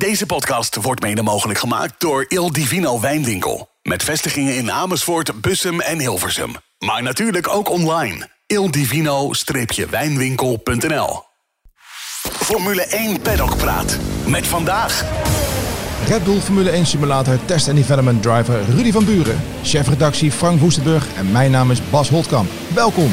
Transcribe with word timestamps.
Deze 0.00 0.26
podcast 0.26 0.76
wordt 0.76 1.02
mede 1.02 1.22
mogelijk 1.22 1.58
gemaakt 1.58 1.94
door 1.98 2.24
Il 2.28 2.52
Divino 2.52 3.00
Wijnwinkel. 3.00 3.68
Met 3.82 4.02
vestigingen 4.02 4.56
in 4.56 4.70
Amersfoort, 4.70 5.40
Bussum 5.40 5.80
en 5.80 5.98
Hilversum. 5.98 6.52
Maar 6.78 7.02
natuurlijk 7.02 7.48
ook 7.48 7.70
online. 7.70 8.28
ildivino-wijnwinkel.nl 8.46 11.22
Formule 12.22 12.82
1 12.82 13.20
Paddock 13.20 13.56
Praat. 13.56 13.98
Met 14.26 14.46
vandaag... 14.46 15.04
Red 16.06 16.24
Bull 16.24 16.40
Formule 16.40 16.70
1 16.70 16.86
Simulator 16.86 17.44
Test 17.44 17.68
and 17.68 17.76
Development 17.76 18.22
Driver 18.22 18.64
Rudy 18.64 18.92
van 18.92 19.04
Buren. 19.04 19.40
Chefredactie 19.62 20.32
Frank 20.32 20.60
Woestenburg 20.60 21.06
en 21.16 21.32
mijn 21.32 21.50
naam 21.50 21.70
is 21.70 21.90
Bas 21.90 22.08
Holtkamp. 22.08 22.50
Welkom. 22.74 23.10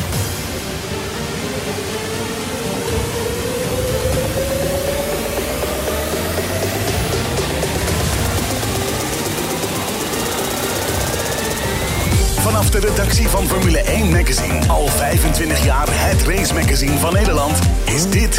Vanaf 12.68 12.86
de 12.86 12.94
redactie 12.94 13.28
van 13.28 13.44
Formule 13.54 13.78
1 13.78 14.12
Magazine, 14.18 14.58
al 14.78 14.86
25 14.88 15.66
jaar 15.72 15.88
het 16.08 16.22
race 16.32 16.54
magazine 16.60 16.98
van 17.06 17.14
Nederland, 17.20 17.56
is 17.96 18.04
dit 18.20 18.34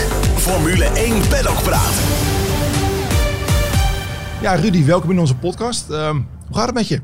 Formule 0.46 0.84
1 0.84 1.12
Paddock 1.32 1.60
Praat. 1.68 1.96
Ja, 4.44 4.52
Rudy, 4.62 4.82
welkom 4.94 5.10
in 5.10 5.18
onze 5.24 5.38
podcast. 5.46 5.84
Ehm, 5.90 6.18
hoe 6.48 6.56
gaat 6.58 6.70
het 6.70 6.78
met 6.80 6.88
je? 6.88 6.98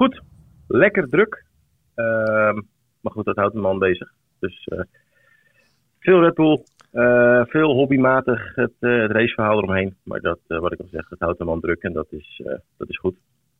Goed, 0.00 0.14
lekker 0.66 1.08
druk. 1.08 1.32
Ehm, 1.94 2.56
maar 3.02 3.12
goed, 3.12 3.24
dat 3.24 3.36
houdt 3.36 3.54
een 3.54 3.68
man 3.70 3.78
bezig. 3.78 4.08
Dus 4.38 4.56
eh, 4.64 4.84
veel 5.98 6.20
Red 6.20 6.34
Bull, 6.34 6.64
eh, 6.90 7.42
veel 7.44 7.70
hobbymatig 7.72 8.54
het, 8.54 8.76
eh, 8.80 9.00
het 9.02 9.10
raceverhaal 9.10 9.58
eromheen. 9.58 9.96
Maar 10.02 10.20
dat, 10.20 10.40
eh, 10.46 10.58
wat 10.58 10.72
ik 10.72 10.80
al 10.80 10.88
zeg, 10.90 11.08
dat 11.08 11.18
houdt 11.18 11.40
een 11.40 11.46
man 11.46 11.60
druk 11.60 11.82
en 11.82 11.92
dat 11.92 12.06
is, 12.10 12.40
eh, 12.44 12.58
dat 12.76 12.88
is 12.88 12.98
goed. 12.98 13.16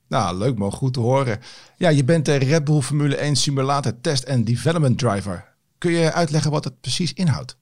Nou, 0.09 0.39
leuk 0.39 0.59
man, 0.59 0.71
goed 0.71 0.95
te 0.95 1.01
horen. 1.01 1.39
Ja, 1.77 1.89
je 1.89 2.05
bent 2.05 2.25
de 2.25 2.37
Red 2.37 2.65
Bull 2.65 2.81
Formule 2.81 3.17
1 3.17 3.37
Simulator 3.37 4.01
Test 4.01 4.29
and 4.29 4.47
Development 4.47 4.99
Driver. 4.99 5.45
Kun 5.79 5.91
je 5.91 6.13
uitleggen 6.13 6.51
wat 6.51 6.65
het 6.65 6.81
precies 6.81 7.13
inhoudt? 7.13 7.59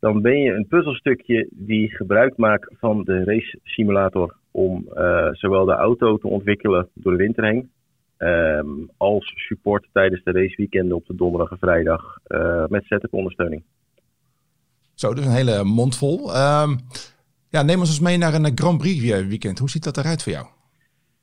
Dan 0.00 0.22
ben 0.22 0.38
je 0.38 0.52
een 0.52 0.66
puzzelstukje 0.66 1.48
die 1.50 1.88
gebruik 1.88 2.36
maakt 2.36 2.74
van 2.78 3.04
de 3.04 3.24
race 3.24 3.58
simulator 3.62 4.36
om 4.50 4.88
eh, 4.94 5.28
zowel 5.32 5.64
de 5.64 5.72
auto 5.72 6.18
te 6.18 6.28
ontwikkelen 6.28 6.88
door 6.94 7.12
de 7.12 7.18
winter 7.18 7.44
heen, 7.44 7.70
ehm, 8.16 8.66
als 8.96 9.32
support 9.36 9.88
tijdens 9.92 10.24
de 10.24 10.32
raceweekenden 10.32 10.96
op 10.96 11.06
de 11.06 11.14
donderdag 11.14 11.50
en 11.50 11.58
vrijdag 11.58 12.18
eh, 12.24 12.66
met 12.66 12.84
setup 12.84 13.12
ondersteuning. 13.12 13.62
Zo, 14.94 15.14
dus 15.14 15.24
een 15.24 15.32
hele 15.32 15.64
mond 15.64 15.96
vol. 15.96 16.34
Ehm, 16.34 16.76
ja, 17.48 17.62
neem 17.62 17.78
ons 17.78 17.88
eens 17.88 18.00
mee 18.00 18.18
naar 18.18 18.34
een 18.34 18.52
Grand 18.54 18.78
Prix 18.78 19.00
weekend. 19.28 19.58
Hoe 19.58 19.70
ziet 19.70 19.84
dat 19.84 19.96
eruit 19.96 20.22
voor 20.22 20.32
jou? 20.32 20.46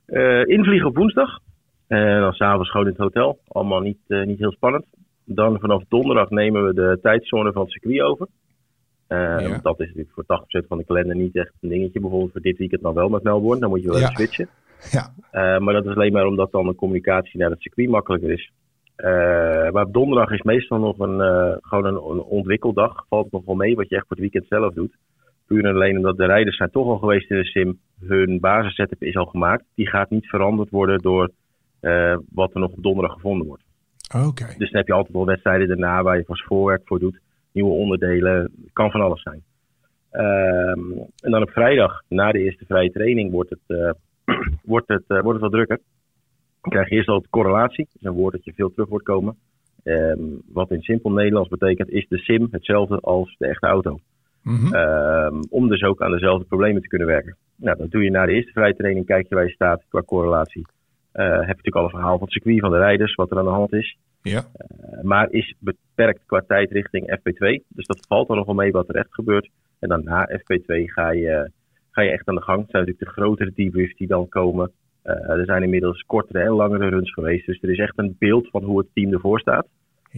Eh, 0.06 0.46
invliegen 0.46 0.88
op 0.88 0.96
woensdag. 0.96 1.40
En 1.88 2.20
dan 2.20 2.34
s'avonds 2.34 2.70
gewoon 2.72 2.86
in 2.86 2.92
het 2.92 3.02
hotel. 3.02 3.40
Allemaal 3.48 3.80
niet, 3.80 3.98
eh, 4.08 4.24
niet 4.24 4.40
heel 4.40 4.52
spannend. 4.52 4.86
Dan 5.26 5.60
vanaf 5.60 5.84
donderdag 5.90 6.30
nemen 6.30 6.66
we 6.66 6.74
de 6.74 7.00
tijdzone 7.02 7.52
van 7.52 7.62
het 7.62 7.72
circuit 7.72 8.02
over. 8.02 8.28
Eh, 9.08 9.18
Ja. 9.18 9.60
Dat 9.62 9.80
is 9.80 9.88
natuurlijk 9.88 10.14
voor 10.14 10.26
80% 10.26 10.68
van 10.68 10.78
de 10.78 10.84
kalender 10.86 11.16
niet 11.16 11.36
echt 11.36 11.52
een 11.62 11.70
dingetje. 11.70 12.00
Bijvoorbeeld 12.00 12.32
voor 12.32 12.42
dit 12.42 12.58
weekend 12.58 12.82
dan 12.82 12.94
wel 12.94 13.10
met 13.10 13.24
Melbourne. 13.24 13.60
Dan 13.62 13.70
moet 13.70 13.82
je 13.82 13.88
wel 13.92 14.00
Ja. 14.00 14.10
switchen. 14.10 14.50
Ja, 14.92 15.10
Eh, 15.32 15.60
maar 15.60 15.74
dat 15.74 15.86
is 15.86 15.96
alleen 15.96 16.12
maar 16.14 16.26
omdat 16.26 16.52
dan 16.52 16.66
de 16.68 16.76
communicatie 16.76 17.40
naar 17.40 17.50
het 17.50 17.62
circuit 17.62 17.90
makkelijker 17.90 18.32
is. 18.32 18.52
Eh, 18.96 19.10
maar 19.72 19.84
op 19.86 19.94
donderdag 19.94 20.32
is 20.32 20.42
meestal 20.42 20.80
nog 20.80 21.00
een, 21.00 21.22
eh, 21.22 21.56
gewoon 21.62 21.86
een, 21.86 21.94
een 21.96 22.22
ontwikkeldag. 22.24 23.06
Valt 23.10 23.32
nog 23.32 23.46
wel 23.46 23.56
mee 23.56 23.76
wat 23.76 23.90
je 23.90 23.96
echt 23.96 24.08
voor 24.08 24.18
het 24.18 24.32
weekend 24.32 24.46
zelf 24.50 24.74
doet. 24.74 24.96
Puur 25.48 25.66
en 25.66 25.76
alleen 25.76 25.98
omdat 25.98 26.18
de 26.18 26.26
rijders 26.26 26.58
zijn 26.58 26.70
toch 26.72 26.88
al 26.88 26.98
geweest 26.98 27.30
in 27.30 27.38
de 27.38 27.46
sim. 27.46 27.80
Hun 28.00 28.40
basissetup 28.40 29.04
is 29.04 29.16
al 29.16 29.26
gemaakt. 29.26 29.64
Die 29.76 29.88
gaat 29.88 30.10
niet 30.10 30.28
veranderd 30.28 30.70
worden 30.70 31.00
door 31.00 31.32
eh, 31.80 32.18
wat 32.34 32.54
er 32.54 32.60
nog 32.60 32.72
op 32.72 32.84
donderdag 32.84 33.14
gevonden 33.14 33.48
wordt. 33.48 33.64
oké. 34.26 34.46
Dus 34.46 34.72
dan 34.72 34.80
heb 34.80 34.88
je 34.88 34.94
altijd 34.94 35.14
wel 35.14 35.26
wedstrijden 35.26 35.68
daarna 35.68 36.04
waar 36.04 36.18
je 36.18 36.24
vast 36.26 36.44
voorwerk 36.44 36.82
voor 36.86 37.00
doet. 37.00 37.20
Nieuwe 37.52 37.72
onderdelen. 37.72 38.52
Kan 38.74 38.92
van 38.92 39.02
alles 39.02 39.22
zijn. 39.22 39.44
Ehm, 40.12 40.92
en 41.22 41.32
dan 41.32 41.42
op 41.42 41.50
vrijdag, 41.50 42.02
na 42.08 42.32
de 42.32 42.40
eerste 42.40 42.66
vrije 42.66 42.92
training, 42.92 43.32
wordt 43.32 43.50
het, 43.50 43.60
eh, 43.68 43.92
wordt 44.74 44.88
het, 44.88 45.04
eh, 45.08 45.22
wordt 45.22 45.42
het 45.42 45.42
wat 45.42 45.52
drukker. 45.52 45.80
Dan 46.62 46.72
krijg 46.72 46.90
je 46.90 46.96
eerst 46.96 47.10
al 47.10 47.26
correlatie. 47.30 47.88
Dat 47.92 48.02
is 48.02 48.08
een 48.08 48.14
woord 48.14 48.34
dat 48.34 48.46
je 48.46 48.54
veel 48.54 48.72
terug 48.72 48.90
wordt 48.90 49.06
komen. 49.06 49.36
Ehm, 49.84 50.20
wat 50.54 50.72
in 50.72 50.82
simpel 50.82 51.12
Nederlands 51.12 51.50
betekent, 51.50 51.90
is 51.90 52.08
de 52.08 52.18
sim 52.18 52.48
hetzelfde 52.52 53.00
als 53.00 53.36
de 53.38 53.48
echte 53.48 53.68
auto. 53.68 54.00
Mhm. 54.46 54.74
Ehm, 54.74 55.42
om 55.50 55.68
dus 55.68 55.84
ook 55.84 56.02
aan 56.02 56.12
dezelfde 56.12 56.46
problemen 56.46 56.82
te 56.82 56.88
kunnen 56.88 57.08
werken. 57.08 57.36
Nou, 57.56 57.78
dat 57.78 57.92
doe 57.92 58.04
je 58.04 58.12
na 58.12 58.26
de 58.26 58.32
eerste 58.32 58.52
vrije 58.52 58.76
training, 58.76 59.06
kijk 59.06 59.30
je 59.30 59.36
waar 59.36 59.44
je 59.46 59.52
staat 59.52 59.84
qua 59.90 60.02
correlatie. 60.02 60.66
Eh, 61.12 61.26
heb 61.26 61.40
je 61.40 61.46
natuurlijk 61.48 61.76
al 61.76 61.84
een 61.84 61.90
verhaal 61.90 62.18
van 62.18 62.28
het 62.28 62.32
circuit, 62.32 62.60
van 62.60 62.72
de 62.72 62.78
rijders, 62.78 63.16
wat 63.16 63.32
er 63.32 63.38
aan 63.38 63.44
de 63.44 63.50
hand 63.50 63.74
is. 63.74 63.98
Ja, 64.22 64.44
Eh, 64.54 65.02
maar 65.04 65.32
is 65.32 65.56
beperkt 65.60 66.22
qua 66.26 66.44
tijd 66.48 66.72
richting 66.72 67.12
FP2. 67.20 67.64
Dus 67.68 67.86
dat 67.86 68.06
valt 68.08 68.30
er 68.30 68.36
nog 68.36 68.46
wel 68.46 68.56
mee 68.56 68.72
wat 68.72 68.90
er 68.90 68.96
echt 68.96 69.14
gebeurt. 69.14 69.50
En 69.80 69.90
dan 69.90 70.04
na 70.04 70.30
FP2 70.40 70.92
ga 70.92 71.12
je, 71.12 71.52
ga 71.92 72.02
je 72.02 72.12
echt 72.12 72.28
aan 72.28 72.36
de 72.36 72.42
gang. 72.42 72.62
Het 72.62 72.70
zijn 72.70 72.86
natuurlijk 72.86 73.16
de 73.16 73.22
grotere 73.22 73.52
debriefs 73.56 73.96
die 73.96 74.08
dan 74.08 74.30
komen. 74.30 74.72
Eh, 75.02 75.30
er 75.30 75.46
zijn 75.46 75.64
inmiddels 75.64 76.02
kortere 76.02 76.40
en 76.40 76.52
langere 76.52 76.90
runs 76.90 77.14
geweest. 77.14 77.46
Dus 77.46 77.62
er 77.62 77.70
is 77.70 77.78
echt 77.78 77.98
een 77.98 78.16
beeld 78.20 78.50
van 78.50 78.64
hoe 78.64 78.78
het 78.78 78.88
team 78.94 79.14
ervoor 79.14 79.40
staat. 79.40 79.68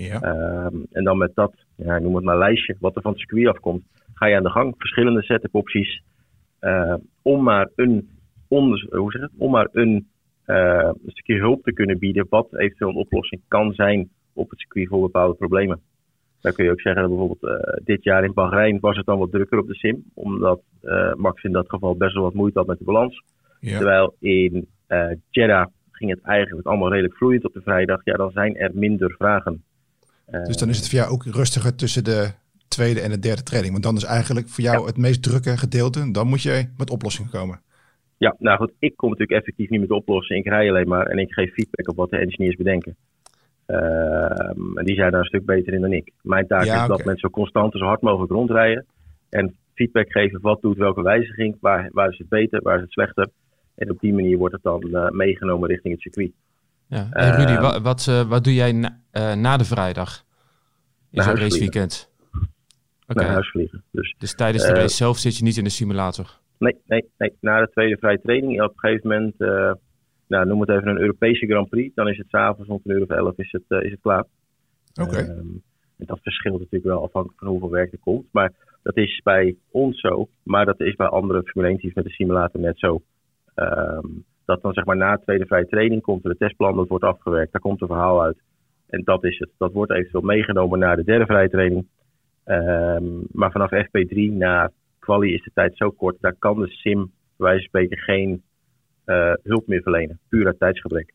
Ja. 0.06 0.22
Ehm, 0.22 0.76
en 0.92 1.04
dan 1.04 1.18
met 1.18 1.32
dat, 1.36 1.54
ja, 1.76 2.00
noem 2.00 2.16
het 2.16 2.24
maar 2.24 2.38
lijstje, 2.38 2.76
wat 2.80 2.96
er 2.96 3.02
van 3.02 3.12
het 3.12 3.20
circuit 3.20 3.48
afkomt, 3.48 3.84
ga 4.14 4.26
je 4.26 4.36
aan 4.36 4.44
de 4.44 4.50
gang. 4.50 4.74
Verschillende 4.78 5.24
setup 5.24 5.56
opties. 5.56 6.02
eh, 6.60 6.94
om 7.22 7.44
maar 7.44 7.70
een, 7.76 8.10
onder, 8.48 8.88
hoe 8.90 9.12
zeg 9.12 9.22
het? 9.22 9.32
Om 9.38 9.52
maar 9.52 9.70
een, 9.72 10.08
eh, 10.46 10.90
een 11.06 11.12
stukje 11.12 11.38
hulp 11.40 11.64
te 11.64 11.74
kunnen 11.74 12.00
bieden. 12.00 12.26
Wat 12.30 12.56
eventueel 12.56 12.90
een 12.90 12.96
oplossing 12.96 13.42
kan 13.48 13.74
zijn 13.74 14.10
op 14.34 14.50
het 14.50 14.60
circuit 14.60 14.88
voor 14.88 15.02
bepaalde 15.02 15.36
problemen. 15.36 15.82
Dan 16.42 16.54
kun 16.54 16.66
je 16.66 16.72
ook 16.72 16.82
zeggen 16.82 17.02
dat 17.02 17.12
bijvoorbeeld 17.12 17.62
eh, 17.62 17.74
dit 17.84 18.04
jaar 18.04 18.24
in 18.24 18.34
Bahrein 18.34 18.80
was 18.80 18.98
het 18.98 19.06
dan 19.06 19.20
wat 19.20 19.32
drukker 19.32 19.60
op 19.60 19.68
de 19.68 19.76
sim. 19.76 20.04
Omdat 20.14 20.62
eh, 20.82 21.14
Max 21.14 21.44
in 21.44 21.52
dat 21.52 21.70
geval 21.70 21.96
best 21.96 22.14
wel 22.14 22.24
wat 22.24 22.34
moeite 22.34 22.58
had 22.58 22.68
met 22.68 22.78
de 22.78 22.86
balans. 22.86 23.24
ja. 23.60 23.78
Terwijl 23.78 24.16
in 24.20 24.68
Jeddah 25.30 25.68
ging 25.92 26.12
het 26.12 26.22
eigenlijk 26.22 26.68
allemaal 26.68 26.90
redelijk 26.90 27.18
vloeiend 27.18 27.46
op 27.46 27.54
de 27.54 27.62
vrijdag. 27.62 28.02
Ja, 28.04 28.14
dan 28.14 28.32
zijn 28.32 28.56
er 28.56 28.72
minder 28.74 29.16
vragen. 29.18 29.64
Eh, 30.28 30.44
Dus 30.44 30.58
dan 30.58 30.70
is 30.70 30.78
het 30.78 30.90
voor 30.90 31.00
jou 31.00 31.12
ook 31.12 31.24
rustiger 31.24 31.76
tussen 31.76 32.04
de 32.04 32.32
tweede 32.68 33.02
en 33.02 33.10
de 33.10 33.20
derde 33.20 33.44
training. 33.44 33.72
Want 33.72 33.86
dan 33.86 33.96
is 33.96 34.04
eigenlijk 34.04 34.48
voor 34.50 34.64
jou 34.64 34.86
het 34.86 34.98
meest 34.98 35.24
drukke 35.24 35.58
gedeelte. 35.58 36.12
Dan 36.12 36.28
moet 36.28 36.42
je 36.42 36.70
met 36.78 36.90
oplossingen 36.90 37.32
komen. 37.32 37.62
Ja, 38.18 38.36
nou 38.40 38.58
goed, 38.58 38.72
ik 38.80 38.94
kom 38.96 39.10
natuurlijk 39.10 39.40
effectief 39.40 39.70
niet 39.70 39.80
met 39.80 39.92
oplossen. 39.92 40.36
Ik 40.36 40.46
rij 40.48 40.70
alleen 40.70 40.88
maar 40.88 41.06
en 41.06 41.18
ik 41.18 41.34
geef 41.34 41.54
feedback 41.54 41.90
op 41.90 41.96
wat 41.96 42.10
de 42.10 42.18
engineers 42.18 42.56
bedenken. 42.56 42.96
Ehm, 43.66 44.78
en 44.78 44.86
die 44.86 44.96
zijn 44.96 45.12
daar 45.12 45.20
een 45.20 45.26
stuk 45.26 45.46
beter 45.46 45.74
in 45.74 45.82
dan 45.82 45.94
ik. 45.94 46.12
Mijn 46.22 46.48
taak 46.48 46.64
Ja, 46.64 46.82
is 46.82 46.88
dat 46.88 47.06
mensen 47.06 47.30
zo 47.30 47.30
constant 47.30 47.74
en 47.74 47.80
zo 47.80 47.86
hard 47.86 48.02
mogelijk 48.02 48.32
rondrijden. 48.32 48.86
En 49.30 49.56
feedback 49.74 50.12
geven 50.12 50.42
wat 50.42 50.62
doet 50.62 50.78
welke 50.78 51.02
wijziging, 51.02 51.58
waar, 51.60 51.90
waar 51.92 52.10
is 52.10 52.18
het 52.18 52.30
beter, 52.30 52.62
waar 52.62 52.76
is 52.76 52.82
het 52.82 52.92
slechter. 52.92 53.28
En 53.76 53.92
op 53.92 54.00
die 54.00 54.14
manier 54.14 54.38
wordt 54.38 54.54
het 54.54 54.64
dan 54.64 54.96
eh, 54.96 55.10
meegenomen 55.10 55.70
richting 55.70 55.94
het 55.94 56.02
circuit. 56.02 56.32
Ja. 56.88 57.08
En 57.12 57.32
Rudy, 57.36 57.52
Ehm, 57.52 57.62
wa- 57.62 57.82
wat, 57.82 58.08
eh, 58.10 58.22
wat 58.22 58.44
doe 58.44 58.54
jij 58.54 58.72
na, 58.72 59.00
eh, 59.12 59.34
na 59.34 59.58
de 59.58 59.66
vrijdag? 59.66 60.24
In 61.12 61.24
zo'n 61.24 61.36
raceweekend? 61.36 62.12
Oké, 63.08 63.20
Naar 63.22 63.32
huis 63.32 63.50
vliegen. 63.52 63.84
Dus 63.92 64.16
dus 64.18 64.36
tijdens 64.36 64.64
de 64.66 64.72
Eh, 64.74 64.80
race 64.82 64.96
zelf 64.96 65.18
zit 65.18 65.38
je 65.38 65.44
niet 65.44 65.58
in 65.58 65.64
de 65.64 65.70
simulator? 65.70 66.40
Nee, 66.60 66.76
nee, 66.86 67.10
nee. 67.18 67.34
Na 67.40 67.60
de 67.60 67.70
tweede 67.72 67.98
vrije 67.98 68.22
training, 68.22 68.62
op 68.62 68.70
een 68.70 68.80
gegeven 68.80 69.10
moment, 69.10 69.38
nou, 70.28 70.46
noem 70.46 70.60
het 70.62 70.70
even 70.70 70.88
een 70.88 71.00
Europese 71.00 71.46
Grand 71.46 71.70
Prix. 71.70 71.96
Dan 71.96 72.08
is 72.08 72.18
het 72.18 72.28
s'avonds 72.30 72.70
rond 72.70 72.82
een 72.86 72.96
uur 72.96 73.02
of 73.02 73.10
elf 73.10 73.38
is 73.38 73.52
het, 73.52 73.82
is 73.84 73.92
het 73.92 74.02
klaar. 74.02 74.26
Oké. 75.02 75.16
Ehm, 75.18 75.30
en 75.98 76.06
dat 76.06 76.20
verschilt 76.22 76.58
natuurlijk 76.58 76.84
wel 76.86 77.04
afhankelijk 77.04 77.40
van 77.40 77.48
hoeveel 77.50 77.70
werk 77.70 77.92
er 77.92 78.00
komt. 78.00 78.26
Maar 78.32 78.52
dat 78.84 78.98
is 78.98 79.22
bij 79.24 79.56
ons 79.72 80.00
zo. 80.00 80.28
Maar 80.44 80.66
dat 80.66 80.80
is 80.80 80.96
bij 80.96 81.08
andere 81.08 81.44
Formule 81.44 81.72
1 81.72 81.80
teams 81.80 81.96
met 81.96 82.04
de 82.06 82.12
simulator 82.12 82.62
net 82.62 82.80
zo. 82.80 83.02
Ehm, 83.56 84.06
dat 84.48 84.62
dan 84.62 84.74
zeg 84.74 84.86
maar 84.86 84.98
na 84.98 85.16
de 85.16 85.22
tweede 85.24 85.46
vrije 85.46 85.68
training 85.68 86.02
komt 86.02 86.24
er 86.24 86.30
een 86.30 86.38
testplan, 86.38 86.76
dat 86.76 86.88
wordt 86.88 87.04
afgewerkt. 87.04 87.52
Daar 87.52 87.62
komt 87.62 87.82
een 87.82 87.88
verhaal 87.88 88.24
uit. 88.24 88.38
En 88.88 89.02
dat 89.04 89.24
is 89.24 89.40
het. 89.40 89.50
Dat 89.58 89.74
wordt 89.74 89.92
eventueel 89.92 90.24
meegenomen 90.24 90.80
naar 90.80 90.96
de 90.96 91.04
derde 91.04 91.26
vrije 91.26 91.50
training. 91.50 91.88
Ehm, 92.44 93.06
maar 93.32 93.52
vanaf 93.52 93.72
FP3 93.72 94.32
na 94.32 94.72
quali 95.00 95.34
is 95.34 95.44
de 95.44 95.52
tijd 95.54 95.78
zo 95.78 95.90
kort. 95.90 96.18
Daar 96.20 96.36
kan 96.40 96.60
de 96.60 96.68
sim, 96.68 97.00
bij 97.38 97.48
wijze 97.48 97.60
van 97.60 97.68
spreken, 97.68 97.98
geen 97.98 98.42
eh, 99.06 99.34
hulp 99.44 99.68
meer 99.68 99.82
verlenen. 99.82 100.20
Puur 100.30 100.46
uit 100.46 100.60
tijdsgebrek. 100.60 101.14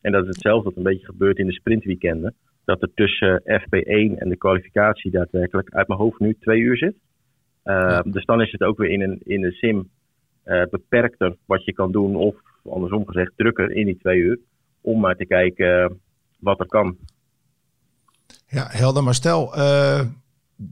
En 0.00 0.12
dat 0.12 0.22
is 0.22 0.28
hetzelfde 0.28 0.68
wat 0.68 0.76
een 0.76 0.82
beetje 0.82 1.06
gebeurt 1.06 1.38
in 1.38 1.46
de 1.46 1.52
sprintweekenden. 1.52 2.34
Dat 2.64 2.82
er 2.82 2.90
tussen 2.94 3.42
FP1 3.42 4.18
en 4.18 4.28
de 4.28 4.36
kwalificatie 4.36 5.10
daadwerkelijk 5.10 5.70
uit 5.70 5.88
mijn 5.88 6.00
hoofd 6.00 6.18
nu 6.18 6.36
twee 6.40 6.60
uur 6.60 6.76
zit. 6.76 6.96
Uh, 7.64 8.00
Dus 8.02 8.24
dan 8.24 8.40
is 8.40 8.52
het 8.52 8.62
ook 8.62 8.78
weer 8.78 8.90
in 8.90 9.00
een, 9.00 9.20
in 9.24 9.44
een 9.44 9.52
sim 9.52 9.88
uh, 10.44 10.62
beperkter 10.70 11.36
wat 11.46 11.64
je 11.64 11.72
kan 11.72 11.92
doen. 11.92 12.16
Of 12.16 12.36
andersom 12.72 13.06
gezegd 13.06 13.32
drukker 13.36 13.70
in 13.70 13.86
die 13.86 13.98
twee 13.98 14.18
uur. 14.18 14.38
Om 14.80 15.00
maar 15.00 15.16
te 15.16 15.26
kijken 15.26 15.90
uh, 15.90 15.96
wat 16.38 16.60
er 16.60 16.66
kan. 16.66 16.96
Ja, 18.46 18.66
helder. 18.70 19.02
Maar 19.02 19.14
stel, 19.14 19.58
uh, 19.58 20.00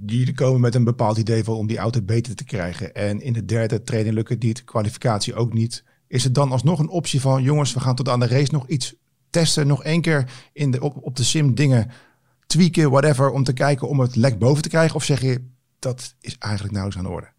jullie 0.07 0.35
komen 0.35 0.61
met 0.61 0.75
een 0.75 0.85
bepaald 0.85 1.19
idee 1.19 1.45
van 1.45 1.55
om 1.55 1.67
die 1.67 1.79
auto 1.79 2.03
beter 2.03 2.37
te 2.37 2.45
krijgen. 2.45 2.95
En 2.95 3.21
in 3.21 3.33
de 3.33 3.45
derde 3.45 3.83
training 3.83 4.15
lukt 4.15 4.29
het 4.29 4.43
niet, 4.43 4.65
kwalificatie 4.65 5.35
ook 5.35 5.53
niet. 5.53 5.85
Is 6.09 6.25
het 6.25 6.35
dan 6.35 6.51
alsnog 6.51 6.79
een 6.79 6.89
optie 6.89 7.21
van 7.21 7.43
jongens, 7.43 7.75
we 7.75 7.81
gaan 7.81 7.95
tot 7.95 8.09
aan 8.09 8.21
de 8.21 8.27
race 8.27 8.53
nog 8.53 8.69
iets 8.69 8.97
testen, 9.31 9.67
nog 9.67 9.85
één 9.85 10.01
keer 10.01 10.49
in 10.53 10.71
de, 10.71 10.81
op, 10.81 10.97
op 11.01 11.17
de 11.17 11.23
sim 11.23 11.55
dingen 11.55 11.91
tweaken, 12.47 12.91
whatever, 12.91 13.31
om 13.31 13.43
te 13.43 13.53
kijken 13.53 13.89
om 13.89 14.01
het 14.01 14.17
lek 14.17 14.39
boven 14.39 14.63
te 14.63 14.69
krijgen? 14.69 14.97
Of 14.97 15.05
zeg 15.05 15.21
je, 15.21 15.51
dat 15.79 16.17
is 16.21 16.39
eigenlijk 16.39 16.75
nauwelijks 16.75 17.07
aan 17.07 17.11
de 17.11 17.17
orde? 17.19 17.31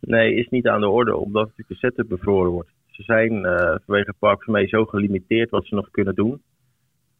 Nee, 0.00 0.34
is 0.34 0.48
niet 0.48 0.66
aan 0.66 0.80
de 0.80 0.88
orde, 0.88 1.16
omdat 1.16 1.42
natuurlijk 1.42 1.68
de 1.68 1.74
setup 1.74 2.08
bevroren 2.08 2.50
wordt. 2.50 2.70
Ze 2.96 3.02
zijn 3.02 3.32
uh, 3.32 3.74
vanwege 3.84 4.14
Park 4.18 4.46
mee 4.46 4.66
zo 4.66 4.84
gelimiteerd 4.84 5.50
wat 5.50 5.66
ze 5.66 5.74
nog 5.74 5.90
kunnen 5.90 6.14
doen. 6.14 6.42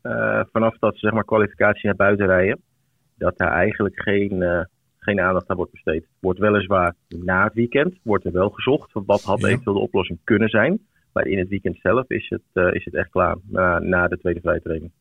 Uh, 0.02 0.40
vanaf 0.52 0.78
dat 0.78 0.92
ze 0.92 0.98
zeg 0.98 1.12
maar, 1.12 1.24
kwalificatie 1.24 1.86
naar 1.86 1.96
buiten 1.96 2.26
rijden, 2.26 2.60
dat 3.14 3.38
daar 3.38 3.52
eigenlijk 3.52 4.02
geen, 4.02 4.32
uh, 4.32 4.60
geen 4.98 5.20
aandacht 5.20 5.48
aan 5.48 5.56
wordt 5.56 5.72
besteed. 5.72 6.06
Wordt 6.20 6.38
weliswaar 6.38 6.94
na 7.08 7.44
het 7.44 7.54
weekend, 7.54 7.98
wordt 8.02 8.24
er 8.24 8.32
wel 8.32 8.50
gezocht. 8.50 8.90
Wat 8.92 9.22
had 9.22 9.40
ja. 9.40 9.48
eventueel 9.48 9.76
de 9.76 9.82
oplossing 9.82 10.18
kunnen 10.24 10.48
zijn. 10.48 10.86
Maar 11.12 11.26
in 11.26 11.38
het 11.38 11.48
weekend 11.48 11.78
zelf 11.82 12.10
is 12.10 12.28
het, 12.28 12.74
is 12.74 12.84
het 12.84 12.94
echt 12.94 13.10
klaar, 13.10 13.36
na, 13.42 13.78
na 13.78 14.08
de 14.08 14.18
tweede 14.18 14.40
vrije 14.40 14.60
training. 14.60 14.92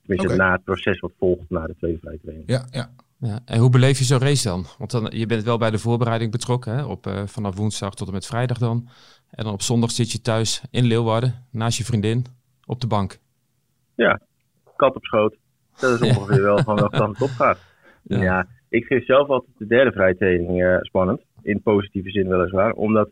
Tenminste, 0.00 0.34
okay. 0.34 0.46
na 0.46 0.52
het 0.52 0.64
proces 0.64 1.00
wat 1.00 1.12
volgt 1.18 1.50
na 1.50 1.66
de 1.66 1.74
tweede 1.76 1.98
vrije 1.98 2.18
training. 2.20 2.48
Ja, 2.48 2.64
ja. 2.70 2.88
Ja, 3.26 3.38
en 3.44 3.58
hoe 3.58 3.70
beleef 3.70 3.98
je 3.98 4.04
zo'n 4.04 4.18
race 4.18 4.48
dan? 4.48 4.64
Want 4.78 4.90
dan, 4.90 5.06
je 5.10 5.26
bent 5.26 5.42
wel 5.42 5.58
bij 5.58 5.70
de 5.70 5.78
voorbereiding 5.78 6.30
betrokken, 6.30 6.76
hè? 6.76 6.84
Op, 6.84 7.06
uh, 7.06 7.22
vanaf 7.26 7.56
woensdag 7.56 7.94
tot 7.94 8.06
en 8.06 8.12
met 8.12 8.26
vrijdag 8.26 8.58
dan. 8.58 8.88
En 9.30 9.44
dan 9.44 9.52
op 9.52 9.62
zondag 9.62 9.90
zit 9.90 10.12
je 10.12 10.20
thuis 10.20 10.62
in 10.70 10.84
Leeuwarden, 10.84 11.34
naast 11.50 11.78
je 11.78 11.84
vriendin, 11.84 12.24
op 12.66 12.80
de 12.80 12.86
bank. 12.86 13.18
Ja, 13.94 14.20
kat 14.76 14.94
op 14.94 15.04
schoot. 15.04 15.36
Dat 15.80 16.00
is 16.00 16.08
ongeveer 16.08 16.42
wel 16.42 16.58
van 16.58 16.76
welke 16.76 16.96
kant 16.96 17.18
het 17.18 17.30
op 17.30 17.34
gaat. 17.36 17.58
Ja. 18.02 18.22
ja. 18.22 18.46
ik 18.68 18.84
vind 18.84 19.04
zelf 19.04 19.28
altijd 19.28 19.58
de 19.58 19.66
derde 19.66 19.92
vrijtraining 19.92 20.62
uh, 20.62 20.76
spannend. 20.80 21.20
In 21.42 21.62
positieve 21.62 22.10
zin 22.10 22.28
weliswaar. 22.28 22.72
Omdat 22.72 23.08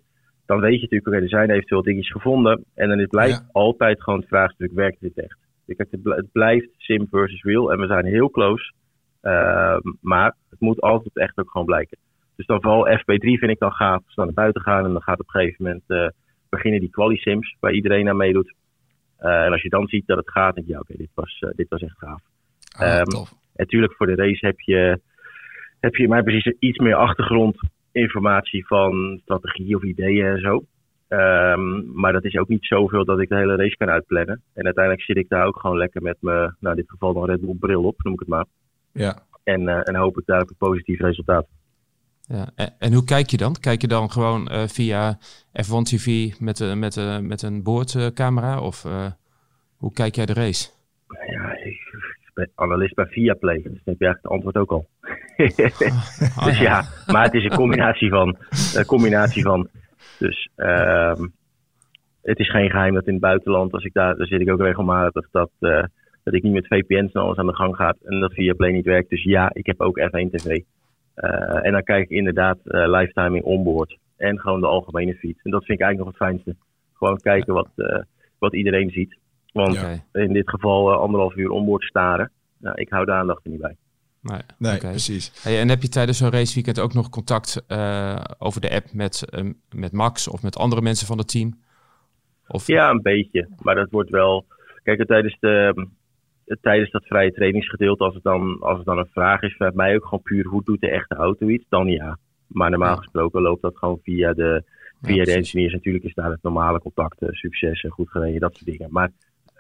dan 0.47 0.61
weet 0.61 0.75
je 0.75 0.81
natuurlijk, 0.81 1.06
oké, 1.06 1.17
er 1.17 1.29
zijn 1.29 1.50
eventueel 1.50 1.82
dingetjes 1.82 2.12
gevonden. 2.12 2.64
En 2.75 2.88
dan 2.88 3.00
is 3.00 3.06
blijft 3.06 3.38
ja. 3.38 3.49
altijd 3.53 4.03
gewoon 4.03 4.19
het 4.19 4.29
vraagstuk, 4.29 4.73
werkt 4.73 5.00
dit 5.00 5.19
echt? 5.19 5.38
Het 5.67 6.32
blijft 6.32 6.69
sim 6.76 7.06
versus 7.11 7.43
real. 7.43 7.73
En 7.73 7.81
we 7.81 7.87
zijn 7.87 8.05
heel 8.05 8.31
close. 8.31 8.73
Uh, 9.23 9.77
maar 10.01 10.37
het 10.51 10.61
moet 10.61 10.81
altijd 10.81 11.17
echt 11.17 11.39
ook 11.39 11.51
gewoon 11.51 11.67
blijken. 11.67 11.99
Dus 12.37 12.47
dan 12.47 12.63
vooral 12.63 12.89
FP3 12.89 13.39
vind 13.39 13.51
ik 13.51 13.59
dan 13.59 13.73
gaaf. 13.73 14.03
We 14.15 14.25
naar 14.25 14.33
buiten 14.33 14.63
gaan 14.63 14.85
en 14.85 14.93
dan 14.93 15.03
gaat 15.03 15.21
op 15.21 15.27
een 15.27 15.41
gegeven 15.41 15.65
moment 15.65 15.83
uh, 15.89 16.09
beginnen 16.49 16.81
die 16.81 16.91
quali-sims 16.91 17.57
waar 17.61 17.73
iedereen 17.73 18.09
aan 18.09 18.17
meedoet. 18.17 18.55
Uh, 19.21 19.45
en 19.45 19.53
als 19.53 19.63
je 19.63 19.69
dan 19.69 19.87
ziet 19.87 20.07
dat 20.07 20.17
het 20.17 20.31
gaat, 20.31 20.55
denk 20.55 20.67
je 20.67 20.73
ja 20.73 20.79
oké, 20.79 20.93
okay, 20.93 21.07
dit, 21.07 21.15
was, 21.15 21.45
dit 21.57 21.69
was 21.69 21.83
echt 21.83 21.99
gaaf. 21.99 22.21
Ah, 22.77 22.99
um, 22.99 23.05
tof. 23.05 23.33
Natuurlijk 23.55 23.95
voor 23.95 24.07
de 24.07 24.15
race 24.15 24.47
heb 24.47 24.61
je, 24.61 25.01
heb 25.81 25.95
je 25.95 26.09
maar 26.09 26.23
precies 26.23 26.55
iets 26.59 26.79
meer 26.79 26.95
achtergrondinformatie 26.95 28.67
van 28.67 29.21
strategie 29.23 29.77
of 29.77 29.83
ideeën 29.83 30.27
en 30.27 30.41
zo. 30.41 30.65
Um, 31.09 31.93
maar 31.95 32.13
dat 32.13 32.25
is 32.25 32.37
ook 32.37 32.49
niet 32.49 32.65
zoveel 32.65 33.05
dat 33.05 33.21
ik 33.21 33.29
de 33.29 33.37
hele 33.37 33.57
race 33.57 33.77
kan 33.77 33.91
uitplannen. 33.91 34.43
En 34.55 34.65
uiteindelijk 34.65 35.05
zit 35.05 35.17
ik 35.17 35.29
daar 35.29 35.47
ook 35.47 35.61
gewoon 35.61 35.77
lekker 35.77 36.03
met 36.03 36.17
mijn, 36.21 36.57
nou 36.61 36.75
in 36.75 36.81
dit 36.81 36.91
geval 36.91 37.13
dan 37.13 37.25
Red 37.25 37.41
Bull 37.41 37.57
bril 37.61 37.85
op, 37.85 38.03
noem 38.03 38.13
ik 38.13 38.19
het 38.19 38.29
maar. 38.29 38.47
Ja. 38.93 39.19
En, 39.44 39.61
uh, 39.61 39.89
en 39.89 39.97
hoop 39.97 40.19
ik 40.19 40.27
daar 40.27 40.41
een 40.41 40.55
positief 40.59 41.00
resultaat. 41.00 41.47
Ja, 42.21 42.50
en, 42.55 42.75
en, 42.79 42.93
hoe 42.93 43.05
kijk 43.05 43.31
je 43.31 43.37
dan? 43.37 43.56
Kijk 43.61 43.81
je 43.81 43.89
dan 43.89 44.11
gewoon 44.11 44.49
uh, 44.53 44.62
via 44.67 45.19
F1 45.62 45.83
TV 45.83 46.31
met, 46.39 46.61
uh, 46.61 46.75
met, 46.75 46.97
uh, 46.97 47.19
met 47.19 47.43
een 47.43 47.62
boordcamera? 47.62 48.61
Of 48.61 48.87
hoe 49.77 49.93
kijk 49.93 50.15
jij 50.15 50.27
de 50.27 50.33
race? 50.33 50.71
Ja, 51.27 51.56
ik, 51.56 51.81
ik 52.21 52.31
ben 52.35 52.50
analist 52.55 52.94
bij 52.94 53.06
Viaplay. 53.06 53.55
Dus 53.55 53.65
dan 53.65 53.73
heb 53.85 53.99
je 53.99 54.05
eigenlijk 54.06 54.23
het 54.23 54.33
antwoord 54.33 54.56
ook 54.56 54.71
al. 54.71 54.89
oh, 56.37 56.45
dus 56.47 56.59
ja, 56.59 56.85
maar 57.06 57.25
het 57.25 57.35
is 57.35 57.45
een 57.45 57.56
combinatie 57.56 58.11
van. 58.11 58.37
Een 58.75 58.87
combinatie 58.87 59.43
van. 59.43 59.69
Dus 60.19 60.49
um, 60.56 61.33
het 62.23 62.38
is 62.38 62.50
geen 62.50 62.71
geheim 62.71 62.95
dat 62.95 63.06
in 63.06 63.12
het 63.12 63.23
buitenland, 63.23 63.73
als 63.73 63.85
ik 63.85 63.93
daar, 63.93 64.17
daar 64.17 64.27
zit 64.27 64.41
ik 64.41 64.50
ook 64.50 64.61
regelmatig, 64.61 65.29
dat, 65.31 65.50
uh, 65.61 65.85
dat 66.23 66.35
ik 66.35 66.43
niet 66.43 66.53
met 66.53 66.67
VPN's 66.67 67.13
en 67.13 67.21
alles 67.21 67.37
aan 67.37 67.47
de 67.47 67.55
gang 67.55 67.77
ga 67.77 67.95
en 68.05 68.21
dat 68.21 68.33
via 68.33 68.55
Play 68.55 68.73
niet 68.73 68.85
werkt. 68.85 69.11
Dus 69.11 69.23
ja, 69.23 69.51
ik 69.53 69.67
heb 69.67 69.81
ook 69.81 70.01
F1 70.01 70.31
TV. 70.31 70.61
Uh, 71.17 71.67
en 71.67 71.73
dan 71.73 71.83
kijk 71.83 72.03
ik 72.03 72.17
inderdaad 72.17 72.59
uh, 72.65 72.91
live 72.91 73.13
timing 73.13 73.45
onboard 73.45 73.99
en 74.17 74.41
gewoon 74.41 74.61
de 74.61 74.67
algemene 74.67 75.15
feed. 75.15 75.41
En 75.43 75.51
dat 75.51 75.65
vind 75.65 75.81
ik 75.81 75.85
eigenlijk 75.85 75.99
nog 75.99 76.09
het 76.09 76.29
fijnste. 76.29 76.57
Gewoon 76.93 77.21
kijken 77.21 77.55
wat, 77.55 77.69
uh, 77.77 77.99
wat 78.39 78.55
iedereen 78.55 78.91
ziet. 78.91 79.17
Want 79.53 79.75
ja. 79.75 80.21
in 80.21 80.33
dit 80.33 80.51
geval 80.51 80.93
anderhalf 80.93 81.37
uur 81.37 81.51
onboard 81.51 81.83
staren. 81.83 82.31
Nou, 82.59 82.81
ik 82.81 82.89
hou 82.91 83.05
de 83.05 83.13
aandacht 83.13 83.45
er 83.45 83.51
niet 83.51 83.61
bij. 83.61 83.77
Nee, 84.23 84.41
nee 84.59 84.77
okay. 84.77 84.91
precies. 84.91 85.43
Hey, 85.43 85.61
en 85.61 85.69
heb 85.69 85.83
je 85.83 85.89
tijdens 85.89 86.19
zo'n 86.19 86.31
raceweekend 86.31 86.81
ook 86.81 86.95
nog 86.95 87.09
contact 87.09 87.65
uh, 87.69 88.21
over 88.39 88.61
de 88.61 88.71
app 88.71 88.93
met, 88.93 89.25
uh, 89.31 89.51
met 89.75 89.93
Max 89.93 90.29
of 90.29 90.43
met 90.43 90.57
andere 90.57 90.83
mensen 90.83 91.07
van 91.07 91.19
het 91.19 91.29
team? 91.29 91.61
Of... 92.49 92.67
Ja, 92.67 92.91
een 92.91 93.03
beetje. 93.03 93.49
Maar 93.59 93.75
dat 93.75 93.91
wordt 93.91 94.11
wel. 94.11 94.45
Kijk, 94.83 95.07
tijdens, 95.07 95.37
de, 95.41 95.87
tijdens 96.60 96.90
dat 96.90 97.06
vrije 97.06 97.32
trainingsgedeelte, 97.32 98.04
als 98.04 98.14
het, 98.14 98.22
dan, 98.22 98.56
als 98.60 98.76
het 98.76 98.87
dan 98.87 98.99
een 98.99 99.10
vraag 99.12 99.43
is 99.43 99.56
vanuit 99.56 99.75
mij 99.75 99.94
ook 99.94 100.04
gewoon 100.04 100.22
puur 100.22 100.46
hoe 100.46 100.64
doet 100.64 100.81
de 100.81 100.90
echte 100.90 101.14
auto 101.14 101.49
iets, 101.49 101.64
dan 101.69 101.87
ja. 101.87 102.19
Maar 102.46 102.70
normaal 102.70 102.96
gesproken 102.96 103.43
loopt 103.43 103.62
dat 103.62 103.76
gewoon 103.76 103.99
via 104.02 104.32
de, 104.32 104.64
via 105.02 105.14
ja, 105.14 105.25
de 105.25 105.32
engineers. 105.32 105.72
Natuurlijk 105.72 106.04
is 106.04 106.14
daar 106.14 106.31
het 106.31 106.43
normale 106.43 106.81
contact, 106.81 107.16
succes 107.20 107.82
en 107.82 107.90
goed 107.90 108.10
gereden, 108.10 108.40
dat 108.40 108.54
soort 108.54 108.70
dingen. 108.70 108.88
Maar 108.90 109.10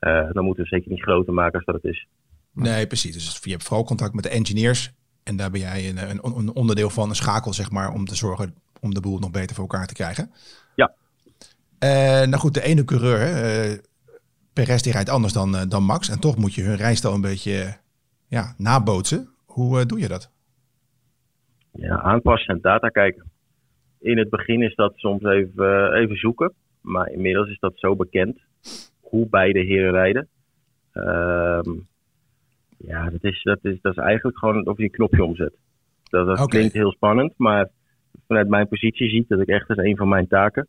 uh, 0.00 0.32
dan 0.32 0.44
moeten 0.44 0.62
we 0.62 0.68
zeker 0.68 0.90
niet 0.90 1.02
groter 1.02 1.32
maken 1.32 1.54
als 1.54 1.64
dat 1.64 1.74
het 1.74 1.84
is. 1.84 2.06
Nee, 2.52 2.86
precies. 2.86 3.12
Dus 3.12 3.40
je 3.42 3.50
hebt 3.50 3.62
vooral 3.62 3.84
contact 3.84 4.14
met 4.14 4.24
de 4.24 4.30
engineers. 4.30 4.92
En 5.22 5.36
daar 5.36 5.50
ben 5.50 5.60
jij 5.60 5.88
een, 5.88 6.10
een, 6.10 6.20
een, 6.36 6.54
onderdeel 6.54 6.90
van, 6.90 7.08
een 7.08 7.14
schakel, 7.14 7.52
zeg 7.52 7.70
maar, 7.70 7.92
om 7.92 8.04
te 8.04 8.16
zorgen 8.16 8.54
om 8.80 8.94
de 8.94 9.00
boel 9.00 9.18
nog 9.18 9.30
beter 9.30 9.54
voor 9.54 9.68
elkaar 9.68 9.86
te 9.86 9.94
krijgen. 9.94 10.30
Ja. 10.74 10.94
Uh, 11.84 11.90
nou 12.28 12.36
goed, 12.36 12.54
de 12.54 12.62
ene 12.62 12.84
coureur, 12.84 13.20
Perez, 14.52 14.82
die 14.82 14.92
rijdt 14.92 15.08
anders 15.08 15.32
dan, 15.32 15.54
uh, 15.54 15.62
dan 15.68 15.82
Max. 15.82 16.08
En 16.08 16.20
toch 16.20 16.36
moet 16.36 16.54
je 16.54 16.62
hun 16.62 16.76
rijstijl 16.76 17.14
een 17.14 17.20
beetje 17.20 17.76
ja, 18.28 18.54
nabootsen. 18.56 19.28
Hoe 19.44 19.86
doe 19.86 19.98
je 19.98 20.08
dat? 20.08 20.30
Ja, 21.72 22.00
aanpassen 22.00 22.54
en 22.54 22.60
data 22.60 22.88
kijken. 22.88 23.30
In 24.00 24.18
het 24.18 24.30
begin 24.30 24.62
is 24.62 24.74
dat 24.74 24.92
soms 24.96 25.22
even, 25.22 25.92
even 25.92 26.16
zoeken. 26.16 26.52
Maar 26.80 27.10
inmiddels 27.10 27.48
is 27.48 27.58
dat 27.58 27.72
zo 27.76 27.96
bekend 27.96 28.40
hoe 29.00 29.28
beide 29.28 29.60
heren 29.60 29.90
rijden. 29.90 30.28
Ehm, 30.92 31.70
ja, 32.76 33.10
dat 33.10 33.24
is, 33.24 33.42
dat, 33.42 33.58
is, 33.62 33.80
dat 33.80 33.92
is 33.92 34.02
eigenlijk 34.02 34.38
gewoon 34.38 34.66
of 34.66 34.76
je 34.76 34.82
een 34.82 34.90
knopje 34.90 35.24
omzet. 35.24 35.54
Dat, 36.02 36.26
dat 36.26 36.34
okay. 36.34 36.46
klinkt 36.46 36.72
heel 36.72 36.92
spannend, 36.92 37.34
maar 37.36 37.68
vanuit 38.26 38.48
mijn 38.48 38.68
positie 38.68 39.08
zie 39.08 39.20
ik 39.20 39.28
dat 39.28 39.40
ik 39.40 39.48
echt 39.48 39.68
als 39.68 39.78
een 39.78 39.96
van 39.96 40.08
mijn 40.08 40.26
taken, 40.26 40.68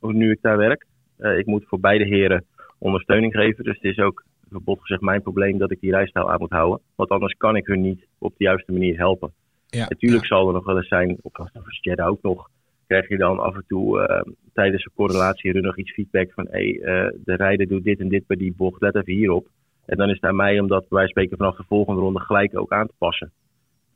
nu 0.00 0.30
ik 0.30 0.42
daar 0.42 0.56
werk, 0.56 0.86
uh, 1.18 1.38
ik 1.38 1.46
moet 1.46 1.64
voor 1.66 1.80
beide 1.80 2.04
heren 2.04 2.44
ondersteuning 2.82 3.32
geven. 3.32 3.64
Dus 3.64 3.74
het 3.74 3.84
is 3.84 3.98
ook, 3.98 4.24
verbod 4.50 4.80
gezegd, 4.80 5.00
mijn 5.00 5.22
probleem 5.22 5.58
dat 5.58 5.70
ik 5.70 5.80
die 5.80 5.90
rijstijl 5.90 6.30
aan 6.30 6.38
moet 6.38 6.50
houden. 6.50 6.80
Want 6.94 7.10
anders 7.10 7.34
kan 7.36 7.56
ik 7.56 7.66
hun 7.66 7.80
niet 7.80 8.06
op 8.18 8.34
de 8.36 8.44
juiste 8.44 8.72
manier 8.72 8.96
helpen. 8.98 9.32
Ja, 9.66 9.86
Natuurlijk 9.88 10.22
ja. 10.22 10.36
zal 10.36 10.46
er 10.46 10.52
nog 10.54 10.64
wel 10.64 10.76
eens 10.76 10.88
zijn, 10.88 11.18
of 11.22 11.38
als 11.38 11.78
Jeddah 11.80 12.08
ook 12.08 12.22
nog, 12.22 12.48
krijg 12.86 13.08
je 13.08 13.16
dan 13.16 13.38
af 13.38 13.54
en 13.54 13.64
toe 13.66 14.00
uh, 14.00 14.32
tijdens 14.52 14.84
een 14.84 14.92
correlatie 14.94 15.60
nog 15.60 15.78
iets 15.78 15.92
feedback 15.92 16.32
van 16.32 16.46
hé, 16.50 16.78
hey, 16.80 17.04
uh, 17.04 17.12
de 17.24 17.34
rijder 17.34 17.68
doet 17.68 17.84
dit 17.84 18.00
en 18.00 18.08
dit 18.08 18.26
bij 18.26 18.36
die 18.36 18.54
bocht, 18.56 18.80
let 18.80 18.96
even 18.96 19.12
hierop. 19.12 19.48
En 19.84 19.96
dan 19.96 20.08
is 20.08 20.14
het 20.14 20.24
aan 20.24 20.36
mij 20.36 20.60
om 20.60 20.68
dat 20.68 20.86
wij 20.88 21.08
spreken 21.08 21.36
vanaf 21.36 21.56
de 21.56 21.64
volgende 21.68 22.00
ronde 22.00 22.20
gelijk 22.20 22.58
ook 22.58 22.72
aan 22.72 22.86
te 22.86 22.94
passen. 22.98 23.32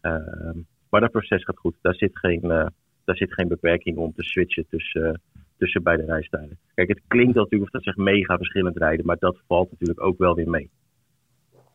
Uh, 0.02 0.50
maar 0.90 1.00
dat 1.00 1.10
proces 1.10 1.44
gaat 1.44 1.58
goed. 1.58 1.74
Daar 1.80 1.94
zit 1.94 2.18
geen, 2.18 2.40
uh, 2.44 2.66
daar 3.04 3.16
zit 3.16 3.34
geen 3.34 3.48
beperking 3.48 3.96
om 3.96 4.12
te 4.14 4.22
switchen 4.22 4.66
tussen, 4.68 5.02
uh, 5.02 5.12
tussen 5.58 5.82
beide 5.82 6.04
rijstijlen. 6.04 6.58
Kijk, 6.74 6.88
het 6.88 7.00
klinkt 7.06 7.34
natuurlijk 7.34 7.62
of 7.62 7.70
dat 7.70 7.82
zich 7.82 7.96
mega 7.96 8.36
verschillend 8.36 8.76
rijden, 8.76 9.06
maar 9.06 9.16
dat 9.18 9.38
valt 9.46 9.70
natuurlijk 9.70 10.02
ook 10.02 10.18
wel 10.18 10.34
weer 10.34 10.50
mee. 10.50 10.70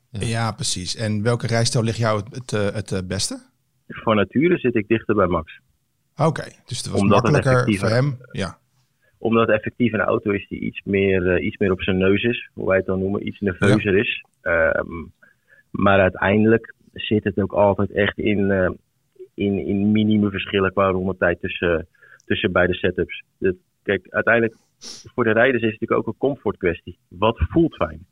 Ja, 0.10 0.26
ja 0.28 0.52
precies. 0.52 0.96
En 0.96 1.24
welke 1.24 1.48
rijstijl 1.48 1.84
ligt 1.84 1.98
jou 1.98 2.24
het, 2.32 2.52
het, 2.52 2.90
het 2.90 3.08
beste? 3.08 3.40
Van 3.88 4.16
nature 4.16 4.58
zit 4.58 4.76
ik 4.76 4.88
dichter 4.88 5.16
bij 5.16 5.28
Max. 5.28 5.60
Oké, 6.16 6.28
okay, 6.28 6.52
dus 6.66 6.78
het 6.78 6.88
was 6.88 7.02
Omdat 7.02 7.24
makkelijker 7.24 7.66
het 7.66 7.80
voor 7.80 7.90
hem. 7.90 8.18
Ja 8.32 8.60
omdat 9.22 9.48
het 9.48 9.56
effectief 9.56 9.94
een 9.94 10.00
auto 10.00 10.32
is 10.32 10.48
die 10.48 10.60
iets 10.60 10.82
meer, 10.84 11.38
uh, 11.38 11.46
iets 11.46 11.58
meer 11.58 11.72
op 11.72 11.82
zijn 11.82 11.98
neus 11.98 12.24
is, 12.24 12.50
hoe 12.54 12.68
wij 12.68 12.78
het 12.78 12.86
dan 12.86 13.00
noemen, 13.00 13.28
iets 13.28 13.40
nerveuzer 13.40 13.96
ja. 13.96 14.02
is. 14.02 14.26
Um, 14.42 15.12
maar 15.72 16.00
uiteindelijk 16.00 16.74
zit 16.94 17.24
het 17.24 17.40
ook 17.40 17.54
altijd 17.54 17.92
echt 17.92 18.18
in, 18.18 18.40
uh, 18.40 18.70
in, 19.34 19.66
in 19.66 19.92
minime 19.92 20.30
verschillen 20.30 20.72
qua 20.72 20.90
rondetijd 20.90 21.40
tussen, 21.40 21.88
tussen 22.26 22.52
beide 22.52 22.74
setups. 22.74 23.24
Dus, 23.38 23.54
kijk, 23.84 24.08
uiteindelijk 24.10 24.56
voor 25.14 25.24
de 25.24 25.32
rijders 25.32 25.64
is 25.64 25.72
het 25.72 25.80
natuurlijk 25.80 26.08
ook 26.08 26.14
een 26.14 26.20
comfort 26.30 26.58
kwestie. 26.58 26.98
Wat 27.08 27.38
voelt 27.38 27.76
fijn? 27.76 28.06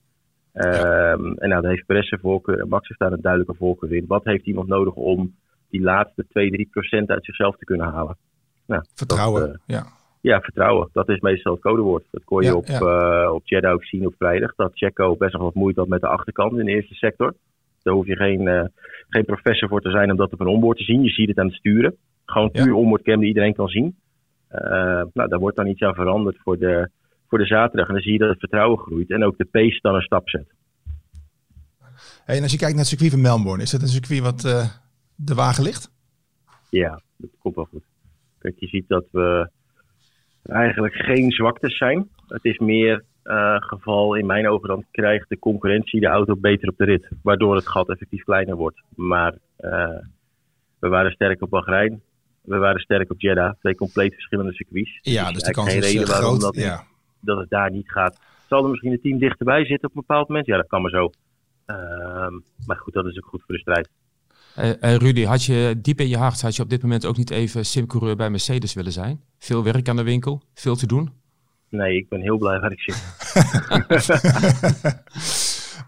Um, 0.54 1.38
en 1.38 1.50
nou, 1.50 1.62
daar 1.62 1.72
heeft 1.72 1.86
Perez 1.86 2.12
een 2.12 2.20
voorkeur 2.20 2.60
en 2.60 2.68
Max 2.68 2.88
heeft 2.88 3.00
daar 3.00 3.12
een 3.12 3.22
duidelijke 3.22 3.56
voorkeur 3.56 3.94
in. 3.94 4.06
Wat 4.08 4.24
heeft 4.24 4.46
iemand 4.46 4.68
nodig 4.68 4.94
om 4.94 5.36
die 5.70 5.82
laatste 5.82 6.26
2, 6.30 6.52
3 6.52 6.68
procent 6.72 7.10
uit 7.10 7.26
zichzelf 7.26 7.58
te 7.58 7.66
kunnen 7.66 7.88
halen? 7.88 8.18
Nou, 8.66 8.84
Vertrouwen, 8.94 9.42
dat, 9.42 9.50
uh, 9.50 9.56
ja. 9.66 9.86
Ja, 10.22 10.42
vertrouwen. 10.42 10.90
Dat 10.94 11.10
is 11.10 11.20
meestal 11.20 11.54
het 11.54 11.62
codewoord. 11.62 12.06
Dat 12.12 12.24
kon 12.24 12.42
je 12.42 12.48
ja, 12.48 12.56
op, 12.56 12.66
ja. 12.66 12.80
uh, 13.24 13.34
op 13.34 13.48
Jeddah 13.48 13.74
ook 13.74 13.84
zien 13.84 14.06
op 14.06 14.14
vrijdag. 14.18 14.56
Dat 14.56 14.72
Checo 14.74 15.16
best 15.16 15.34
nog 15.34 15.42
wat 15.42 15.54
moeite 15.54 15.80
had 15.80 15.90
met 15.90 16.02
de 16.02 16.08
achterkant 16.08 16.60
in 16.60 16.66
de 16.66 16.72
eerste 16.72 16.94
sector. 16.94 17.34
Daar 17.84 17.94
hoef 17.94 18.06
je 18.06 18.16
geen, 18.16 18.42
uh, 18.42 18.64
geen 19.10 19.26
professor 19.26 19.70
voor 19.70 19.82
te 19.82 19.90
zijn 19.90 20.12
om 20.12 20.18
dat 20.18 20.34
op 20.34 20.40
een 20.40 20.48
onboard 20.48 20.78
te 20.78 20.84
zien. 20.84 21.04
Je 21.04 21.10
ziet 21.10 21.28
het 21.28 21.40
aan 21.40 21.46
het 21.46 21.56
sturen. 21.56 21.96
Gewoon 22.26 22.52
puur 22.52 22.66
ja. 22.66 22.74
onboardcam 22.74 23.20
die 23.20 23.28
iedereen 23.28 23.54
kan 23.54 23.68
zien. 23.68 23.96
Uh, 24.52 25.04
nou, 25.14 25.30
daar 25.30 25.40
wordt 25.40 25.58
dan 25.58 25.68
iets 25.68 25.82
aan 25.82 25.94
veranderd 25.94 26.38
voor 26.44 26.58
de, 26.58 26.90
voor 27.28 27.38
de 27.38 27.46
zaterdag. 27.46 27.88
En 27.88 27.94
dan 27.94 28.04
zie 28.04 28.12
je 28.12 28.20
dat 28.20 28.30
het 28.30 28.40
vertrouwen 28.40 28.80
groeit 28.80 29.10
en 29.10 29.24
ook 29.24 29.38
de 29.38 29.46
pace 29.46 29.80
dan 29.82 29.96
een 29.96 30.02
stap 30.02 30.30
zet. 30.30 30.48
Hey, 32.26 32.36
en 32.36 32.44
als 32.44 32.52
je 32.52 32.58
kijkt 32.58 32.74
naar 32.74 32.84
het 32.84 32.92
circuit 32.92 33.12
van 33.12 33.22
Melbourne, 33.22 33.64
is 33.64 33.72
dat 33.72 33.82
een 33.82 33.88
circuit 33.88 34.20
wat 34.20 34.44
uh, 34.46 34.66
de 35.16 35.34
wagen 35.34 35.64
ligt? 35.64 35.92
Ja, 36.70 37.02
dat 37.18 37.30
komt 37.40 37.56
wel 37.56 37.68
goed. 37.72 37.84
Kijk, 38.40 38.56
je 38.60 38.68
ziet 38.68 38.88
dat 38.88 39.06
we 39.12 39.50
eigenlijk 40.44 40.94
geen 40.94 41.32
zwaktes 41.32 41.78
zijn. 41.78 42.10
Het 42.28 42.46
is 42.46 42.58
meer 42.58 43.04
uh, 43.24 43.56
geval 43.60 44.16
in 44.16 44.26
mijn 44.26 44.50
ogen 44.50 44.68
dan 44.68 44.86
krijgt 44.92 45.30
de 45.30 45.40
concurrentie 45.40 46.00
de 46.00 46.08
auto 46.08 46.36
beter 46.36 46.70
op 46.70 46.78
de 46.78 46.86
rit. 46.86 47.08
Waardoor 47.24 47.56
het 47.56 47.68
gat 47.68 47.90
effectief 47.90 48.24
kleiner 48.24 48.56
wordt. 48.56 48.82
Maar 48.96 49.34
uh, 49.60 49.98
we 50.80 50.88
waren 50.88 51.12
sterk 51.12 51.42
op 51.42 51.50
Bahrein. 51.50 52.02
We 52.42 52.58
waren 52.58 52.80
sterk 52.80 53.12
op 53.12 53.22
Jeddah. 53.22 53.54
Twee 53.60 53.76
compleet 53.76 54.14
verschillende 54.14 54.54
circuits. 54.54 55.00
Ja, 55.02 55.24
dus, 55.26 55.34
dus 55.34 55.44
de 55.44 55.52
kans 55.52 55.70
geen 55.70 55.78
is 55.78 55.86
reden 55.86 56.02
uh, 56.02 56.08
waarom 56.08 56.40
groot, 56.40 56.42
dat, 56.42 56.56
ja. 56.56 56.84
dat 57.20 57.38
het 57.38 57.50
daar 57.50 57.72
niet 57.72 57.92
gaat. 57.92 58.20
Zal 58.48 58.64
er 58.64 58.70
misschien 58.70 58.92
een 58.92 59.02
team 59.02 59.20
dichterbij 59.20 59.66
zitten 59.66 59.90
op 59.90 59.96
een 59.96 60.04
bepaald 60.08 60.28
moment? 60.28 60.46
Ja, 60.46 60.58
dat 60.58 60.68
kan 60.68 60.82
maar 60.82 60.92
zo. 60.92 61.10
Uh, 61.68 61.76
maar 62.66 62.78
goed, 62.78 62.94
dat 62.94 63.06
is 63.06 63.18
ook 63.18 63.26
goed 63.26 63.44
voor 63.46 63.56
de 63.56 63.62
strijd. 63.62 63.90
Uh, 64.58 64.92
uh, 64.92 64.96
Rudy, 64.96 65.24
had 65.24 65.44
je 65.44 65.76
diep 65.78 66.00
in 66.00 66.08
je 66.08 66.18
hart, 66.18 66.42
had 66.42 66.56
je 66.56 66.62
op 66.62 66.70
dit 66.70 66.82
moment 66.82 67.06
ook 67.06 67.18
niet 67.18 67.30
even 67.30 67.66
simcoureur 67.66 68.16
bij 68.16 68.30
Mercedes 68.30 68.74
willen 68.74 68.92
zijn? 68.92 69.22
Veel 69.38 69.64
werk 69.64 69.90
aan 69.90 69.96
de 69.96 70.04
winkel, 70.04 70.42
veel 70.54 70.76
te 70.76 70.88
doen? 70.88 71.12
Nee, 71.70 71.98
ik 71.98 72.10
ben 72.10 72.22
heel 72.22 72.38
blij 72.38 72.60
waar 72.60 72.72
ik 72.72 72.80
zit. 72.80 73.04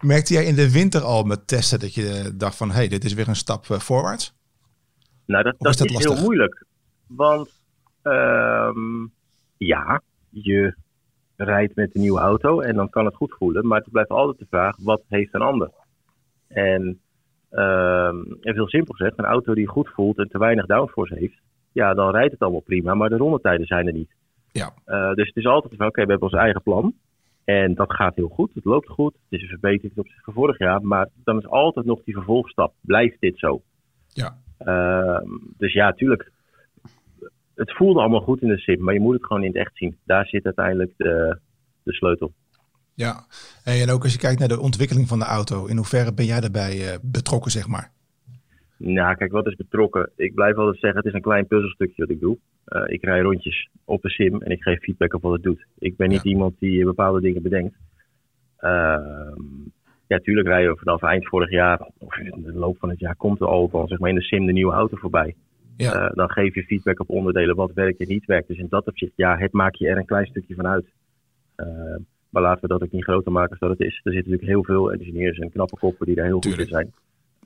Merkte 0.00 0.32
jij 0.32 0.44
in 0.44 0.54
de 0.54 0.70
winter 0.70 1.00
al 1.00 1.22
met 1.22 1.46
testen 1.46 1.80
dat 1.80 1.94
je 1.94 2.30
dacht 2.34 2.56
van, 2.56 2.68
hé, 2.68 2.74
hey, 2.74 2.88
dit 2.88 3.04
is 3.04 3.14
weer 3.14 3.28
een 3.28 3.36
stap 3.36 3.66
uh, 3.68 3.78
voorwaarts? 3.78 4.34
Nou, 5.26 5.44
dat, 5.44 5.54
dat 5.58 5.72
is, 5.72 5.76
dat 5.76 5.90
is 5.90 6.04
heel 6.04 6.22
moeilijk. 6.22 6.64
Want 7.06 7.50
um, 8.02 9.12
ja, 9.56 10.00
je 10.30 10.74
rijdt 11.36 11.76
met 11.76 11.94
een 11.94 12.00
nieuwe 12.00 12.20
auto 12.20 12.60
en 12.60 12.74
dan 12.74 12.90
kan 12.90 13.04
het 13.04 13.14
goed 13.14 13.34
voelen. 13.38 13.66
Maar 13.66 13.80
het 13.80 13.90
blijft 13.90 14.10
altijd 14.10 14.38
de 14.38 14.46
vraag, 14.50 14.76
wat 14.76 15.02
heeft 15.08 15.34
een 15.34 15.42
ander? 15.42 15.70
En 16.48 17.00
Um, 17.54 18.38
en 18.40 18.54
veel 18.54 18.68
simpel 18.68 18.94
gezegd, 18.94 19.18
een 19.18 19.24
auto 19.24 19.54
die 19.54 19.66
goed 19.66 19.88
voelt 19.88 20.18
en 20.18 20.28
te 20.28 20.38
weinig 20.38 20.66
downforce 20.66 21.14
heeft, 21.14 21.40
ja, 21.72 21.94
dan 21.94 22.10
rijdt 22.10 22.32
het 22.32 22.40
allemaal 22.40 22.60
prima, 22.60 22.94
maar 22.94 23.08
de 23.08 23.16
rondetijden 23.16 23.66
zijn 23.66 23.86
er 23.86 23.92
niet. 23.92 24.10
Ja. 24.52 24.72
Uh, 24.86 25.14
dus 25.14 25.26
het 25.26 25.36
is 25.36 25.46
altijd 25.46 25.76
van, 25.76 25.86
oké, 25.86 26.00
okay, 26.00 26.04
we 26.04 26.10
hebben 26.10 26.28
ons 26.30 26.38
eigen 26.38 26.62
plan. 26.62 26.94
En 27.44 27.74
dat 27.74 27.92
gaat 27.92 28.14
heel 28.14 28.28
goed, 28.28 28.54
het 28.54 28.64
loopt 28.64 28.88
goed, 28.88 29.12
het 29.12 29.40
is 29.40 29.42
een 29.42 29.48
verbetering 29.48 29.92
ten 29.92 30.02
opzichte 30.02 30.24
van 30.24 30.34
vorig 30.34 30.58
jaar, 30.58 30.82
maar 30.82 31.08
dan 31.24 31.38
is 31.38 31.46
altijd 31.46 31.86
nog 31.86 32.02
die 32.04 32.14
vervolgstap. 32.14 32.74
Blijft 32.80 33.20
dit 33.20 33.38
zo? 33.38 33.62
Ja. 34.08 34.36
Uh, 34.64 35.18
dus 35.58 35.72
ja, 35.72 35.92
tuurlijk. 35.92 36.30
Het 37.54 37.72
voelde 37.76 38.00
allemaal 38.00 38.20
goed 38.20 38.42
in 38.42 38.48
de 38.48 38.58
sim, 38.58 38.82
maar 38.82 38.94
je 38.94 39.00
moet 39.00 39.14
het 39.14 39.26
gewoon 39.26 39.42
in 39.42 39.48
het 39.48 39.56
echt 39.56 39.76
zien. 39.76 39.96
Daar 40.04 40.26
zit 40.26 40.44
uiteindelijk 40.44 40.92
de, 40.96 41.38
de 41.82 41.92
sleutel. 41.92 42.32
Ja, 42.94 43.26
en 43.64 43.90
ook 43.90 44.02
als 44.02 44.12
je 44.12 44.18
kijkt 44.18 44.38
naar 44.38 44.48
de 44.48 44.60
ontwikkeling 44.60 45.08
van 45.08 45.18
de 45.18 45.24
auto, 45.24 45.66
in 45.66 45.76
hoeverre 45.76 46.14
ben 46.14 46.24
jij 46.24 46.40
daarbij 46.40 46.76
uh, 46.76 46.94
betrokken, 47.02 47.50
zeg 47.50 47.66
maar? 47.68 47.90
Nou, 48.76 49.16
kijk, 49.16 49.32
wat 49.32 49.46
is 49.46 49.56
betrokken? 49.56 50.10
Ik 50.16 50.34
blijf 50.34 50.56
altijd 50.56 50.78
zeggen, 50.78 50.98
het 50.98 51.08
is 51.08 51.14
een 51.14 51.20
klein 51.20 51.46
puzzelstukje 51.46 52.02
wat 52.02 52.10
ik 52.10 52.20
doe. 52.20 52.38
Uh, 52.68 52.82
ik 52.86 53.04
rij 53.04 53.20
rondjes 53.20 53.68
op 53.84 54.02
de 54.02 54.10
sim 54.10 54.42
en 54.42 54.50
ik 54.50 54.62
geef 54.62 54.80
feedback 54.80 55.14
op 55.14 55.22
wat 55.22 55.32
het 55.32 55.42
doet. 55.42 55.66
Ik 55.78 55.96
ben 55.96 56.08
niet 56.08 56.22
ja. 56.22 56.30
iemand 56.30 56.54
die 56.58 56.84
bepaalde 56.84 57.20
dingen 57.20 57.42
bedenkt. 57.42 57.76
Uh, 58.60 59.36
ja, 60.12 60.18
tuurlijk 60.18 60.48
rijden 60.48 60.72
we 60.72 60.78
vanaf 60.78 61.02
eind 61.02 61.28
vorig 61.28 61.50
jaar, 61.50 61.88
of 61.98 62.16
in 62.16 62.42
de 62.42 62.52
loop 62.52 62.78
van 62.78 62.88
het 62.88 62.98
jaar, 62.98 63.16
komt 63.16 63.40
er 63.40 63.46
al 63.46 63.68
van, 63.68 63.88
zeg 63.88 63.98
maar, 63.98 64.08
in 64.08 64.14
de 64.14 64.22
sim 64.22 64.46
de 64.46 64.52
nieuwe 64.52 64.72
auto 64.72 64.96
voorbij. 64.96 65.34
Ja. 65.76 65.94
Uh, 65.94 66.10
dan 66.14 66.30
geef 66.30 66.54
je 66.54 66.64
feedback 66.64 67.00
op 67.00 67.10
onderdelen, 67.10 67.56
wat 67.56 67.72
werkt 67.72 68.00
en 68.00 68.08
niet 68.08 68.24
werkt. 68.24 68.48
Dus 68.48 68.58
in 68.58 68.66
dat 68.68 68.86
opzicht, 68.86 69.12
ja, 69.16 69.36
het 69.36 69.52
maak 69.52 69.74
je 69.74 69.88
er 69.88 69.96
een 69.96 70.04
klein 70.04 70.26
stukje 70.26 70.54
van 70.54 70.66
uit. 70.66 70.86
Maar 72.28 72.42
laten 72.42 72.60
we 72.60 72.68
dat 72.68 72.82
ook 72.82 72.92
niet 72.92 73.04
groter 73.04 73.32
maken 73.32 73.56
dan 73.58 73.70
het 73.70 73.80
is. 73.80 74.00
Er 74.02 74.12
zitten 74.12 74.30
natuurlijk 74.30 74.48
heel 74.48 74.64
veel 74.64 74.92
engineers 74.92 75.38
en 75.38 75.50
knappe 75.50 75.76
koppen 75.78 76.06
die 76.06 76.14
daar 76.14 76.24
heel 76.24 76.38
Tuurlijk. 76.38 76.68
goed 76.68 76.80
in 76.80 76.92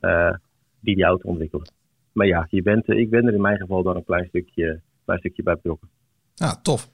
zijn. 0.01 0.15
Uh, 0.15 0.37
die 0.81 0.95
die 0.95 1.05
auto 1.05 1.29
ontwikkelen. 1.29 1.71
Maar 2.13 2.27
ja, 2.27 2.47
je 2.51 2.63
bent, 2.63 2.89
ik 2.89 3.11
ben 3.11 3.27
er 3.27 3.35
in 3.35 3.41
mijn 3.41 3.59
geval 3.59 3.83
dan 3.83 3.97
een 3.97 4.05
klein 4.05 4.27
stukje, 4.27 4.81
klein 5.05 5.19
stukje 5.19 5.43
bij 5.43 5.55
betrokken. 5.55 5.89
Ja, 6.35 6.61
tof. 6.63 6.91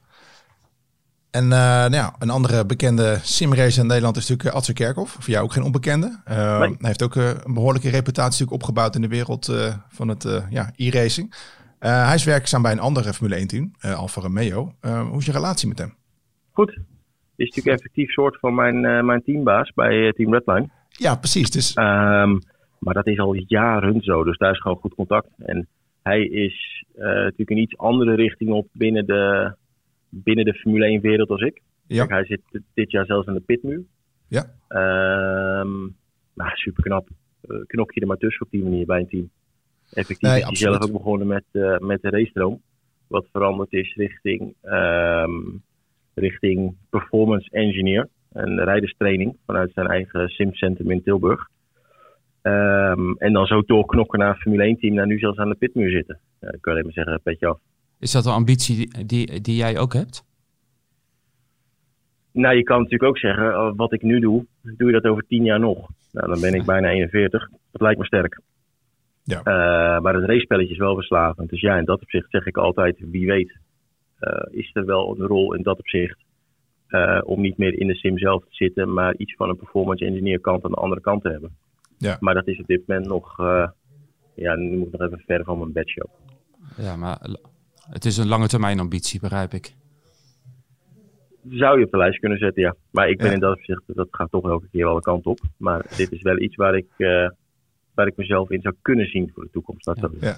En 1.32 1.44
uh, 1.44 1.50
nou 1.50 1.94
ja, 1.94 2.14
een 2.18 2.30
andere 2.30 2.66
bekende 2.66 3.18
simracer 3.22 3.82
in 3.82 3.86
Nederland 3.88 4.16
is 4.16 4.28
natuurlijk 4.28 4.56
Adse 4.56 4.72
Kerkhoff. 4.72 5.12
Voor 5.12 5.32
jou 5.32 5.44
ook 5.44 5.52
geen 5.52 5.62
onbekende. 5.62 6.20
Uh, 6.30 6.58
nee. 6.58 6.68
Hij 6.68 6.76
heeft 6.78 7.02
ook 7.02 7.14
uh, 7.14 7.28
een 7.28 7.54
behoorlijke 7.54 7.90
reputatie 7.90 8.50
opgebouwd 8.50 8.94
in 8.94 9.00
de 9.00 9.08
wereld 9.08 9.52
van 9.88 10.08
het 10.08 10.46
ja, 10.50 10.70
e-racing. 10.76 11.34
hij 11.78 12.14
is 12.14 12.24
werkzaam 12.24 12.62
bij 12.62 12.72
een 12.72 12.78
andere 12.78 13.12
Formule 13.12 13.36
1 13.36 13.46
team, 13.46 13.72
Alfa 13.80 14.20
Romeo. 14.20 14.74
hoe 14.80 15.18
is 15.18 15.26
je 15.26 15.32
relatie 15.32 15.68
met 15.68 15.78
hem? 15.78 15.94
Goed, 16.50 16.70
is 17.36 17.48
natuurlijk 17.48 17.76
effectief 17.76 18.10
soort 18.10 18.38
van 18.38 18.54
mijn, 18.54 19.06
mijn 19.06 19.22
teambaas 19.22 19.72
bij 19.74 20.12
Team 20.12 20.32
Redline. 20.32 20.68
Ja, 20.88 21.16
precies. 21.16 21.50
Dus... 21.50 21.76
Um, 21.76 22.40
maar 22.78 22.94
dat 22.94 23.06
is 23.06 23.18
al 23.18 23.34
jaren 23.34 24.00
zo, 24.00 24.24
dus 24.24 24.38
daar 24.38 24.52
is 24.52 24.60
gewoon 24.60 24.78
goed 24.78 24.94
contact. 24.94 25.28
En 25.38 25.68
hij 26.02 26.22
is 26.22 26.84
natuurlijk 26.96 27.50
een 27.50 27.62
iets 27.62 27.78
andere 27.78 28.14
richting 28.14 28.50
op 28.50 28.68
binnen 28.72 29.06
de, 29.06 29.54
binnen 30.14 30.44
de 30.44 30.54
Formule 30.54 30.84
1 30.84 31.00
wereld 31.00 31.28
als 31.28 31.40
ik. 31.40 31.60
Ja. 31.86 32.06
Kijk, 32.06 32.10
hij 32.10 32.24
zit 32.24 32.62
dit 32.74 32.90
jaar 32.90 33.06
zelfs 33.06 33.26
aan 33.26 33.34
de 33.34 33.40
pitmuur. 33.40 33.82
Ja. 34.28 34.44
Um, 35.60 35.96
nou, 36.34 36.50
super 36.52 36.82
knap. 36.82 37.08
knok 37.66 37.92
je 37.92 38.00
er 38.00 38.06
maar 38.06 38.16
tussen 38.16 38.46
op 38.46 38.50
die 38.50 38.62
manier 38.62 38.86
bij 38.86 39.00
een 39.00 39.08
team. 39.08 39.30
Effectief 39.90 40.28
nee, 40.30 40.38
is 40.38 40.44
hij 40.44 40.54
zelf 40.54 40.82
ook 40.82 40.92
begonnen 40.92 41.26
met, 41.26 41.44
met 41.78 42.02
de 42.02 42.10
race 42.10 42.58
Wat 43.06 43.26
veranderd 43.32 43.72
is 43.72 43.94
richting... 43.94 44.54
Um, 44.62 45.62
richting 46.14 46.76
performance 46.90 47.50
engineer. 47.50 48.08
Een 48.32 48.64
rijderstraining 48.64 49.36
vanuit 49.46 49.72
zijn 49.72 49.86
eigen 49.86 50.28
simcentrum 50.28 50.90
in 50.90 51.02
Tilburg. 51.02 51.48
Um, 52.42 53.16
en 53.18 53.32
dan 53.32 53.46
zo 53.46 53.62
doorknokken 53.62 54.18
naar 54.18 54.36
Formule 54.36 54.62
1 54.62 54.78
team, 54.78 54.94
naar 54.94 55.06
nu 55.06 55.18
zelfs 55.18 55.38
aan 55.38 55.48
de 55.48 55.54
pitmuur 55.54 55.90
zitten. 55.90 56.18
Ja, 56.40 56.52
ik 56.52 56.60
kan 56.60 56.72
alleen 56.72 56.84
maar 56.84 56.92
zeggen, 56.92 57.20
petje 57.22 57.46
af. 57.46 57.58
Is 58.02 58.12
dat 58.12 58.26
een 58.26 58.32
ambitie 58.32 58.76
die, 58.76 59.06
die, 59.06 59.40
die 59.40 59.56
jij 59.56 59.78
ook 59.78 59.92
hebt? 59.92 60.24
Nou, 62.32 62.56
je 62.56 62.62
kan 62.62 62.76
natuurlijk 62.76 63.10
ook 63.10 63.18
zeggen, 63.18 63.76
wat 63.76 63.92
ik 63.92 64.02
nu 64.02 64.20
doe, 64.20 64.46
doe 64.62 64.86
je 64.86 65.00
dat 65.00 65.10
over 65.10 65.26
tien 65.26 65.44
jaar 65.44 65.60
nog. 65.60 65.88
Nou, 66.12 66.28
dan 66.28 66.40
ben 66.40 66.54
ik 66.54 66.64
bijna 66.64 66.88
41. 66.88 67.48
Dat 67.70 67.80
lijkt 67.80 67.98
me 67.98 68.04
sterk. 68.04 68.40
Ja. 69.22 69.38
Uh, 69.38 70.02
maar 70.02 70.14
het 70.14 70.24
racepelletje 70.24 70.72
is 70.72 70.78
wel 70.78 70.94
verslavend. 70.94 71.50
Dus 71.50 71.60
ja, 71.60 71.76
in 71.76 71.84
dat 71.84 72.00
opzicht 72.02 72.30
zeg 72.30 72.46
ik 72.46 72.56
altijd, 72.56 72.96
wie 72.98 73.26
weet, 73.26 73.56
uh, 74.20 74.58
is 74.58 74.70
er 74.72 74.84
wel 74.84 75.16
een 75.18 75.26
rol 75.26 75.54
in 75.54 75.62
dat 75.62 75.78
opzicht. 75.78 76.18
Uh, 76.88 77.20
om 77.24 77.40
niet 77.40 77.58
meer 77.58 77.80
in 77.80 77.86
de 77.86 77.94
sim 77.94 78.18
zelf 78.18 78.42
te 78.42 78.54
zitten, 78.54 78.92
maar 78.92 79.16
iets 79.16 79.34
van 79.34 79.48
een 79.48 79.56
performance 79.56 80.04
engineer 80.04 80.40
kant 80.40 80.64
aan 80.64 80.70
de 80.70 80.76
andere 80.76 81.00
kant 81.00 81.22
te 81.22 81.28
hebben. 81.28 81.56
Ja. 81.98 82.16
Maar 82.20 82.34
dat 82.34 82.46
is 82.46 82.60
op 82.60 82.66
dit 82.66 82.82
moment 82.86 83.06
nog, 83.06 83.38
uh, 83.40 83.68
ja, 84.34 84.54
nu 84.54 84.76
moet 84.76 84.86
ik 84.86 84.92
nog 84.92 85.06
even 85.06 85.22
ver 85.26 85.44
van 85.44 85.58
mijn 85.58 85.72
bedshow. 85.72 86.08
Ja, 86.76 86.96
maar 86.96 87.18
het 87.92 88.04
is 88.04 88.16
een 88.16 88.28
lange 88.28 88.48
termijn 88.48 88.80
ambitie, 88.80 89.20
begrijp 89.20 89.52
ik. 89.52 89.74
Zou 91.48 91.78
je 91.78 91.84
op 91.84 91.90
de 91.90 91.96
lijst 91.96 92.18
kunnen 92.18 92.38
zetten, 92.38 92.62
ja. 92.62 92.74
Maar 92.90 93.08
ik 93.08 93.18
ben 93.18 93.26
ja. 93.26 93.32
in 93.32 93.40
dat 93.40 93.56
opzicht, 93.56 93.82
dat 93.86 94.08
gaat 94.10 94.30
toch 94.30 94.44
elke 94.44 94.68
keer 94.70 94.86
alle 94.86 95.00
kant 95.00 95.26
op. 95.26 95.40
Maar 95.56 95.86
dit 95.96 96.12
is 96.12 96.22
wel 96.22 96.38
iets 96.38 96.56
waar 96.56 96.76
ik, 96.76 96.86
uh, 96.96 97.28
waar 97.94 98.06
ik 98.06 98.16
mezelf 98.16 98.50
in 98.50 98.60
zou 98.60 98.74
kunnen 98.82 99.06
zien 99.06 99.30
voor 99.34 99.42
de 99.42 99.50
toekomst. 99.52 99.84
Dat 99.84 99.98
ja. 100.00 100.08
ja. 100.20 100.36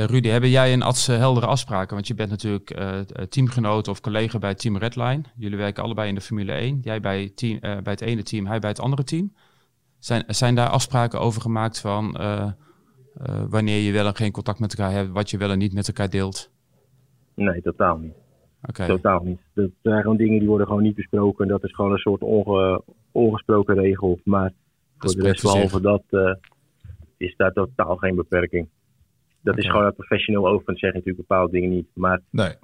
Uh, 0.00 0.04
Rudy, 0.04 0.28
hebben 0.28 0.50
jij 0.50 0.72
en 0.72 0.82
Ads 0.82 1.06
heldere 1.06 1.46
afspraken? 1.46 1.94
Want 1.94 2.06
je 2.06 2.14
bent 2.14 2.30
natuurlijk 2.30 2.78
uh, 2.78 2.98
teamgenoot 3.28 3.88
of 3.88 4.00
collega 4.00 4.38
bij 4.38 4.54
Team 4.54 4.76
Redline. 4.76 5.22
Jullie 5.36 5.58
werken 5.58 5.82
allebei 5.82 6.08
in 6.08 6.14
de 6.14 6.20
Formule 6.20 6.52
1. 6.52 6.80
Jij 6.82 7.00
bij, 7.00 7.30
team, 7.34 7.54
uh, 7.54 7.60
bij 7.60 7.92
het 7.92 8.00
ene 8.00 8.22
team, 8.22 8.46
hij 8.46 8.58
bij 8.58 8.70
het 8.70 8.80
andere 8.80 9.04
team. 9.04 9.32
Zijn, 9.98 10.24
zijn 10.26 10.54
daar 10.54 10.68
afspraken 10.68 11.20
over 11.20 11.40
gemaakt 11.40 11.80
van 11.80 12.18
wanneer 13.48 13.80
je 13.80 13.92
wel 13.92 14.06
en 14.06 14.16
geen 14.16 14.32
contact 14.32 14.58
met 14.58 14.78
elkaar 14.78 14.92
hebt, 14.92 15.10
wat 15.10 15.30
je 15.30 15.38
wel 15.38 15.50
en 15.50 15.58
niet 15.58 15.72
met 15.72 15.88
elkaar 15.88 16.10
deelt? 16.10 16.50
Nee, 17.40 17.62
totaal 17.62 17.98
niet. 17.98 18.14
Okay. 18.68 18.86
Totaal 18.86 19.22
niet. 19.22 19.40
Dat 19.54 19.70
zijn 19.82 20.02
gewoon 20.02 20.16
dingen 20.16 20.38
die 20.38 20.48
worden 20.48 20.66
gewoon 20.66 20.82
niet 20.82 20.94
besproken. 20.94 21.48
Dat 21.48 21.64
is 21.64 21.74
gewoon 21.74 21.92
een 21.92 21.98
soort 21.98 22.22
onge, 22.22 22.82
ongesproken 23.12 23.74
regel. 23.74 24.20
Maar 24.24 24.52
voor 24.98 25.14
de 25.14 25.22
rest, 25.22 25.42
behalve 25.42 25.80
dat, 25.80 26.02
is 27.16 27.34
daar 27.36 27.52
totaal 27.52 27.96
geen 27.96 28.14
beperking. 28.14 28.68
Dat 29.42 29.54
okay. 29.54 29.64
is 29.64 29.70
gewoon 29.70 29.86
een 29.86 29.94
professioneel 29.94 30.48
over. 30.48 30.78
zeg 30.78 30.90
je 30.90 30.98
natuurlijk 30.98 31.28
bepaalde 31.28 31.52
dingen 31.52 31.70
niet. 31.70 31.88
Maar 31.94 32.20
nee. 32.30 32.48
uh, 32.48 32.54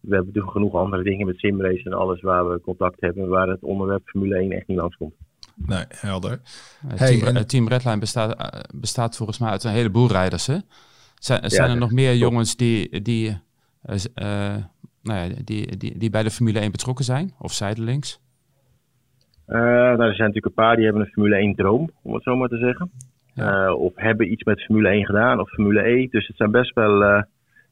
we 0.00 0.14
hebben 0.14 0.26
natuurlijk 0.26 0.52
genoeg 0.52 0.74
andere 0.74 1.02
dingen 1.02 1.26
met 1.26 1.38
simrace 1.38 1.84
en 1.84 1.92
alles 1.92 2.20
waar 2.20 2.50
we 2.50 2.60
contact 2.60 3.00
hebben. 3.00 3.28
Waar 3.28 3.48
het 3.48 3.62
onderwerp 3.62 4.08
Formule 4.08 4.36
1 4.36 4.52
echt 4.52 4.66
niet 4.66 4.78
langskomt. 4.78 5.14
Nee, 5.54 5.84
helder. 5.88 6.30
Uh, 6.32 6.98
hey, 6.98 7.18
team, 7.18 7.36
en... 7.36 7.46
team 7.46 7.68
Redline 7.68 7.98
bestaat, 7.98 8.40
uh, 8.40 8.60
bestaat 8.74 9.16
volgens 9.16 9.38
mij 9.38 9.50
uit 9.50 9.64
een 9.64 9.70
heleboel 9.70 10.08
rijders. 10.08 10.46
Hè? 10.46 10.56
Zijn, 11.14 11.40
ja, 11.42 11.48
zijn 11.48 11.70
er 11.70 11.76
nog 11.76 11.90
meer 11.90 12.10
top. 12.10 12.20
jongens 12.20 12.56
die, 12.56 13.02
die, 13.02 13.40
nou 15.02 15.18
ja, 15.18 15.28
die, 15.44 15.76
die, 15.76 15.98
die 15.98 16.10
bij 16.10 16.22
de 16.22 16.30
Formule 16.30 16.58
1 16.58 16.70
betrokken 16.70 17.04
zijn? 17.04 17.32
Of 17.38 17.52
zijdelings? 17.52 18.20
nou, 19.46 20.02
er 20.02 20.14
zijn 20.14 20.28
natuurlijk 20.28 20.46
een 20.46 20.64
paar 20.64 20.76
die 20.76 20.84
hebben 20.84 21.02
een 21.02 21.12
Formule 21.12 21.36
1 21.36 21.54
droom, 21.54 21.90
om 22.02 22.14
het 22.14 22.22
zo 22.22 22.36
maar 22.36 22.48
te 22.48 22.56
zeggen. 22.56 22.90
Of 23.78 23.92
hebben 23.94 24.32
iets 24.32 24.42
met 24.42 24.64
Formule 24.64 24.88
1 24.88 25.04
gedaan 25.04 25.40
of 25.40 25.50
Formule 25.50 25.88
E. 25.88 26.06
Dus 26.10 26.26
het 26.26 26.36
zijn 26.36 26.50
best 26.50 26.74
wel, 26.74 27.02
ja, 27.02 27.24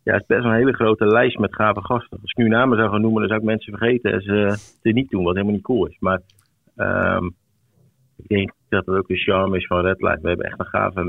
het 0.03 0.21
is 0.21 0.27
best 0.27 0.45
een 0.45 0.53
hele 0.53 0.73
grote 0.73 1.07
lijst 1.07 1.39
met 1.39 1.55
gave 1.55 1.81
gasten. 1.81 2.19
Als 2.21 2.31
ik 2.31 2.37
nu 2.37 2.49
namen 2.49 2.79
zou 2.79 2.91
gaan 2.91 3.01
noemen, 3.01 3.21
dan 3.21 3.29
zou 3.29 3.41
ik 3.41 3.47
mensen 3.47 3.79
vergeten 3.79 4.13
en 4.13 4.21
ze 4.21 4.33
het 4.83 4.95
niet 4.95 5.11
doen, 5.11 5.25
wat 5.25 5.35
helemaal 5.35 5.55
niet 5.55 5.65
cool 5.65 5.87
is. 5.87 5.97
Maar 5.99 6.21
um, 6.77 7.35
ik 8.17 8.29
denk 8.29 8.53
dat 8.69 8.87
het 8.87 8.97
ook 8.97 9.09
de 9.09 9.17
charme 9.17 9.57
is 9.57 9.67
van 9.67 9.81
Redline. 9.81 10.19
We 10.23 10.29
hebben 10.29 10.47
echt 10.47 10.59
een 10.59 10.67
gave 10.67 11.05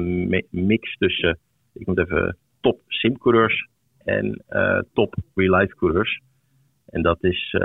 mix 0.50 0.98
tussen, 0.98 1.38
ik 1.74 1.88
moet 1.88 2.00
even, 2.00 2.38
top 2.62 2.80
simcoureurs 2.88 3.68
en 4.10 4.44
uh, 4.50 4.80
top 4.94 5.16
real-life 5.36 5.76
coureurs. 5.76 6.22
En 6.86 7.02
dat 7.02 7.24
is, 7.24 7.56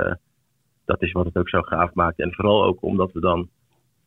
dat 0.85 1.01
is 1.01 1.11
wat 1.11 1.25
het 1.25 1.37
ook 1.37 1.49
zo 1.49 1.61
gaaf 1.61 1.93
maakt. 1.93 2.19
En 2.19 2.33
vooral 2.33 2.65
ook 2.65 2.83
omdat 2.83 3.11
we 3.11 3.19
dan 3.19 3.49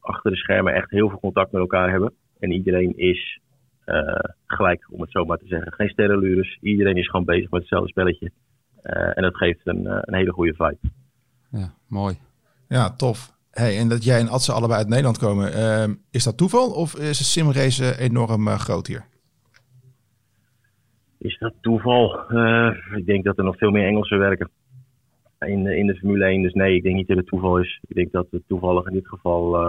achter 0.01 0.31
de 0.31 0.37
schermen 0.37 0.75
echt 0.75 0.91
heel 0.91 1.09
veel 1.09 1.19
contact 1.19 1.53
met 1.53 1.61
elkaar 1.61 1.91
hebben. 1.91 2.13
En 2.39 2.51
iedereen 2.51 2.97
is 2.97 3.41
uh, 3.87 4.19
gelijk, 4.47 4.87
om 4.91 5.01
het 5.01 5.11
zo 5.11 5.25
maar 5.25 5.39
te 5.39 5.47
zeggen. 5.47 5.73
Geen 5.73 5.89
sterrenlures. 5.89 6.59
Iedereen 6.61 6.97
is 6.97 7.09
gewoon 7.09 7.27
bezig 7.27 7.51
met 7.51 7.61
hetzelfde 7.61 7.89
spelletje. 7.89 8.31
En 8.83 9.23
dat 9.23 9.37
geeft 9.37 9.61
een, 9.65 9.87
een 9.87 10.15
hele 10.15 10.33
goede 10.33 10.55
vibe. 10.55 10.79
Ja, 11.51 11.75
mooi. 11.89 12.19
Ja, 12.69 12.91
tof. 12.91 13.33
Hey, 13.51 13.79
en 13.79 13.89
dat 13.89 14.05
jij 14.05 14.21
en 14.21 14.29
Adse 14.29 14.53
allebei 14.53 14.79
uit 14.79 14.89
Nederland 14.89 15.19
komen, 15.19 15.53
ehm, 15.53 15.95
is 16.11 16.25
dat 16.25 16.37
toeval 16.37 16.71
of 16.71 16.95
is 16.95 17.19
de 17.19 17.25
simrace 17.25 17.99
enorm 17.99 18.49
groot 18.49 18.87
hier? 18.87 19.05
Is 21.19 21.39
dat 21.39 21.53
toeval? 21.61 22.21
ik 22.95 23.07
denk 23.07 23.25
dat 23.25 23.39
er 23.39 23.45
nog 23.45 23.57
veel 23.57 23.71
meer 23.71 23.87
Engelsen 23.87 24.19
werken 24.19 24.51
in, 25.39 25.67
in 25.67 25.87
de 25.87 25.95
Formule 25.95 26.25
1. 26.25 26.43
Dus 26.43 26.53
nee, 26.53 26.77
ik 26.77 26.83
denk 26.83 26.97
niet 26.97 27.09
dat 27.09 27.17
het 27.17 27.27
toeval 27.27 27.59
is. 27.59 27.81
Ik 27.89 27.95
denk 27.95 28.13
dat 28.13 28.27
het 28.31 28.43
toevallig 28.47 28.87
in 28.87 28.93
dit 28.93 29.09
geval 29.09 29.61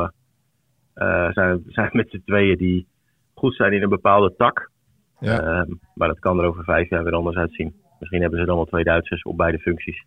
uh, 0.96 1.32
zijn, 1.32 1.64
zijn 1.68 1.90
met 1.92 2.10
z'n 2.10 2.22
tweeën 2.26 2.58
die 2.58 2.88
goed 3.34 3.56
zijn 3.56 3.74
in 3.74 3.84
een 3.84 3.90
bepaalde 3.90 4.36
tak. 4.38 4.72
Ja. 5.20 5.62
Uh, 5.62 5.76
maar 5.94 6.08
dat 6.08 6.20
kan 6.20 6.40
er 6.40 6.46
over 6.46 6.64
vijf 6.64 6.90
jaar 6.90 7.04
weer 7.04 7.16
anders 7.16 7.36
uitzien. 7.36 7.76
Misschien 8.00 8.22
hebben 8.22 8.40
ze 8.40 8.46
dan 8.46 8.56
wel 8.56 8.66
twee 8.66 8.84
Duitsers 8.84 9.24
op 9.24 9.38
beide 9.38 9.60
functies. 9.60 10.06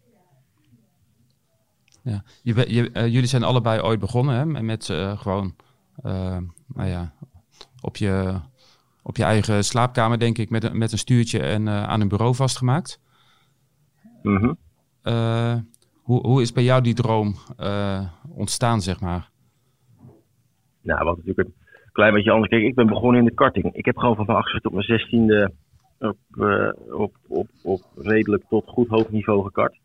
Ja. 2.02 2.22
Je, 2.42 2.54
je, 2.74 2.90
uh, 2.92 3.06
jullie 3.06 3.26
zijn 3.26 3.42
allebei 3.42 3.80
ooit 3.80 4.00
begonnen 4.00 4.34
hè? 4.34 4.62
met 4.62 4.88
uh, 4.88 5.18
gewoon 5.18 5.54
nou 6.74 6.88
ja, 6.88 7.12
op, 7.80 7.96
je, 7.96 8.40
op 9.02 9.16
je 9.16 9.24
eigen 9.24 9.64
slaapkamer, 9.64 10.18
denk 10.18 10.38
ik, 10.38 10.50
met, 10.50 10.64
een, 10.64 10.78
met 10.78 10.92
een 10.92 10.98
stuurtje 10.98 11.40
en 11.40 11.68
aan 11.68 12.00
een 12.00 12.08
bureau 12.08 12.34
vastgemaakt. 12.34 13.00
Mm 14.22 14.36
-hmm. 14.36 14.58
hoe, 16.02 16.26
hoe 16.26 16.42
is 16.42 16.52
bij 16.52 16.62
jou 16.62 16.82
die 16.82 16.94
droom 16.94 17.34
ontstaan, 18.28 18.80
zeg 18.80 19.00
maar? 19.00 19.30
Nou, 20.82 21.04
wat 21.04 21.16
natuurlijk 21.16 21.48
een 21.48 21.92
klein 21.92 22.14
beetje 22.14 22.30
anders. 22.30 22.50
Kijk, 22.50 22.62
ik 22.62 22.74
ben 22.74 22.86
begonnen 22.86 23.20
in 23.20 23.26
de 23.26 23.34
karting. 23.34 23.74
Ik 23.74 23.84
heb 23.84 23.96
gewoon 23.96 24.16
van 24.16 24.26
mijn 24.26 24.38
achtste 24.38 24.60
tot 24.60 24.72
mijn 24.72 24.84
zestiende 24.84 25.52
op, 25.98 26.16
op, 26.90 27.16
op, 27.28 27.48
op 27.62 27.80
redelijk 27.96 28.44
tot 28.48 28.68
goed 28.68 28.88
hoog 28.88 29.10
niveau 29.10 29.44
gekart. 29.44 29.78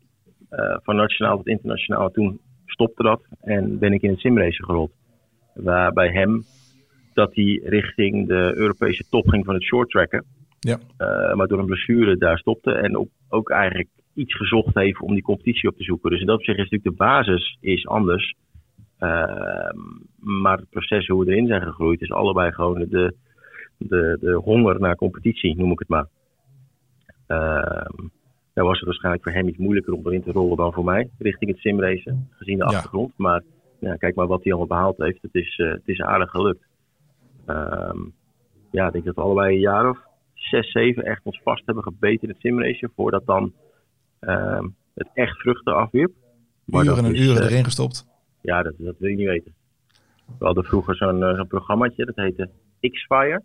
Van 0.84 0.96
nationaal 0.96 1.38
tot 1.38 1.48
internationaal. 1.48 2.12
Toen 2.12 2.40
stopte 2.66 3.04
dat 3.04 3.22
en 3.42 3.80
ben 3.80 3.94
ik 3.94 4.02
in 4.02 4.10
het 4.10 4.20
simrace 4.20 4.64
gerold. 4.64 4.92
Waar 5.54 5.94
bij 5.94 6.12
hem 6.12 6.44
dat 7.18 7.36
hij 7.36 7.62
richting 7.64 8.28
de 8.28 8.54
Europese 8.56 9.04
top 9.10 9.28
ging 9.30 9.46
van 9.46 9.54
het 9.54 9.64
short 9.64 9.90
tracken. 9.90 10.26
Ja. 10.60 10.80
Uh, 10.98 11.34
maar 11.34 11.48
door 11.48 11.60
een 11.60 11.66
blessure 11.66 12.18
daar 12.18 12.38
stopte. 12.38 12.72
En 12.72 12.98
ook, 12.98 13.10
ook 13.30 13.50
eigenlijk 13.50 13.90
iets 14.14 14.36
gezocht 14.36 14.76
heeft 14.76 15.02
om 15.02 15.14
die 15.14 15.24
competitie 15.24 15.70
op 15.70 15.78
te 15.78 15.84
zoeken. 15.84 16.10
Dus 16.10 16.20
in 16.20 16.26
dat 16.26 16.38
opzicht 16.38 16.58
is 16.58 16.64
natuurlijk 16.64 16.98
de 16.98 17.04
basis 17.04 17.58
is 17.62 17.88
anders. 17.88 18.36
Uh, 19.00 19.70
maar 20.20 20.58
het 20.58 20.70
proces 20.70 21.08
hoe 21.08 21.26
we 21.26 21.32
erin 21.32 21.48
zijn 21.48 21.62
gegroeid 21.62 22.02
is 22.02 22.12
allebei 22.12 22.52
gewoon 22.52 22.80
de, 22.90 23.16
de, 23.78 24.18
de 24.20 24.34
honger 24.34 24.80
naar 24.80 24.96
competitie, 24.96 25.56
noem 25.56 25.72
ik 25.72 25.80
het 25.80 25.88
maar. 25.88 26.08
Uh, 27.28 28.04
dan 28.54 28.66
was 28.66 28.78
het 28.78 28.86
waarschijnlijk 28.86 29.24
voor 29.24 29.34
hem 29.34 29.48
iets 29.48 29.58
moeilijker 29.58 29.94
om 29.94 30.08
erin 30.08 30.24
te 30.24 30.32
rollen 30.32 30.58
dan 30.58 30.74
voor 30.74 30.86
mij, 30.86 31.10
richting 31.18 31.52
het 31.52 31.60
simracen, 31.60 32.30
gezien 32.32 32.58
de 32.58 32.64
ja. 32.64 32.70
achtergrond. 32.70 33.14
Maar 33.16 33.44
ja, 33.80 33.96
kijk 33.96 34.16
maar 34.16 34.28
wat 34.28 34.44
hij 34.44 34.54
allemaal 34.54 34.78
behaald 34.78 34.98
heeft. 34.98 35.22
Het 35.22 35.36
is, 35.36 35.58
uh, 35.58 35.72
het 35.72 35.88
is 35.88 36.02
aardig 36.02 36.30
gelukt. 36.30 36.67
Uh, 37.48 38.02
ja, 38.72 38.86
ik 38.88 38.94
denk 38.94 39.06
dat 39.06 39.16
we 39.16 39.22
allebei 39.22 39.54
een 39.54 39.60
jaar 39.60 39.90
of 39.90 39.98
zes, 40.34 40.72
zeven 40.72 41.04
echt 41.04 41.22
ons 41.24 41.42
vast 41.44 41.66
hebben 41.66 41.84
gebeten 41.84 42.22
in 42.22 42.30
het 42.30 42.40
simracen, 42.40 42.92
voordat 42.96 43.26
dan 43.26 43.54
ehm, 44.20 44.68
het 44.94 45.10
echt 45.14 45.38
vruchten 45.38 45.76
afwierp. 45.76 46.12
Maar 46.66 46.86
uren 46.86 47.06
en 47.06 47.16
is, 47.16 47.28
uren 47.28 47.44
erin 47.44 47.64
gestopt. 47.64 48.06
Ja, 48.42 48.64
dat, 48.64 48.74
dat 48.78 48.96
wil 48.98 49.10
je 49.10 49.16
niet 49.16 49.28
weten. 49.28 49.54
We 50.40 50.46
hadden 50.46 50.64
vroeger 50.64 50.96
zo'n 50.96 51.20
uh, 51.20 51.36
zo'n 51.36 51.48
programmaatje, 51.48 52.06
dat 52.06 52.16
heette 52.16 52.50
X-Fire. 52.80 53.44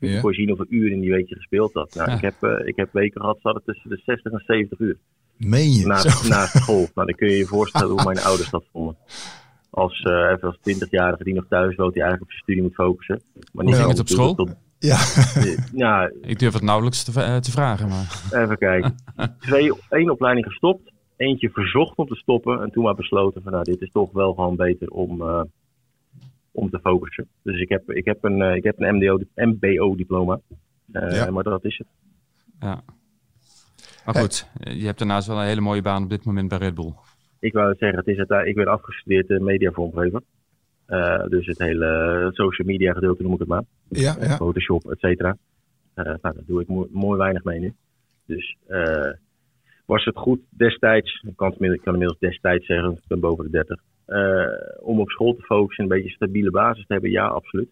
Ja. 0.00 0.20
Voor 0.20 0.30
je 0.30 0.36
zien 0.36 0.48
hoeveel 0.48 0.66
uren 0.68 0.92
in 0.92 1.00
die 1.00 1.10
week 1.10 1.28
je 1.28 1.34
gespeeld 1.34 1.72
had. 1.72 1.94
Nou, 1.94 2.10
ja. 2.10 2.16
ik, 2.16 2.22
heb, 2.22 2.34
uh, 2.40 2.66
ik 2.66 2.76
heb 2.76 2.92
weken 2.92 3.20
gehad, 3.20 3.36
ze 3.36 3.42
hadden 3.42 3.62
tussen 3.64 3.90
de 3.90 4.02
60 4.04 4.32
en 4.32 4.42
70 4.46 4.78
uur. 4.78 4.98
Meen 5.36 5.72
je? 5.72 5.86
Naast, 5.86 6.28
naast 6.28 6.56
school. 6.56 6.86
Nou, 6.94 7.06
dan 7.06 7.14
kun 7.14 7.30
je 7.30 7.36
je 7.36 7.46
voorstellen 7.46 7.90
hoe 7.90 8.04
mijn 8.04 8.18
ouders 8.28 8.50
dat 8.50 8.64
vonden. 8.72 8.96
Als, 9.74 10.00
uh, 10.00 10.30
even 10.30 10.48
als 10.48 10.56
20-jarige 10.56 11.24
die 11.24 11.34
nog 11.34 11.44
thuis 11.48 11.76
woont, 11.76 11.92
die 11.92 12.02
eigenlijk 12.02 12.22
op 12.22 12.30
zijn 12.30 12.42
studie 12.42 12.62
moet 12.62 12.74
focussen. 12.74 13.22
Maar 13.52 13.64
niet 13.64 13.74
Hoe 13.74 13.82
ging 13.82 13.90
het 13.90 14.00
op 14.00 14.08
school? 14.08 14.34
Tot, 14.34 14.54
ja. 14.78 14.98
ja. 15.84 16.10
Ik 16.20 16.38
durf 16.38 16.52
het 16.52 16.62
nauwelijks 16.62 17.04
te, 17.04 17.38
te 17.40 17.50
vragen. 17.50 17.88
Maar. 17.88 18.22
Even 18.32 18.58
kijken. 18.58 18.96
Twee, 19.38 19.72
één 19.88 20.10
opleiding 20.10 20.46
gestopt 20.46 20.92
eentje 21.16 21.50
verzocht 21.50 21.96
om 21.96 22.06
te 22.06 22.14
stoppen. 22.14 22.62
En 22.62 22.70
toen 22.70 22.84
maar 22.84 22.94
besloten 22.94 23.42
van 23.42 23.52
nou, 23.52 23.64
dit 23.64 23.80
is 23.80 23.90
toch 23.92 24.12
wel 24.12 24.34
gewoon 24.34 24.56
beter 24.56 24.88
om, 24.88 25.22
uh, 25.22 25.42
om 26.50 26.70
te 26.70 26.78
focussen. 26.82 27.28
Dus 27.42 27.60
ik 27.60 27.68
heb, 27.68 27.90
ik 27.90 28.04
heb 28.04 28.24
een, 28.24 28.38
uh, 28.38 28.54
ik 28.54 28.64
heb 28.64 28.80
een 28.80 28.96
MDO, 28.96 29.18
MBO-diploma. 29.34 30.40
Uh, 30.92 31.16
ja. 31.16 31.30
Maar 31.30 31.42
dat 31.42 31.64
is 31.64 31.78
het. 31.78 31.86
Ja. 32.60 32.82
Maar 34.04 34.14
goed, 34.14 34.48
je 34.60 34.84
hebt 34.84 34.98
daarnaast 34.98 35.26
wel 35.26 35.40
een 35.40 35.46
hele 35.46 35.60
mooie 35.60 35.82
baan 35.82 36.02
op 36.02 36.10
dit 36.10 36.24
moment 36.24 36.48
bij 36.48 36.58
Red 36.58 36.74
Bull. 36.74 36.92
Ik 37.44 37.52
wou 37.52 37.74
zeggen, 37.78 37.98
het 37.98 38.08
is 38.08 38.16
het, 38.16 38.30
ik 38.46 38.54
ben 38.54 38.66
afgestudeerd 38.66 39.40
mediavormgever. 39.40 40.22
dus 41.28 41.46
het 41.46 41.58
hele 41.58 42.30
social 42.32 42.66
media 42.66 42.92
gedeelte 42.92 43.22
noem 43.22 43.32
ik 43.32 43.38
het 43.38 43.48
maar. 43.48 43.64
Ja, 43.88 44.16
ja. 44.20 44.36
Photoshop, 44.36 44.90
et 44.90 44.98
cetera. 44.98 45.36
nou, 45.94 46.18
daar 46.20 46.34
doe 46.46 46.60
ik 46.60 46.68
mo 46.68 46.88
mooi 46.90 47.18
weinig 47.18 47.44
mee 47.44 47.60
nu. 47.60 47.74
Dus 48.26 48.56
was 49.84 50.04
het 50.04 50.16
goed 50.16 50.40
destijds, 50.48 51.24
ik 51.26 51.36
kan, 51.36 51.54
ik 51.58 51.80
kan 51.82 51.92
inmiddels 51.92 52.18
destijds 52.18 52.66
zeggen, 52.66 52.92
ik 52.92 53.06
ben 53.06 53.20
boven 53.20 53.44
de 53.44 53.50
30, 53.50 53.80
uh, 54.06 54.46
om 54.80 55.00
op 55.00 55.10
school 55.10 55.34
te 55.34 55.42
focussen, 55.42 55.84
een 55.84 55.90
beetje 55.90 56.08
een 56.08 56.14
stabiele 56.14 56.50
basis 56.50 56.86
te 56.86 56.92
hebben? 56.92 57.10
Ja, 57.10 57.26
absoluut. 57.26 57.68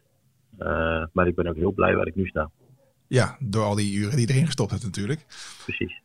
Uh, 0.59 1.05
maar 1.13 1.27
ik 1.27 1.35
ben 1.35 1.47
ook 1.47 1.57
heel 1.57 1.73
blij 1.73 1.95
waar 1.95 2.07
ik 2.07 2.15
nu 2.15 2.27
sta. 2.27 2.51
Ja, 3.07 3.37
door 3.41 3.65
al 3.65 3.75
die 3.75 3.95
uren 3.95 4.17
die 4.17 4.29
erin 4.29 4.47
gestopt 4.47 4.71
hebt 4.71 4.83
natuurlijk. 4.83 5.25
Precies. 5.65 6.01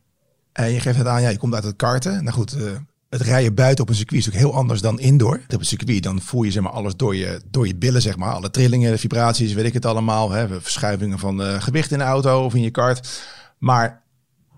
En 0.53 0.71
je 0.71 0.79
geeft 0.79 0.97
het 0.97 1.07
aan, 1.07 1.21
ja, 1.21 1.29
je 1.29 1.37
komt 1.37 1.53
uit 1.53 1.63
het 1.63 1.75
karten. 1.75 2.23
Nou 2.23 2.35
goed, 2.35 2.53
uh, 2.53 2.77
het 3.09 3.21
rijden 3.21 3.55
buiten 3.55 3.83
op 3.83 3.89
een 3.89 3.95
circuit 3.95 4.19
is 4.19 4.25
natuurlijk 4.25 4.51
heel 4.51 4.61
anders 4.61 4.81
dan 4.81 4.99
indoor. 4.99 5.35
Op 5.53 5.59
een 5.59 5.65
circuit 5.65 6.03
dan 6.03 6.19
voel 6.19 6.43
je 6.43 6.51
zeg 6.51 6.63
maar, 6.63 6.71
alles 6.71 6.95
door 6.95 7.15
je, 7.15 7.41
door 7.51 7.67
je 7.67 7.77
billen, 7.77 8.01
zeg 8.01 8.17
maar. 8.17 8.33
Alle 8.33 8.49
trillingen, 8.49 8.91
de 8.91 8.97
vibraties, 8.97 9.53
weet 9.53 9.65
ik 9.65 9.73
het 9.73 9.85
allemaal. 9.85 10.31
Hè. 10.31 10.47
Verschuivingen 10.47 11.19
van 11.19 11.39
gewicht 11.39 11.91
in 11.91 11.97
de 11.97 12.03
auto 12.03 12.43
of 12.43 12.55
in 12.55 12.61
je 12.61 12.71
kart. 12.71 12.99
Maar 13.59 14.03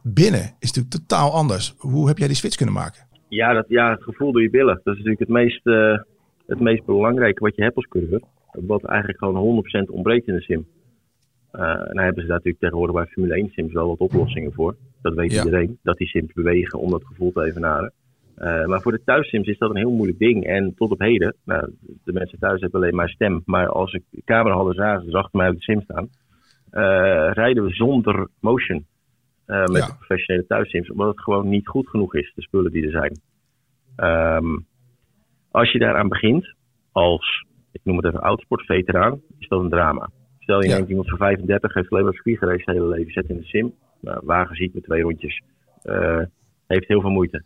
binnen 0.04 0.56
is 0.60 0.72
natuurlijk 0.74 0.96
totaal 0.96 1.32
anders. 1.34 1.74
Hoe 1.78 2.08
heb 2.08 2.18
jij 2.18 2.28
die 2.28 2.36
switch 2.36 2.56
kunnen 2.56 2.76
maken? 2.76 3.08
Ja, 3.28 3.54
dat, 3.54 3.66
ja 3.68 3.92
het 3.92 4.04
gevoel 4.04 4.32
door 4.32 4.42
je 4.42 4.50
billen. 4.50 4.82
Dat 4.84 4.94
is 4.94 5.04
natuurlijk 5.04 5.20
het 5.20 5.30
meest, 5.30 5.66
uh, 5.66 5.98
het 6.46 6.60
meest 6.60 6.86
belangrijke 6.86 7.44
wat 7.44 7.56
je 7.56 7.64
hebt 7.64 7.76
als 7.76 7.88
coureur. 7.88 8.22
Wat 8.52 8.84
eigenlijk 8.84 9.20
gewoon 9.20 9.64
100% 9.88 9.90
ontbreekt 9.92 10.28
in 10.28 10.34
de 10.34 10.42
sim. 10.42 10.68
Uh, 11.52 11.62
en 11.62 11.96
daar 11.96 12.06
hebben 12.06 12.22
ze 12.22 12.28
daar 12.28 12.38
natuurlijk 12.38 12.60
tegenwoordig 12.60 12.96
bij 12.96 13.06
Formule 13.06 13.34
1 13.34 13.50
sims 13.50 13.74
wel 13.74 13.88
wat 13.88 13.98
oplossingen 14.00 14.54
voor. 14.54 14.76
Dat 15.02 15.14
weet 15.14 15.32
ja. 15.32 15.44
iedereen, 15.44 15.80
dat 15.84 15.98
die 15.98 16.08
sims 16.08 16.34
bewegen 16.34 16.80
om 16.80 16.90
dat 16.90 17.06
gevoel 17.06 17.32
te 17.32 17.44
evenaren. 17.44 17.94
Uh, 18.40 18.66
maar 18.66 18.82
voor 18.82 18.92
de 18.92 19.04
thuissims 19.04 19.48
is 19.48 19.58
dat 19.58 19.70
een 19.70 19.78
heel 19.78 19.92
moeilijk 19.92 20.20
ding. 20.20 20.46
En 20.46 20.74
tot 20.76 20.92
op 20.92 21.00
heden, 21.00 21.36
nou, 21.46 21.74
de 22.04 22.14
mensen 22.14 22.40
thuis 22.40 22.62
hebben 22.62 22.82
alleen 22.82 22.96
maar 22.96 23.10
stem. 23.10 23.42
Maar 23.46 23.68
als 23.68 23.94
ik 23.94 24.04
de 24.10 24.22
camera 24.26 24.56
hadden 24.56 24.74
zagen, 24.74 25.06
dus 25.06 25.14
achter 25.14 25.40
mij 25.40 25.50
op 25.50 25.56
de 25.56 25.62
sim 25.62 25.82
staan, 25.82 26.10
rijden 27.34 27.64
we 27.64 27.70
zonder 27.70 28.28
motion. 28.40 28.86
Uh, 29.50 29.66
met 29.66 29.78
ja. 29.78 29.86
de 29.86 29.96
professionele 29.96 30.46
thuissims. 30.46 30.92
Omdat 30.92 31.08
het 31.08 31.22
gewoon 31.22 31.50
niet 31.50 31.68
goed 31.68 31.90
genoeg 31.90 32.16
is, 32.16 32.32
de 32.36 32.42
spullen 32.42 32.72
die 32.72 32.86
er 32.86 32.92
zijn. 32.92 33.20
Um, 34.36 34.66
als 35.52 35.72
je 35.72 35.80
daaraan 35.80 36.08
begint, 36.08 36.54
als, 36.92 37.46
ik 37.72 37.82
noem 37.84 37.96
het 37.96 38.06
even 38.06 38.20
autosportveteraan, 38.20 39.22
is 39.40 39.48
dat 39.48 39.62
een 39.62 39.70
drama. 39.70 40.10
Stel 40.40 40.62
je 40.62 40.70
ja. 40.70 40.76
neemt 40.76 40.90
iemand 40.90 41.10
van 41.10 41.18
35, 41.18 41.74
heeft 41.74 41.90
alleen 41.90 42.04
maar 42.04 42.14
circuit 42.14 42.38
gereisd 42.38 42.66
het 42.66 42.76
hele 42.76 42.88
leven, 42.88 43.12
zet 43.12 43.30
in 43.30 43.38
de 43.38 43.44
sim. 43.44 43.74
Nou, 44.02 44.20
wagen 44.24 44.56
ziet 44.56 44.74
met 44.74 44.84
twee 44.84 45.02
rondjes. 45.02 45.42
Heeft 46.68 46.88
heel 46.88 47.02
veel 47.02 47.10
moeite. 47.10 47.44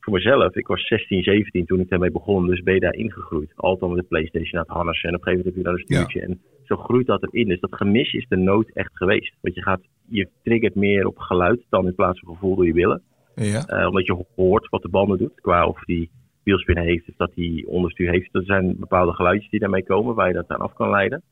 Voor 0.00 0.12
mezelf, 0.12 0.54
ik 0.54 0.66
was 0.66 0.86
16, 0.86 1.22
17 1.22 1.66
toen 1.66 1.80
ik 1.80 1.88
daarmee 1.88 2.10
begon, 2.10 2.46
dus 2.46 2.62
ben 2.62 2.74
je 2.74 2.80
daar 2.80 2.94
ingegroeid. 2.94 3.52
Altijd 3.56 3.90
met 3.90 4.00
de 4.00 4.08
PlayStation 4.08 4.54
aan 4.54 4.66
het 4.66 4.76
harnessen 4.76 5.08
en 5.08 5.14
op 5.14 5.26
een 5.26 5.32
gegeven 5.32 5.52
moment 5.52 5.66
heb 5.66 5.88
je 5.88 5.90
dan 5.90 5.98
een 5.98 6.08
stuurtje. 6.08 6.20
Ja. 6.20 6.26
En 6.26 6.40
zo 6.64 6.76
groeit 6.76 7.06
dat 7.06 7.22
erin. 7.22 7.48
Dus 7.48 7.60
dat 7.60 7.74
gemis 7.74 8.12
is 8.12 8.26
de 8.28 8.36
nood 8.36 8.70
echt 8.72 8.96
geweest. 8.96 9.34
Want 9.40 9.54
je 9.54 9.62
gaat 9.62 9.80
je 10.08 10.28
triggert 10.42 10.74
meer 10.74 11.06
op 11.06 11.18
geluid 11.18 11.64
dan 11.68 11.86
in 11.86 11.94
plaats 11.94 12.20
van 12.20 12.34
gevoel 12.34 12.56
door 12.56 12.66
je 12.66 12.72
willen. 12.72 13.02
Ja. 13.34 13.64
Uh, 13.68 13.86
omdat 13.86 14.06
je 14.06 14.24
hoort 14.34 14.68
wat 14.68 14.82
de 14.82 14.88
banden 14.88 15.18
doet, 15.18 15.40
qua 15.40 15.66
of 15.66 15.84
die 15.84 16.10
wielspin 16.42 16.78
heeft, 16.78 17.08
of 17.08 17.16
dat 17.16 17.32
die 17.34 17.68
onderstuur 17.68 18.10
heeft. 18.10 18.34
Er 18.34 18.44
zijn 18.44 18.76
bepaalde 18.78 19.12
geluidjes 19.12 19.50
die 19.50 19.60
daarmee 19.60 19.84
komen, 19.84 20.14
waar 20.14 20.28
je 20.28 20.34
dat 20.34 20.48
aan 20.48 20.60
af 20.60 20.72
kan 20.72 20.90
leiden. 20.90 21.22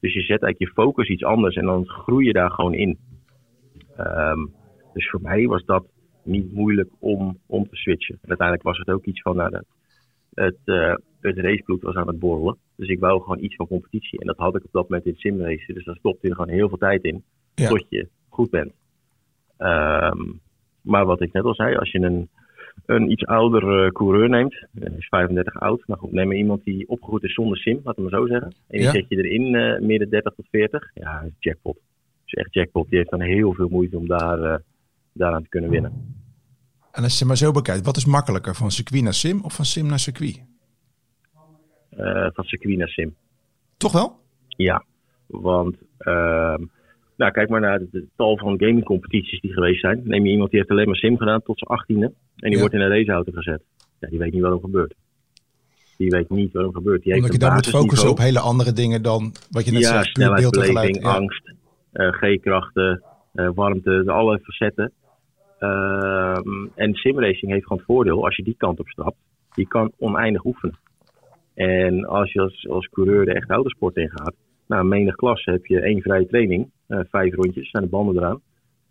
Dus 0.00 0.14
je 0.14 0.20
zet 0.20 0.42
eigenlijk 0.42 0.58
je 0.58 0.82
focus 0.82 1.08
iets 1.08 1.24
anders 1.24 1.56
en 1.56 1.64
dan 1.64 1.88
groei 1.88 2.26
je 2.26 2.32
daar 2.32 2.50
gewoon 2.50 2.74
in. 2.74 2.98
Ehm, 3.96 4.46
dus 4.92 5.10
voor 5.10 5.20
mij 5.20 5.46
was 5.46 5.64
dat 5.64 5.86
niet 6.28 6.52
moeilijk 6.52 6.90
om, 6.98 7.38
om 7.46 7.68
te 7.68 7.76
switchen. 7.76 8.18
En 8.22 8.28
uiteindelijk 8.28 8.68
was 8.68 8.78
het 8.78 8.90
ook 8.90 9.04
iets 9.04 9.22
van, 9.22 9.36
nou, 9.36 9.50
dat, 9.50 9.64
het, 10.34 10.58
uh, 10.64 10.94
het 11.20 11.38
racebloed 11.38 11.82
was 11.82 11.94
aan 11.94 12.06
het 12.06 12.18
borrelen. 12.18 12.56
Dus 12.76 12.88
ik 12.88 13.00
wou 13.00 13.22
gewoon 13.22 13.42
iets 13.42 13.56
van 13.56 13.66
competitie. 13.66 14.20
En 14.20 14.26
dat 14.26 14.36
had 14.36 14.56
ik 14.56 14.64
op 14.64 14.72
dat 14.72 14.88
moment 14.88 15.06
in 15.06 15.14
simracen. 15.16 15.74
Dus 15.74 15.84
daar 15.84 15.96
stopte 15.96 16.26
je 16.28 16.34
gewoon 16.34 16.48
heel 16.54 16.68
veel 16.68 16.78
tijd 16.78 17.02
in. 17.04 17.24
Ja. 17.54 17.68
Tot 17.68 17.86
je 17.88 18.08
goed 18.28 18.50
bent. 18.50 18.72
Ehm, 19.56 20.22
maar 20.82 21.04
wat 21.06 21.20
ik 21.20 21.32
net 21.32 21.44
al 21.44 21.54
zei, 21.54 21.76
als 21.76 21.90
je 21.90 21.98
een, 22.00 22.28
een 22.86 23.10
iets 23.10 23.24
oudere 23.24 23.92
coureur 23.92 24.28
neemt, 24.28 24.66
hij 24.78 24.92
is 24.98 25.06
35 25.08 25.60
oud, 25.60 25.82
maar 25.86 25.96
goed, 25.98 26.12
neem 26.12 26.26
maar 26.26 26.36
iemand 26.36 26.64
die 26.64 26.88
opgegroeid 26.88 27.22
is 27.22 27.34
zonder 27.34 27.58
sim, 27.58 27.80
laat 27.84 27.96
het 27.96 28.10
maar 28.10 28.20
zo 28.20 28.26
zeggen. 28.26 28.48
En 28.68 28.78
die 28.78 28.80
Ja. 28.82 28.90
zet 28.90 29.04
je 29.08 29.16
erin 29.16 29.54
uh, 29.54 29.78
midden 29.86 30.10
30 30.10 30.34
tot 30.34 30.46
40, 30.50 30.90
ja, 30.94 31.24
jackpot. 31.38 31.74
Dat 31.74 31.82
is 32.24 32.32
echt 32.32 32.54
jackpot. 32.54 32.88
Die 32.88 32.98
heeft 32.98 33.10
dan 33.10 33.20
heel 33.20 33.52
veel 33.52 33.68
moeite 33.68 33.96
om 33.98 34.06
daar, 34.06 34.38
uh, 34.38 34.54
daaraan 35.18 35.42
te 35.42 35.48
kunnen 35.48 35.70
winnen. 35.70 36.16
En 36.92 37.02
als 37.02 37.18
je 37.18 37.24
maar 37.24 37.36
zo 37.36 37.50
bekijkt, 37.52 37.84
wat 37.84 37.96
is 37.96 38.04
makkelijker, 38.04 38.54
van 38.54 38.70
circuit 38.70 39.02
naar 39.02 39.14
sim 39.14 39.40
of 39.42 39.54
van 39.54 39.64
sim 39.64 39.86
naar 39.86 39.98
circuit? 39.98 40.42
Uh, 41.98 42.26
van 42.32 42.44
circuit 42.44 42.78
naar 42.78 42.88
sim. 42.88 43.14
Toch 43.76 43.92
wel? 43.92 44.16
Ja, 44.46 44.84
want 45.26 45.76
uh, 46.00 46.54
nou, 47.16 47.32
kijk 47.32 47.48
maar 47.48 47.60
naar 47.60 47.80
het 47.80 48.04
tal 48.16 48.38
van 48.38 48.58
gamingcompetities 48.58 49.40
die 49.40 49.52
geweest 49.52 49.80
zijn. 49.80 50.00
Neem 50.04 50.24
je 50.24 50.30
iemand 50.30 50.50
die 50.50 50.58
heeft 50.58 50.70
alleen 50.70 50.86
maar 50.86 50.96
sim 50.96 51.16
gedaan 51.16 51.42
tot 51.42 51.58
zijn 51.58 51.78
achttiende 51.78 52.06
en 52.06 52.14
die 52.36 52.52
Ja. 52.52 52.58
wordt 52.58 52.74
in 52.74 52.80
een 52.80 52.88
raceauto 52.88 53.32
gezet. 53.32 53.62
Ja, 53.98 54.08
die 54.08 54.18
weet 54.18 54.32
niet 54.32 54.42
wat 54.42 54.52
er 54.52 54.60
gebeurt. 54.60 54.94
Die 55.96 56.10
weet 56.10 56.30
niet 56.30 56.52
wat 56.52 56.64
er 56.64 56.72
gebeurt. 56.72 57.02
Die 57.02 57.12
heeft 57.12 57.24
Omdat 57.24 57.40
je 57.40 57.46
een 57.46 57.54
dan 57.54 57.62
moet 57.64 57.82
focussen 57.82 58.10
op 58.10 58.18
hele 58.18 58.40
andere 58.40 58.72
dingen 58.72 59.02
dan 59.02 59.32
wat 59.50 59.64
je 59.64 59.72
net 59.72 59.82
ja, 59.82 60.02
zegt, 60.02 60.10
geluid. 60.12 60.96
Ja. 60.96 61.10
angst, 61.10 61.52
eh, 61.92 62.08
G-krachten, 62.08 63.02
eh, 63.32 63.48
warmte, 63.54 64.02
de 64.04 64.12
alle 64.12 64.38
facetten. 64.38 64.92
Ehm, 65.58 66.66
en 66.74 66.94
simracing 66.94 67.52
heeft 67.52 67.62
gewoon 67.62 67.78
het 67.78 67.86
voordeel, 67.86 68.24
als 68.24 68.36
je 68.36 68.42
die 68.42 68.56
kant 68.58 68.80
op 68.80 68.88
stapt, 68.88 69.16
je 69.54 69.66
kan 69.66 69.92
oneindig 69.98 70.44
oefenen. 70.44 70.78
En 71.54 72.04
als 72.04 72.32
je 72.32 72.40
als, 72.40 72.68
als 72.68 72.88
coureur 72.88 73.24
de 73.24 73.34
echte 73.34 73.52
autosport 73.52 73.96
ingaat, 73.96 74.34
nou, 74.66 74.84
menig 74.84 75.14
klasse 75.14 75.50
heb 75.50 75.66
je 75.66 75.80
één 75.80 76.02
vrije 76.02 76.26
training, 76.26 76.70
eh, 76.86 77.00
vijf 77.10 77.34
rondjes, 77.34 77.70
zijn 77.70 77.82
de 77.82 77.88
banden 77.88 78.16
eraan. 78.16 78.40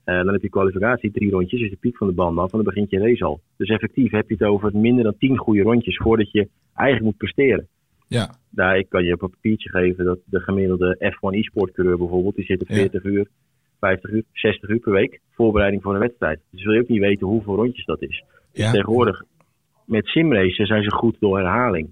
Eh, 0.03 0.15
dan 0.23 0.33
heb 0.33 0.41
je 0.41 0.49
kwalificatie, 0.49 1.11
drie 1.11 1.31
rondjes, 1.31 1.61
is 1.61 1.69
de 1.69 1.77
piek 1.79 1.97
van 1.97 2.07
de 2.07 2.13
band 2.13 2.37
af 2.37 2.51
en 2.51 2.57
dan 2.57 2.63
begint 2.63 2.89
je 2.89 2.99
race 2.99 3.23
al. 3.23 3.39
Dus 3.57 3.69
effectief 3.69 4.11
heb 4.11 4.29
je 4.29 4.35
het 4.37 4.47
over 4.47 4.77
minder 4.77 5.03
dan 5.03 5.17
tien 5.17 5.37
goede 5.37 5.61
rondjes 5.61 5.97
voordat 5.97 6.31
je 6.31 6.49
eigenlijk 6.73 7.05
moet 7.05 7.17
presteren. 7.17 7.67
Ja. 8.07 8.35
Daar 8.49 8.77
ik 8.77 8.89
kan 8.89 9.03
je 9.03 9.13
op 9.13 9.21
een 9.21 9.29
papiertje 9.29 9.69
geven 9.69 10.05
dat 10.05 10.19
de 10.25 10.39
gemiddelde 10.39 10.95
F1 10.99 11.37
e-sport 11.37 11.71
coureur 11.71 11.97
bijvoorbeeld, 11.97 12.35
die 12.35 12.45
zit 12.45 12.61
op 12.61 12.67
Ja. 12.67 12.75
40 12.75 13.03
uur, 13.03 13.27
50 13.79 14.09
uur, 14.11 14.23
60 14.33 14.69
uur 14.69 14.79
per 14.79 14.91
week, 14.91 15.19
voorbereiding 15.31 15.81
voor 15.83 15.93
een 15.93 15.99
wedstrijd. 15.99 16.39
Dus 16.51 16.63
wil 16.63 16.73
je 16.73 16.81
ook 16.81 16.87
niet 16.87 16.99
weten 16.99 17.27
hoeveel 17.27 17.55
rondjes 17.55 17.85
dat 17.85 18.01
is. 18.01 18.23
Dus 18.51 18.63
Ja. 18.65 18.71
tegenwoordig, 18.71 19.23
met 19.85 20.05
simracen 20.05 20.65
zijn 20.65 20.83
ze 20.83 20.91
goed 20.91 21.15
door 21.19 21.37
herhaling. 21.37 21.89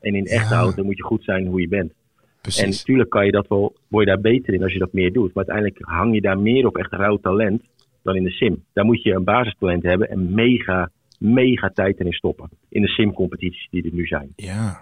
En 0.00 0.14
in 0.14 0.26
echte 0.26 0.54
Ja. 0.54 0.60
auto 0.60 0.84
moet 0.84 0.96
je 0.96 1.02
goed 1.02 1.24
zijn 1.24 1.46
hoe 1.46 1.60
je 1.60 1.68
bent. 1.68 1.90
En 1.90 2.52
Precies. 2.52 2.78
natuurlijk 2.78 3.10
kan 3.10 3.24
je 3.24 3.30
dat 3.32 3.48
wel, 3.48 3.76
word 3.88 4.04
je 4.06 4.10
daar 4.12 4.20
beter 4.20 4.54
in 4.54 4.62
als 4.62 4.72
je 4.72 4.78
dat 4.78 4.92
meer 4.92 5.12
doet. 5.12 5.34
Maar 5.34 5.44
uiteindelijk 5.46 5.78
hang 5.88 6.14
je 6.14 6.20
daar 6.20 6.38
meer 6.38 6.66
op 6.66 6.76
echt 6.76 6.92
rauw 6.92 7.16
talent 7.16 7.62
dan 8.02 8.16
in 8.16 8.22
de 8.24 8.30
sim. 8.30 8.64
Daar 8.72 8.84
moet 8.84 9.02
je 9.02 9.12
een 9.12 9.24
basistalent 9.24 9.82
hebben 9.82 10.08
en 10.10 10.34
mega, 10.34 10.90
mega 11.18 11.68
tijd 11.68 12.00
erin 12.00 12.12
stoppen. 12.12 12.48
In 12.68 12.82
de 12.82 12.88
sim-competities 12.88 13.68
die 13.70 13.84
er 13.84 13.94
nu 13.94 14.06
zijn. 14.06 14.32
Ja. 14.36 14.80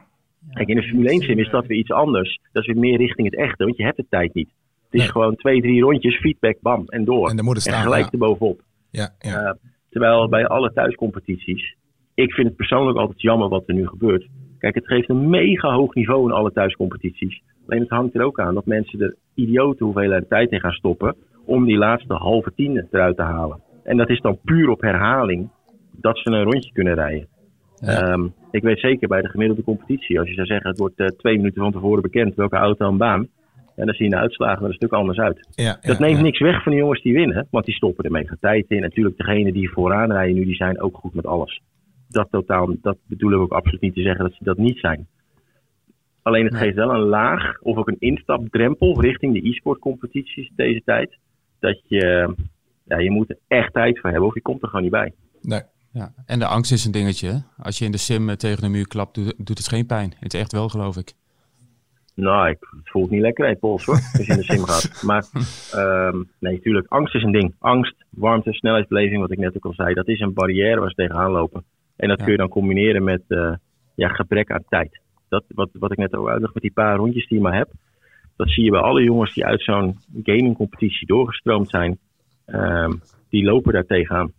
Kijk, 0.52 0.68
in 0.68 0.76
de 0.76 0.82
Formule 0.82 1.10
1 1.10 1.20
sim 1.22 1.38
is 1.38 1.50
dat 1.50 1.66
weer 1.66 1.78
iets 1.78 1.90
anders. 1.90 2.40
Dat 2.52 2.62
is 2.66 2.72
weer 2.72 2.80
meer 2.82 2.96
richting 2.98 3.30
het 3.30 3.38
echte, 3.40 3.64
want 3.64 3.76
je 3.76 3.82
hebt 3.84 3.96
de 3.96 4.06
tijd 4.08 4.34
niet. 4.34 4.48
Het 4.94 5.02
is 5.02 5.10
gewoon 5.10 5.36
twee, 5.36 5.60
drie 5.60 5.82
rondjes, 5.82 6.20
feedback, 6.20 6.56
bam, 6.60 6.84
en 6.86 7.04
door. 7.04 7.28
En 7.28 7.36
dan 7.36 7.44
moet 7.44 7.56
het 7.56 7.66
en 7.66 7.72
staan. 7.72 7.84
gelijk 7.84 8.04
Ja. 8.04 8.10
erbovenop. 8.10 8.60
Ja, 8.90 9.10
ja. 9.18 9.42
Uh, 9.42 9.52
terwijl 9.90 10.28
bij 10.28 10.46
alle 10.46 10.72
thuiscompetities, 10.72 11.76
ik 12.14 12.32
vind 12.32 12.46
het 12.46 12.56
persoonlijk 12.56 12.98
altijd 12.98 13.20
jammer 13.20 13.48
wat 13.48 13.62
er 13.66 13.74
nu 13.74 13.86
gebeurt. 13.86 14.28
Kijk, 14.58 14.74
het 14.74 14.86
geeft 14.86 15.08
een 15.08 15.30
mega 15.30 15.72
hoog 15.72 15.94
niveau 15.94 16.24
in 16.24 16.34
alle 16.34 16.52
thuiscompetities. 16.52 17.42
Alleen 17.66 17.80
het 17.80 17.90
hangt 17.90 18.14
er 18.14 18.22
ook 18.22 18.40
aan 18.40 18.54
dat 18.54 18.66
mensen 18.66 19.00
er 19.00 19.14
idiote 19.34 19.84
hoeveelheid 19.84 20.28
tijd 20.28 20.50
in 20.50 20.60
gaan 20.60 20.72
stoppen 20.72 21.16
om 21.44 21.64
die 21.64 21.76
laatste 21.76 22.14
halve 22.14 22.52
tiende 22.54 22.86
eruit 22.90 23.16
te 23.16 23.22
halen. 23.22 23.60
En 23.84 23.96
dat 23.96 24.10
is 24.10 24.20
dan 24.20 24.38
puur 24.44 24.68
op 24.68 24.80
herhaling 24.80 25.48
dat 25.92 26.18
ze 26.18 26.30
een 26.30 26.42
rondje 26.42 26.72
kunnen 26.72 26.94
rijden. 26.94 27.28
Ja. 27.76 28.12
Um, 28.12 28.34
ik 28.50 28.62
weet 28.62 28.80
zeker 28.80 29.08
bij 29.08 29.22
de 29.22 29.28
gemiddelde 29.28 29.62
competitie, 29.62 30.18
als 30.18 30.28
je 30.28 30.34
zou 30.34 30.46
zeggen 30.46 30.68
het 30.68 30.78
wordt 30.78 31.00
uh, 31.00 31.06
twee 31.06 31.36
minuten 31.36 31.62
van 31.62 31.72
tevoren 31.72 32.02
bekend 32.02 32.34
welke 32.34 32.56
auto 32.56 32.88
een 32.88 32.96
baan. 32.96 33.28
En 33.76 33.86
dan 33.86 33.94
zie 33.94 34.04
je 34.04 34.10
de 34.10 34.16
uitslagen 34.16 34.62
er 34.62 34.68
een 34.68 34.74
stuk 34.74 34.92
anders 34.92 35.18
uit. 35.18 35.48
ja, 35.50 35.78
Dat 35.80 35.98
neemt 35.98 36.20
niks 36.20 36.38
weg 36.38 36.62
van 36.62 36.72
de 36.72 36.78
jongens 36.78 37.02
die 37.02 37.12
winnen, 37.14 37.46
want 37.50 37.64
die 37.64 37.74
stoppen 37.74 38.04
er 38.04 38.10
mega 38.10 38.36
tijd 38.40 38.64
in. 38.68 38.80
Natuurlijk, 38.80 39.16
degenen 39.16 39.52
die 39.52 39.70
vooraan 39.70 40.12
rijden 40.12 40.34
nu, 40.34 40.44
die 40.44 40.54
zijn 40.54 40.80
ook 40.80 40.96
goed 40.96 41.14
met 41.14 41.26
alles. 41.26 41.60
Dat 42.08 42.28
totaal, 42.30 42.74
dat 42.82 42.96
bedoel 43.06 43.32
ik 43.32 43.38
ook 43.38 43.52
absoluut 43.52 43.80
niet 43.80 43.94
te 43.94 44.02
zeggen 44.02 44.24
dat 44.24 44.34
ze 44.34 44.44
dat 44.44 44.56
niet 44.56 44.78
zijn. 44.78 45.06
Alleen 46.22 46.44
het 46.44 46.56
geeft 46.56 46.74
wel 46.76 46.90
een 46.94 47.08
laag 47.08 47.60
of 47.60 47.76
ook 47.76 47.88
een 47.88 47.96
instapdrempel 47.98 49.00
richting 49.00 49.32
de 49.34 49.48
e-sport 49.48 49.78
competities 49.78 50.50
deze 50.56 50.82
tijd. 50.84 51.18
Dat 51.60 51.80
je, 51.86 52.34
ja, 52.84 52.98
je 52.98 53.10
moet 53.10 53.30
er 53.30 53.38
echt 53.48 53.72
tijd 53.72 54.00
voor 54.00 54.10
hebben 54.10 54.28
of 54.28 54.34
je 54.34 54.42
komt 54.42 54.62
er 54.62 54.68
gewoon 54.68 54.82
niet 54.82 54.92
bij. 54.92 55.12
Nee. 55.42 55.62
Ja. 55.92 56.12
En 56.26 56.38
de 56.38 56.46
angst 56.46 56.72
is 56.72 56.84
een 56.84 56.92
dingetje. 56.92 57.28
hè? 57.28 57.38
Als 57.56 57.78
je 57.78 57.84
in 57.84 57.90
de 57.90 57.98
sim 57.98 58.28
eh, 58.28 58.36
tegen 58.36 58.62
de 58.62 58.68
muur 58.68 58.88
klapt, 58.88 59.14
doet, 59.14 59.34
doet 59.46 59.58
het 59.58 59.68
geen 59.68 59.86
pijn. 59.86 60.14
Het 60.18 60.34
is 60.34 60.40
echt 60.40 60.52
wel, 60.52 60.68
geloof 60.68 60.96
ik. 60.96 61.12
Nou, 62.14 62.48
ik, 62.48 62.58
het 62.60 62.90
voelt 62.90 63.10
niet 63.10 63.20
lekker 63.20 63.44
in 63.44 63.50
je 63.50 63.56
pols 63.56 63.84
hoor, 63.84 63.94
als 63.94 64.26
je 64.26 64.32
in 64.32 64.38
de 64.38 64.44
sim 64.44 64.64
gaat. 64.64 65.02
Maar 65.08 65.24
ehm, 65.72 66.16
nee, 66.38 66.52
natuurlijk, 66.54 66.86
angst 66.88 67.14
is 67.14 67.22
een 67.22 67.32
ding. 67.32 67.54
Angst, 67.58 67.94
warmte, 68.10 68.52
snelheidsbeleving, 68.52 69.20
wat 69.20 69.30
ik 69.30 69.38
net 69.38 69.56
ook 69.56 69.64
al 69.64 69.72
zei, 69.74 69.94
dat 69.94 70.08
is 70.08 70.20
een 70.20 70.32
barrière 70.34 70.80
waar 70.80 70.88
ze 70.88 70.94
tegenaan 70.94 71.30
lopen. 71.30 71.64
En 71.96 72.08
dat 72.08 72.18
Ja. 72.18 72.24
kun 72.24 72.32
je 72.32 72.38
dan 72.38 72.48
combineren 72.48 73.04
met 73.04 73.22
eh, 73.28 73.52
ja, 73.94 74.08
gebrek 74.08 74.50
aan 74.50 74.64
tijd. 74.68 75.00
Dat, 75.28 75.44
wat, 75.48 75.68
wat 75.72 75.92
ik 75.92 75.98
net 75.98 76.14
ook 76.14 76.28
uitleg 76.28 76.54
met 76.54 76.62
die 76.62 76.72
paar 76.72 76.96
rondjes 76.96 77.26
die 77.28 77.36
je 77.38 77.42
maar 77.44 77.54
hebt. 77.56 77.72
Dat 78.36 78.48
zie 78.50 78.64
je 78.64 78.70
bij 78.70 78.80
alle 78.80 79.02
jongens 79.02 79.34
die 79.34 79.44
uit 79.44 79.62
zo'n 79.62 79.98
gamingcompetitie 80.22 81.06
doorgestroomd 81.06 81.68
zijn. 81.70 81.98
Ehm, 82.46 82.92
die 83.30 83.44
lopen 83.44 83.72
daar 83.72 83.86
tegenaan. 83.86 84.32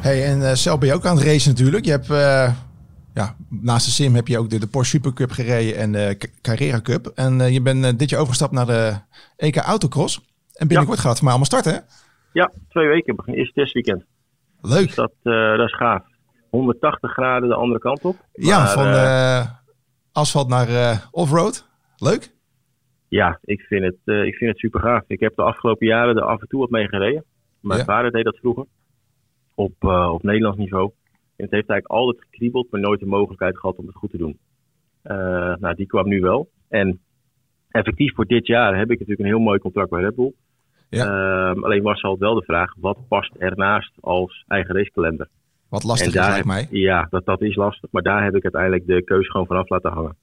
Hey, 0.00 0.24
en 0.24 0.42
eh, 0.42 0.52
zelf 0.52 0.78
ben 0.78 0.88
je 0.88 0.94
ook 0.94 1.04
aan 1.06 1.16
het 1.16 1.24
racen 1.24 1.50
natuurlijk. 1.50 1.84
Je 1.84 1.90
hebt, 1.90 2.10
eh, 2.10 2.52
ja, 3.16 3.36
naast 3.48 3.84
de 3.86 3.90
sim 3.92 4.14
heb 4.14 4.26
je 4.28 4.38
ook 4.38 4.50
de, 4.50 4.58
de 4.58 4.66
Porsche 4.66 4.96
Super 4.96 5.12
Cup 5.12 5.30
gereden 5.30 5.76
en 5.76 5.92
de 5.92 6.14
Ca- 6.18 6.28
Carrera 6.42 6.80
Cup. 6.80 7.06
En 7.06 7.40
eh, 7.40 7.52
je 7.52 7.62
bent 7.62 7.84
eh, 7.84 7.92
dit 7.96 8.10
jaar 8.10 8.20
overgestapt 8.20 8.52
naar 8.52 8.66
de 8.66 8.94
EK 9.36 9.56
Autocross. 9.56 10.20
En 10.54 10.68
binnenkort 10.68 10.98
gaat 10.98 11.08
het 11.08 11.18
voor 11.18 11.28
mij 11.28 11.34
allemaal 11.36 11.60
starten, 11.60 11.72
hè? 11.72 11.78
Ja, 12.32 12.50
twee 12.68 12.86
weken, 12.88 13.16
begin 13.16 13.34
eerste 13.34 13.52
testweekend. 13.60 14.04
Leuk. 14.60 14.86
Dus 14.86 14.94
dat, 14.94 15.12
eh, 15.22 15.56
dat 15.56 15.66
is 15.68 15.74
gaaf. 15.76 16.02
180 16.50 17.12
graden 17.12 17.48
de 17.48 17.54
andere 17.54 17.80
kant 17.80 18.04
op. 18.04 18.16
ja, 18.32 18.58
Maar, 18.58 18.68
van 18.68 19.56
asfalt 20.12 20.48
naar 20.48 20.68
eh, 20.68 20.98
offroad. 21.10 21.68
Leuk. 21.96 22.34
Ja, 23.08 23.38
ik 23.44 23.60
vind 23.60 23.84
het, 23.84 24.16
ik 24.26 24.34
vind 24.34 24.50
het 24.50 24.58
super 24.58 24.80
gaaf. 24.80 25.02
Ik 25.06 25.20
heb 25.20 25.36
de 25.36 25.42
afgelopen 25.42 25.86
jaren 25.86 26.16
er 26.16 26.22
af 26.22 26.40
en 26.40 26.48
toe 26.48 26.60
wat 26.60 26.70
mee 26.70 26.88
gereden. 26.88 27.24
Mijn 27.60 27.78
Ja. 27.78 27.84
vader 27.84 28.10
deed 28.10 28.24
dat 28.24 28.36
vroeger. 28.36 28.64
Op, 29.54 29.84
op 30.12 30.22
Nederlands 30.22 30.58
niveau. 30.58 30.90
En 31.36 31.44
het 31.44 31.50
heeft 31.50 31.68
eigenlijk 31.68 32.00
altijd 32.00 32.24
gekriebeld, 32.24 32.70
maar 32.70 32.80
nooit 32.80 33.00
de 33.00 33.06
mogelijkheid 33.06 33.58
gehad 33.58 33.76
om 33.76 33.86
het 33.86 33.96
goed 33.96 34.10
te 34.10 34.16
doen. 34.16 34.38
Eh, 35.02 35.54
nou, 35.56 35.74
die 35.74 35.86
kwam 35.86 36.08
nu 36.08 36.20
wel. 36.20 36.48
En 36.68 37.00
effectief 37.70 38.14
voor 38.14 38.26
dit 38.26 38.46
jaar 38.46 38.78
heb 38.78 38.90
ik 38.90 38.98
natuurlijk 38.98 39.20
een 39.20 39.34
heel 39.34 39.44
mooi 39.44 39.58
contract 39.58 39.90
bij 39.90 40.02
Red 40.02 40.14
Bull. 40.14 40.32
Ja. 40.88 41.04
Ehm, 41.04 41.64
alleen 41.64 41.82
was 41.82 42.02
altijd 42.02 42.30
wel 42.30 42.34
de 42.34 42.44
vraag, 42.44 42.74
wat 42.80 43.08
past 43.08 43.34
ernaast 43.34 43.92
als 44.00 44.44
eigen 44.46 44.74
racekalender? 44.74 45.28
Wat 45.68 45.84
lastig 45.84 46.06
en 46.06 46.12
is, 46.12 46.20
daar 46.20 46.30
lijkt 46.30 46.46
mij. 46.46 46.66
Ja, 46.70 47.06
dat, 47.10 47.24
dat 47.24 47.42
is 47.42 47.54
lastig. 47.54 47.90
Maar 47.90 48.02
daar 48.02 48.24
heb 48.24 48.36
ik 48.36 48.42
uiteindelijk 48.42 48.86
de 48.86 49.04
keuze 49.04 49.30
gewoon 49.30 49.46
vanaf 49.46 49.68
laten 49.68 49.92
hangen. 49.92 50.16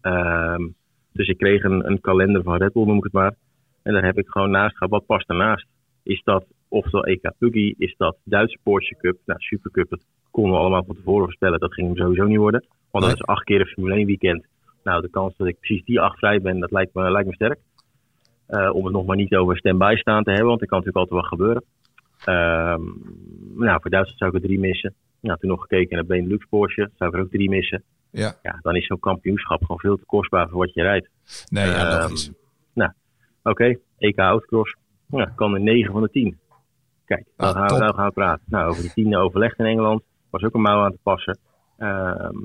Ehm, 0.00 0.68
dus 1.12 1.28
ik 1.28 1.38
kreeg 1.38 1.62
een, 1.62 1.86
een 1.90 2.00
kalender 2.00 2.42
van 2.42 2.56
Red 2.56 2.72
Bull, 2.72 2.86
noem 2.86 2.96
ik 2.96 3.04
het 3.04 3.12
maar. 3.12 3.34
En 3.82 3.92
daar 3.92 4.04
heb 4.04 4.18
ik 4.18 4.28
gewoon 4.28 4.50
naast 4.50 4.76
gehad, 4.76 4.90
wat 4.90 5.06
past 5.06 5.28
ernaast? 5.28 5.66
Is 6.02 6.22
dat 6.24 6.44
oftewel 6.70 7.04
EK 7.04 7.32
Buggy? 7.38 7.74
Is 7.78 7.94
dat 7.96 8.16
Duitse 8.24 8.58
Porsche 8.62 8.96
Cup? 8.96 9.18
Nou, 9.24 9.40
Super 9.40 9.70
Cup, 9.70 9.90
dat 9.90 10.04
konden 10.30 10.52
we 10.52 10.58
allemaal 10.58 10.84
van 10.84 10.94
tevoren 10.94 11.24
voorspellen. 11.24 11.60
Dat 11.60 11.74
ging 11.74 11.86
hem 11.86 11.96
sowieso 11.96 12.24
niet 12.24 12.38
worden. 12.38 12.64
Want 12.90 13.04
dat 13.04 13.14
is 13.14 13.22
acht 13.22 13.44
keer 13.44 13.60
een 13.60 13.66
Formule 13.66 13.94
1 13.94 14.06
weekend. 14.06 14.46
Nou, 14.82 15.02
de 15.02 15.10
kans 15.10 15.36
dat 15.36 15.46
ik 15.46 15.58
precies 15.58 15.84
die 15.84 16.00
acht 16.00 16.18
vrij 16.18 16.40
ben, 16.40 16.60
dat 16.60 16.70
lijkt 16.70 16.94
me, 16.94 17.10
lijkt 17.10 17.28
me 17.28 17.34
sterk. 17.34 17.58
Eh, 18.46 18.74
om 18.74 18.84
het 18.84 18.92
nog 18.92 19.06
maar 19.06 19.16
niet 19.16 19.34
over 19.34 19.56
stand-by 19.56 19.94
staan 19.96 20.22
te 20.22 20.30
hebben, 20.30 20.48
want 20.48 20.60
er 20.60 20.66
kan 20.66 20.78
natuurlijk 20.78 21.10
altijd 21.10 21.20
wat 21.20 21.38
gebeuren. 21.38 21.64
Ehm, 22.24 22.82
nou, 23.64 23.80
voor 23.80 23.90
Duitsland 23.90 24.18
zou 24.18 24.30
ik 24.30 24.36
er 24.36 24.46
drie 24.46 24.58
missen. 24.60 24.94
Nou, 25.20 25.38
toen 25.38 25.50
nog 25.50 25.60
gekeken 25.60 25.96
naar 25.96 26.06
Benelux 26.06 26.46
Porsche, 26.48 26.90
zou 26.96 27.10
ik 27.10 27.16
er 27.16 27.22
ook 27.22 27.30
drie 27.30 27.48
missen. 27.48 27.82
Ja. 28.10 28.34
Ja, 28.42 28.58
dan 28.62 28.76
is 28.76 28.86
zo'n 28.86 28.98
kampioenschap 28.98 29.60
gewoon 29.60 29.78
veel 29.78 29.96
te 29.96 30.04
kostbaar 30.04 30.48
voor 30.48 30.58
wat 30.58 30.74
je 30.74 30.82
rijdt. 30.82 31.08
Nee, 31.48 31.66
ja, 31.66 31.72
Ehm, 31.72 32.02
logisch. 32.02 32.30
Oké, 33.42 33.76
EK 33.98 34.18
Outcross. 34.18 34.76
Nou, 35.06 35.28
kan 35.34 35.54
er 35.54 35.60
9 35.60 35.92
van 35.92 36.02
de 36.02 36.10
10. 36.10 36.38
Kijk, 37.10 37.24
dan 37.36 37.48
Ah, 37.54 37.68
gaan, 37.68 37.78
we, 37.78 37.94
gaan 37.94 38.06
we 38.06 38.12
praten. 38.12 38.44
Nou, 38.46 38.68
over 38.70 38.82
die 38.82 38.92
tiende 38.92 39.16
overlegd 39.18 39.58
in 39.58 39.64
Engeland. 39.64 40.02
Was 40.30 40.42
ook 40.42 40.54
een 40.54 40.60
mouw 40.60 40.82
aan 40.84 40.90
te 40.92 40.98
passen. 41.02 41.38
Ehm, 41.78 42.36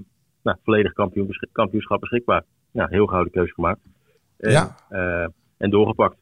nou, 0.43 0.57
volledig 0.63 0.93
kampioen, 0.93 1.29
kampioenschap 1.51 1.99
beschikbaar. 1.99 2.43
Nou, 2.71 2.89
heel 2.89 3.05
gouden 3.05 3.31
keuze 3.31 3.53
gemaakt. 3.53 3.79
En, 4.37 4.51
Ja. 4.51 4.75
eh, 4.89 5.27
en 5.57 5.69
doorgepakt. 5.69 6.15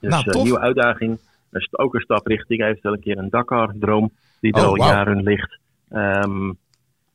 Dus 0.00 0.10
Nou, 0.10 0.22
eh, 0.26 0.32
tof. 0.32 0.42
nieuwe 0.42 0.58
uitdaging. 0.60 1.18
Ook 1.70 1.94
een 1.94 2.00
stap 2.00 2.26
richting 2.26 2.62
eventueel 2.62 2.94
een 2.94 3.00
keer 3.00 3.18
een 3.18 3.30
Dakar-droom. 3.30 4.10
Die 4.40 4.52
er 4.52 4.60
Oh, 4.62 4.66
al 4.68 4.76
jaren 4.76 5.22
ligt. 5.22 5.58
Ehm, 5.88 6.44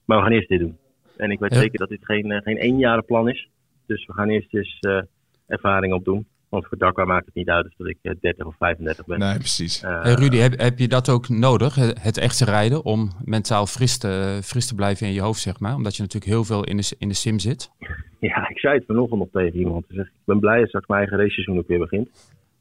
maar 0.05 0.17
we 0.17 0.23
gaan 0.23 0.31
eerst 0.31 0.49
dit 0.49 0.59
doen. 0.59 0.77
En 1.17 1.31
ik 1.31 1.39
weet 1.39 1.53
Ja. 1.53 1.59
zeker 1.59 1.79
dat 1.79 1.89
dit 1.89 2.05
geen, 2.05 2.31
eh, 2.31 2.41
geen 2.41 2.57
eenjarenplan 2.57 3.29
is. 3.29 3.49
Dus 3.85 4.05
we 4.05 4.13
gaan 4.13 4.29
eerst 4.29 4.53
eens 4.53 4.77
eh, 4.79 5.01
ervaring 5.47 5.93
opdoen. 5.93 6.27
Want 6.49 6.65
voor 6.67 6.77
Dakar 6.77 7.07
maakt 7.07 7.25
het 7.25 7.35
niet 7.35 7.49
uit 7.49 7.65
of 7.65 7.73
dat 7.77 7.87
ik 7.87 7.97
eh, 8.01 8.11
30 8.21 8.45
of 8.45 8.55
35 8.57 9.05
ben. 9.05 9.19
Nee, 9.19 9.35
precies. 9.37 9.81
Eh, 9.83 10.01
Hey 10.01 10.13
Rudy, 10.13 10.37
heb, 10.37 10.59
heb 10.59 10.79
je 10.79 10.87
dat 10.87 11.09
ook 11.09 11.29
nodig, 11.29 11.75
het, 11.75 12.03
het 12.03 12.17
echte 12.17 12.45
rijden, 12.45 12.85
om 12.85 13.09
mentaal 13.25 13.65
fris 13.65 13.97
te, 13.97 14.39
fris 14.43 14.67
te 14.67 14.75
blijven 14.75 15.07
in 15.07 15.13
je 15.13 15.21
hoofd, 15.21 15.39
zeg 15.41 15.59
maar? 15.59 15.75
Omdat 15.75 15.95
je 15.95 16.01
natuurlijk 16.01 16.31
heel 16.31 16.43
veel 16.43 16.63
in 16.63 16.77
de, 16.77 16.95
in 16.97 17.07
de 17.07 17.13
sim 17.13 17.39
zit. 17.39 17.69
Ja, 18.19 18.49
ik 18.49 18.59
zei 18.59 18.75
het 18.75 18.85
vanochtend 18.85 19.19
nog 19.19 19.29
tegen 19.31 19.59
iemand. 19.59 19.85
Ik 19.89 19.95
zeg, 19.95 20.05
ik 20.05 20.11
ben 20.25 20.39
blij 20.39 20.59
dat 20.59 20.67
straks 20.67 20.87
mijn 20.87 20.99
eigen 20.99 21.17
raceseizoen 21.17 21.57
ook 21.57 21.67
weer 21.67 21.79
begint. 21.79 22.09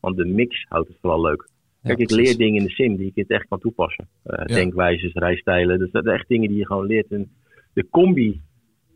Want 0.00 0.16
de 0.16 0.24
mix 0.24 0.66
houdt 0.68 0.88
het 0.88 0.96
vooral 1.00 1.20
leuk. 1.20 1.48
Kijk, 1.82 1.98
ik 1.98 2.10
leer 2.10 2.36
dingen 2.36 2.60
in 2.60 2.66
de 2.66 2.70
sim 2.72 2.96
die 2.96 3.06
ik 3.06 3.12
het 3.14 3.30
echt 3.30 3.48
kan 3.48 3.58
toepassen. 3.58 4.08
Eh, 4.22 4.42
Ja. 4.46 4.54
Denkwijzes, 4.54 5.12
rijstijlen. 5.12 5.78
Dus 5.78 5.90
dat 5.90 6.04
zijn 6.04 6.16
echt 6.16 6.28
dingen 6.28 6.48
die 6.48 6.58
je 6.58 6.66
gewoon 6.66 6.86
leert. 6.86 7.10
En 7.10 7.30
de 7.72 7.86
combi 7.90 8.40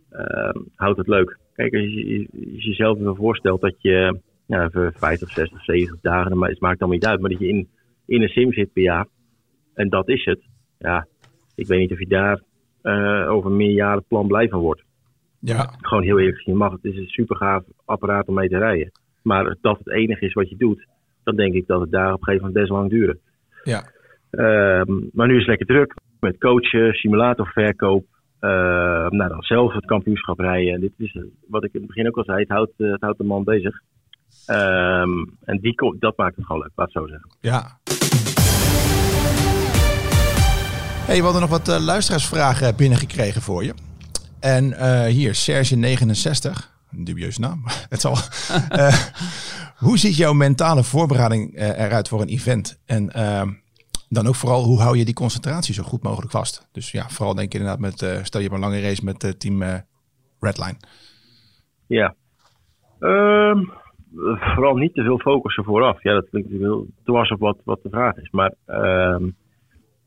eh, 0.09 0.51
houdt 0.75 0.99
het 0.99 1.07
leuk. 1.09 1.39
Kijk, 1.55 1.75
als 1.75 1.83
je, 1.83 2.27
als 2.33 2.63
je 2.63 2.69
jezelf 2.69 2.99
even 2.99 3.17
voorstelt 3.17 3.61
dat 3.61 3.75
je 3.79 4.19
ja, 4.51 4.65
even 4.65 4.93
50, 4.93 5.31
60, 5.31 5.65
70 5.65 6.01
dagen, 6.01 6.39
maar 6.39 6.49
het 6.49 6.61
maakt 6.61 6.81
allemaal 6.81 6.99
niet 6.99 7.07
uit. 7.07 7.21
Maar 7.21 7.31
dat 7.31 7.39
je 7.39 7.49
in, 7.49 7.69
in 8.07 8.23
een 8.23 8.29
sim 8.29 8.53
zit 8.53 8.73
per 8.73 8.83
jaar. 8.83 9.07
En 9.75 9.89
dat 9.89 10.09
is 10.09 10.25
het. 10.25 10.41
Ja, 10.79 11.07
ik 11.55 11.67
weet 11.67 11.79
niet 11.79 11.93
of 11.93 11.99
je 11.99 12.07
daar 12.07 12.43
eh, 12.83 13.31
over 13.31 13.51
een 13.51 13.57
meerjarenplan 13.57 14.27
blij 14.27 14.49
van 14.49 14.61
wordt 14.61 14.83
Ja, 15.41 15.75
gewoon 15.81 16.03
heel 16.03 16.19
eerlijk 16.19 16.37
gezien 16.37 16.57
mag. 16.57 16.73
Het 16.73 16.85
is 16.85 16.97
een 16.97 17.07
super 17.07 17.37
gaaf 17.37 17.65
apparaat 17.85 18.27
om 18.27 18.35
mee 18.35 18.49
te 18.49 18.59
rijden. 18.59 18.91
Maar 19.23 19.57
dat 19.61 19.79
het 19.79 19.91
enige 19.91 20.27
is 20.27 20.33
wat 20.33 20.49
je 20.49 20.57
doet, 20.57 20.87
dan 21.25 21.37
denk 21.37 21.55
ik 21.55 21.67
dat 21.67 21.81
het 21.81 21.91
daar 21.91 22.13
op 22.13 22.19
een 22.19 22.25
gegeven 22.25 22.47
moment 22.47 22.61
best 22.61 22.79
lang 22.79 22.91
duren. 22.91 23.19
ja. 23.65 23.85
Ehm, 24.31 24.93
maar 25.13 25.27
nu 25.27 25.33
is 25.33 25.39
het 25.39 25.49
lekker 25.49 25.67
druk 25.67 25.95
met 26.21 26.39
coachen, 26.39 26.93
simulatorverkoop. 26.93 28.05
Uh, 28.41 28.51
nou, 29.09 29.29
dan 29.29 29.43
zelf 29.43 29.73
het 29.73 29.85
kampioenschap 29.85 30.39
rijden. 30.39 30.75
En 30.75 30.81
dit 30.81 30.93
is 30.97 31.17
wat 31.49 31.65
ik 31.65 31.73
in 31.73 31.81
het 31.81 31.89
begin 31.89 32.07
ook 32.07 32.17
al 32.17 32.25
zei: 32.25 32.39
het 32.39 32.49
houdt, 32.49 32.73
eh, 32.77 32.91
het 32.91 33.01
houdt 33.01 33.19
de 33.19 33.25
man 33.25 33.45
bezig. 33.45 33.81
Ehm, 34.51 35.25
en 35.45 35.59
die, 35.61 35.75
dat 35.99 36.17
maakt 36.17 36.37
het 36.37 36.47
gewoon 36.47 36.63
leuk, 36.63 36.73
laat 36.75 36.93
het 36.93 37.03
zo 37.03 37.07
zeggen. 37.07 37.31
Ja. 37.41 37.79
Hey, 41.07 41.17
we 41.17 41.23
hadden 41.23 41.41
nog 41.41 41.51
wat 41.51 41.69
eh, 41.69 41.85
luisteraarsvragen 41.85 42.77
binnengekregen 42.77 43.43
voor 43.43 43.65
je. 43.65 43.75
En 44.41 44.73
eh, 44.73 45.05
hier, 45.05 45.35
Serge69, 45.35 46.51
een 46.93 47.05
dubieuze 47.05 47.41
naam, 47.41 47.63
het 47.89 48.01
zal. 48.01 48.17
Eh, 48.69 48.95
hoe 49.77 49.99
ziet 49.99 50.17
jouw 50.17 50.33
mentale 50.33 50.85
voorbereiding 50.85 51.59
eruit 51.59 52.09
voor 52.09 52.21
een 52.21 52.29
event? 52.29 52.81
En 52.87 53.11
ehm, 53.11 53.49
dan 54.11 54.27
ook 54.27 54.35
vooral, 54.35 54.65
hoe 54.65 54.81
hou 54.81 54.97
je 54.97 55.05
die 55.05 55.15
concentratie 55.15 55.75
zo 55.75 55.83
goed 55.83 56.03
mogelijk 56.03 56.31
vast? 56.31 56.69
Dus 56.73 56.91
ja, 56.91 57.09
vooral 57.09 57.35
denk 57.35 57.47
ik 57.47 57.61
inderdaad 57.61 57.81
met, 57.81 58.03
eh, 58.03 58.23
stel 58.23 58.41
je 58.41 58.49
hebt 58.49 58.59
een 58.61 58.69
lange 58.69 58.81
race 58.81 59.05
met 59.05 59.25
eh, 59.25 59.31
team 59.31 59.63
eh, 59.63 59.75
Redline. 60.41 60.77
Ja. 61.87 62.15
Ehm, 63.01 63.65
vooral 64.55 64.77
niet 64.77 64.95
te 64.95 65.03
veel 65.03 65.19
focussen 65.19 65.65
vooraf. 65.65 66.03
Ja, 66.03 66.13
dat 66.13 66.29
klinkt 66.31 66.51
heel 66.51 66.87
dwars 67.05 67.31
op 67.31 67.41
wat, 67.41 67.59
wat 67.65 67.83
de 67.83 67.89
vraag 67.89 68.17
is. 68.17 68.31
Maar 68.31 68.55
ehm, 68.67 69.25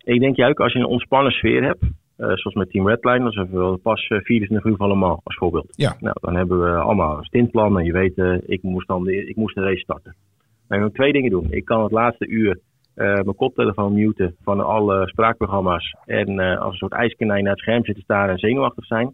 ik 0.04 0.20
denk 0.20 0.36
juist 0.36 0.58
als 0.58 0.74
je 0.74 0.80
een 0.80 0.86
ontspannen 0.86 1.32
sfeer 1.32 1.64
hebt, 1.64 1.84
eh, 1.84 1.88
zoals 2.18 2.54
met 2.54 2.70
Team 2.70 2.88
Redline, 2.88 3.24
dan 3.24 3.32
zijn 3.32 3.50
we 3.50 3.80
pas 3.84 4.08
eh, 4.08 4.20
24 4.20 4.72
uur 4.72 4.78
van 4.78 4.88
Le 4.88 4.96
Mans 4.96 5.20
als 5.24 5.36
voorbeeld. 5.36 5.74
Ja. 5.76 5.96
Nou, 6.00 6.16
dan 6.22 6.36
hebben 6.36 6.60
we 6.64 6.72
allemaal 6.76 7.18
een 7.18 7.24
stintplan 7.24 7.80
en 7.80 7.86
je 7.86 7.92
weet, 7.92 8.18
eh, 8.18 8.38
ik, 8.46 8.64
moest 8.64 8.88
dan 8.88 9.04
de, 9.04 9.26
ik 9.26 9.36
moest 9.36 9.56
de 9.56 9.62
race 9.62 9.80
starten. 9.80 10.16
Dan 10.68 10.80
kan 10.80 10.88
ik 10.88 10.94
twee 10.94 11.12
dingen 11.12 11.30
doen. 11.30 11.48
Ik 11.50 11.66
kan 11.66 11.84
het 11.84 11.92
laatste 11.92 12.28
uur 12.28 12.60
eh, 12.94 13.14
mijn 13.14 13.36
koptelefoon 13.36 13.94
muten 13.94 14.36
van 14.44 14.66
alle 14.66 15.08
spraakprogramma's 15.08 15.96
en 16.06 16.40
eh, 16.40 16.60
als 16.60 16.72
een 16.72 16.78
soort 16.78 16.92
ijskonijn 16.92 17.44
naar 17.44 17.52
het 17.52 17.62
scherm 17.62 17.86
zitten 17.86 18.04
staan 18.04 18.30
en 18.30 18.38
zenuwachtig 18.38 18.86
zijn. 18.86 19.14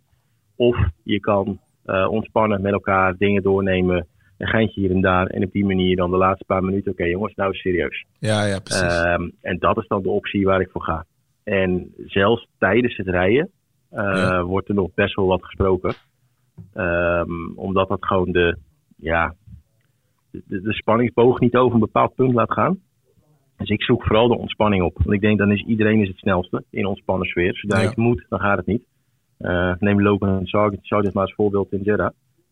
Of 0.55 0.77
je 1.03 1.19
kan 1.19 1.59
eh, 1.85 2.07
ontspannen 2.09 2.61
met 2.61 2.71
elkaar 2.71 3.15
dingen 3.17 3.43
doornemen. 3.43 4.07
Een 4.39 4.47
geintje 4.47 4.81
hier 4.81 4.91
en 4.91 5.01
daar. 5.01 5.27
En 5.27 5.43
op 5.43 5.51
die 5.51 5.65
manier 5.65 5.95
dan 5.95 6.11
de 6.11 6.17
laatste 6.17 6.45
paar 6.45 6.63
minuten. 6.63 6.91
Oké 6.91 7.03
jongens, 7.03 7.35
nou 7.35 7.53
serieus. 7.53 8.05
Ja, 8.19 8.45
ja, 8.45 8.59
precies. 8.59 9.03
Ehm, 9.03 9.29
en 9.41 9.57
dat 9.59 9.77
is 9.77 9.87
dan 9.87 10.01
de 10.01 10.09
optie 10.09 10.45
waar 10.45 10.61
ik 10.61 10.69
voor 10.71 10.83
ga. 10.83 11.05
En 11.43 11.93
zelfs 12.05 12.47
tijdens 12.57 12.95
het 12.97 13.07
rijden 13.07 13.49
eh, 13.89 14.03
Ja. 14.03 14.43
wordt 14.43 14.67
er 14.69 14.75
nog 14.75 14.93
best 14.93 15.15
wel 15.15 15.25
wat 15.25 15.43
gesproken. 15.43 15.93
Ehm, 16.73 17.49
omdat 17.55 17.87
dat 17.89 18.05
gewoon 18.05 18.31
de, 18.31 18.57
ja, 18.97 19.35
de, 20.31 20.41
de 20.61 20.73
spanningsboog 20.73 21.39
niet 21.39 21.55
over 21.55 21.73
een 21.73 21.79
bepaald 21.79 22.15
punt 22.15 22.33
laat 22.33 22.51
gaan. 22.53 22.79
Dus 23.57 23.69
ik 23.69 23.83
zoek 23.83 24.03
vooral 24.03 24.27
de 24.27 24.37
ontspanning 24.37 24.83
op. 24.83 24.97
Want 24.97 25.11
ik 25.11 25.21
denk 25.21 25.37
dan 25.37 25.51
is 25.51 25.63
iedereen 25.65 26.01
is 26.01 26.07
het 26.07 26.17
snelste 26.17 26.63
in 26.69 26.85
ontspannen 26.85 27.27
sfeer. 27.27 27.55
Zodra 27.55 27.79
Ja. 27.81 27.87
het 27.87 27.97
moet, 27.97 28.25
dan 28.29 28.39
gaat 28.39 28.57
het 28.57 28.65
niet. 28.65 28.83
Eh, 29.37 29.73
neem 29.79 30.01
Logan 30.01 30.45
Sargent 30.45 30.85
Sargent 30.85 31.13
maar 31.13 31.23
als 31.23 31.33
voorbeeld 31.33 31.71
in 31.73 31.81
Jeddah. 31.83 32.11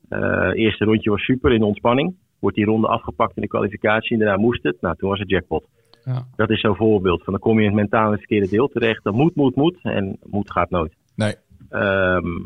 Eh 0.09 0.51
eerste 0.53 0.85
rondje 0.85 1.09
was 1.09 1.23
super 1.23 1.51
in 1.51 1.59
de 1.59 1.65
ontspanning. 1.65 2.15
Wordt 2.39 2.55
die 2.55 2.65
ronde 2.65 2.87
afgepakt 2.87 3.35
in 3.35 3.41
de 3.41 3.47
kwalificatie 3.47 4.11
en 4.11 4.19
daarna 4.19 4.41
moest 4.41 4.63
het. 4.63 4.81
Nou, 4.81 4.95
toen 4.95 5.09
was 5.09 5.19
het 5.19 5.29
jackpot. 5.29 5.67
Ja. 6.03 6.27
Dat 6.35 6.49
is 6.49 6.59
zo'n 6.59 6.75
voorbeeld. 6.75 7.23
Van 7.23 7.33
dan 7.33 7.41
kom 7.41 7.55
je 7.59 7.65
in 7.65 7.71
het 7.71 7.75
mentaal 7.75 8.05
in 8.05 8.11
het 8.11 8.19
verkeerde 8.19 8.49
deel 8.49 8.67
terecht. 8.67 9.03
Dan 9.03 9.15
moet, 9.15 9.35
moet, 9.35 9.55
moet. 9.55 9.79
En 9.81 10.17
moet 10.23 10.51
gaat 10.51 10.69
nooit. 10.69 10.93
Nee. 11.15 11.35
Ehm, 11.69 12.39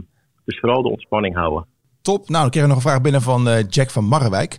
dus 0.45 0.59
vooral 0.59 0.81
de 0.81 0.89
ontspanning 0.89 1.35
houden. 1.35 1.65
Top. 2.01 2.29
Nou, 2.29 2.41
dan 2.41 2.49
kregen 2.49 2.69
we 2.69 2.75
nog 2.75 2.83
een 2.83 2.89
vraag 2.89 3.01
binnen 3.01 3.21
van 3.21 3.47
eh, 3.47 3.63
Jack 3.69 3.89
van 3.89 4.05
Marrewijk. 4.05 4.57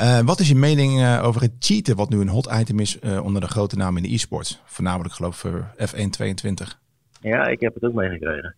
Eh, 0.00 0.20
wat 0.20 0.40
is 0.40 0.48
je 0.48 0.54
mening 0.54 1.00
eh, 1.00 1.22
over 1.24 1.40
het 1.40 1.52
cheaten, 1.58 1.96
wat 1.96 2.10
nu 2.10 2.20
een 2.20 2.28
hot 2.28 2.52
item 2.60 2.78
is 2.78 2.98
eh, 2.98 3.24
onder 3.24 3.40
de 3.40 3.48
grote 3.48 3.76
naam 3.76 3.96
in 3.96 4.02
de 4.02 4.12
e-sports? 4.12 4.62
Voornamelijk 4.64 5.14
geloof 5.14 5.32
ik 5.34 5.40
voor 5.40 5.74
F122. 5.76 6.78
Ja, 7.20 7.46
ik 7.46 7.60
heb 7.60 7.74
het 7.74 7.84
ook 7.84 7.94
meegekregen. 7.94 8.54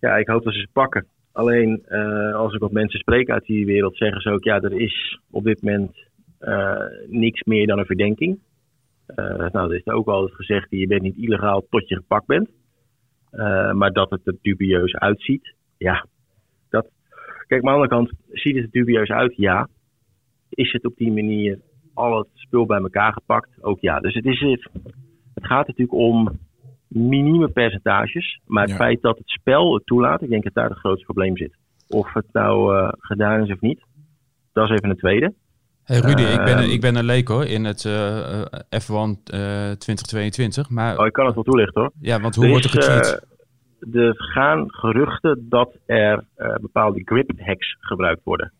Ja, 0.00 0.16
ik 0.16 0.26
hoop 0.26 0.44
dat 0.44 0.52
ze 0.52 0.60
ze 0.60 0.68
pakken. 0.72 1.06
Alleen 1.36 1.82
eh, 1.86 2.34
als 2.34 2.54
ik 2.54 2.60
wat 2.60 2.72
mensen 2.72 2.98
spreek 2.98 3.30
uit 3.30 3.44
die 3.44 3.66
wereld, 3.66 3.96
zeggen 3.96 4.20
ze 4.20 4.30
ook: 4.30 4.44
ja, 4.44 4.60
er 4.60 4.80
is 4.80 5.20
op 5.30 5.44
dit 5.44 5.62
moment 5.62 5.96
eh, 6.38 6.84
niks 7.06 7.42
meer 7.42 7.66
dan 7.66 7.78
een 7.78 7.86
verdenking. 7.86 8.38
Eh, 9.06 9.50
nou, 9.50 9.70
er 9.70 9.76
is 9.76 9.86
ook 9.86 10.06
altijd 10.06 10.34
gezegd: 10.34 10.66
je 10.70 10.86
bent 10.86 11.02
niet 11.02 11.16
illegaal 11.16 11.66
tot 11.70 11.88
je 11.88 11.94
gepakt 11.94 12.26
bent. 12.26 12.48
Maar 13.72 13.92
dat 13.92 14.10
het 14.10 14.26
er 14.26 14.36
dubieus 14.42 14.94
uitziet, 14.94 15.54
ja. 15.78 16.06
Dat, 16.70 16.88
kijk, 17.46 17.62
maar 17.62 17.74
aan 17.74 17.80
de 17.80 17.88
andere 17.88 18.06
kant, 18.06 18.20
ziet 18.32 18.54
het 18.54 18.64
er 18.64 18.70
dubieus 18.70 19.08
uit? 19.08 19.36
Ja. 19.36 19.68
Is 20.48 20.72
het 20.72 20.84
op 20.84 20.96
die 20.96 21.12
manier 21.12 21.58
al 21.94 22.18
het 22.18 22.28
spul 22.34 22.66
bij 22.66 22.80
elkaar 22.80 23.12
gepakt? 23.12 23.48
Ook 23.60 23.80
ja. 23.80 24.00
Dus 24.00 24.14
het, 24.14 24.24
is 24.24 24.40
het 25.34 25.46
gaat 25.46 25.66
natuurlijk 25.66 25.98
om 25.98 26.38
minieme 26.88 27.48
percentages. 27.48 28.40
Maar 28.46 28.62
het 28.62 28.70
Ja. 28.70 28.76
feit 28.76 29.02
dat 29.02 29.18
het 29.18 29.28
spel 29.28 29.74
het 29.74 29.86
toelaat, 29.86 30.22
ik 30.22 30.28
denk 30.30 30.44
dat 30.44 30.54
daar 30.54 30.68
het 30.68 30.78
grootste 30.78 31.04
probleem 31.04 31.36
zit. 31.36 31.54
Of 31.88 32.12
het 32.12 32.26
nou 32.32 32.76
eh, 32.76 32.88
gedaan 32.98 33.42
is 33.44 33.52
of 33.52 33.60
niet, 33.60 33.80
dat 34.52 34.64
is 34.70 34.76
even 34.76 34.90
een 34.90 34.96
tweede. 34.96 35.32
Hey 35.84 35.98
Rudy, 35.98 36.22
ik, 36.22 36.44
ben, 36.44 36.58
Ehm. 36.58 36.70
ik 36.70 36.80
ben 36.80 36.96
een 36.96 37.04
leek 37.04 37.28
hoor 37.28 37.44
in 37.44 37.64
het 37.64 37.84
eh, 37.84 38.40
eh, 38.40 38.46
F1 38.70 39.22
eh, 39.24 39.70
2022. 39.70 40.70
Maar 40.70 40.98
Oh, 40.98 41.06
ik 41.06 41.12
kan 41.12 41.26
het 41.26 41.34
wel 41.34 41.44
toelichten 41.44 41.80
hoor. 41.80 41.90
ja, 42.00 42.20
want 42.20 42.34
hoe 42.34 42.44
Er 42.44 42.50
wordt 42.50 42.64
er 42.64 42.70
getweet? 42.70 43.24
er 43.94 44.14
gaan 44.16 44.64
geruchten 44.74 45.46
dat 45.48 45.76
er 45.86 46.24
bepaalde 46.60 47.02
grip 47.04 47.30
hacks 47.36 47.76
gebruikt 47.80 48.20
worden. 48.24 48.52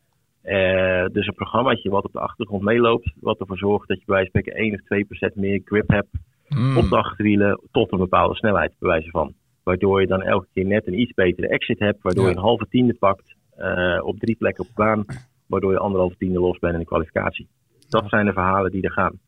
Dus 1.13 1.27
een 1.27 1.35
programmaatje 1.35 1.91
wat 1.91 2.05
op 2.05 2.13
de 2.13 2.19
achtergrond 2.21 2.63
meeloopt, 2.63 3.13
wat 3.21 3.41
ervoor 3.41 3.59
zorgt 3.59 3.89
dat 3.89 3.99
je 3.99 4.05
bij 4.07 4.15
wijze 4.15 4.31
van 4.33 4.41
spreken 4.41 4.63
1 4.65 4.75
of 4.75 4.81
2 4.87 5.05
procent 5.05 5.35
meer 5.35 5.61
grip 5.65 5.89
hebt 5.89 6.09
Hmm. 6.49 6.77
op 6.77 6.89
de 6.89 6.97
achterwielen 6.97 7.61
tot 7.71 7.93
een 7.93 7.99
bepaalde 7.99 8.35
snelheid, 8.35 8.75
bij 8.79 8.89
wijze 8.91 9.11
van. 9.11 9.35
Waardoor 9.63 10.01
je 10.01 10.07
dan 10.07 10.23
elke 10.23 10.47
keer 10.55 10.65
net 10.67 10.87
een 10.87 11.01
iets 11.01 11.13
betere 11.15 11.49
exit 11.49 11.79
hebt, 11.79 12.03
waardoor 12.03 12.25
Ja. 12.25 12.31
je 12.31 12.37
een 12.37 12.43
halve 12.43 12.67
tiende 12.69 12.95
pakt 12.95 13.35
eh, 13.57 13.99
op 14.03 14.19
drie 14.19 14.37
plekken 14.37 14.63
op 14.65 14.69
de 14.69 14.83
baan, 14.83 15.05
waardoor 15.47 15.73
je 15.73 15.79
anderhalve 15.79 16.17
tiende 16.17 16.41
los 16.41 16.59
bent 16.59 16.73
in 16.73 16.79
de 16.79 16.85
kwalificatie. 16.87 17.49
Dat 17.89 18.09
zijn 18.09 18.27
de 18.27 18.33
verhalen 18.33 18.71
die 18.71 18.83
er 18.83 18.93
gaan. 18.93 19.19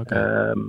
Oké. 0.00 0.14
Ehm, 0.14 0.60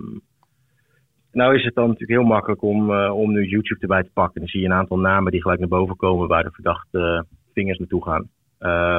nou 1.31 1.55
is 1.55 1.63
het 1.63 1.75
dan 1.75 1.87
natuurlijk 1.87 2.19
heel 2.19 2.29
makkelijk 2.29 2.61
om, 2.61 2.91
eh, 2.93 3.17
om 3.17 3.31
nu 3.31 3.45
YouTube 3.45 3.81
erbij 3.81 4.03
te 4.03 4.11
pakken. 4.13 4.39
Dan 4.41 4.49
zie 4.49 4.59
je 4.59 4.65
een 4.65 4.73
aantal 4.73 4.99
namen 4.99 5.31
die 5.31 5.41
gelijk 5.41 5.59
naar 5.59 5.69
boven 5.69 5.95
komen 5.95 6.27
waar 6.27 6.43
de 6.43 6.51
verdachte 6.51 6.99
eh, 6.99 7.35
vingers 7.53 7.77
naartoe 7.77 8.03
gaan. 8.03 8.29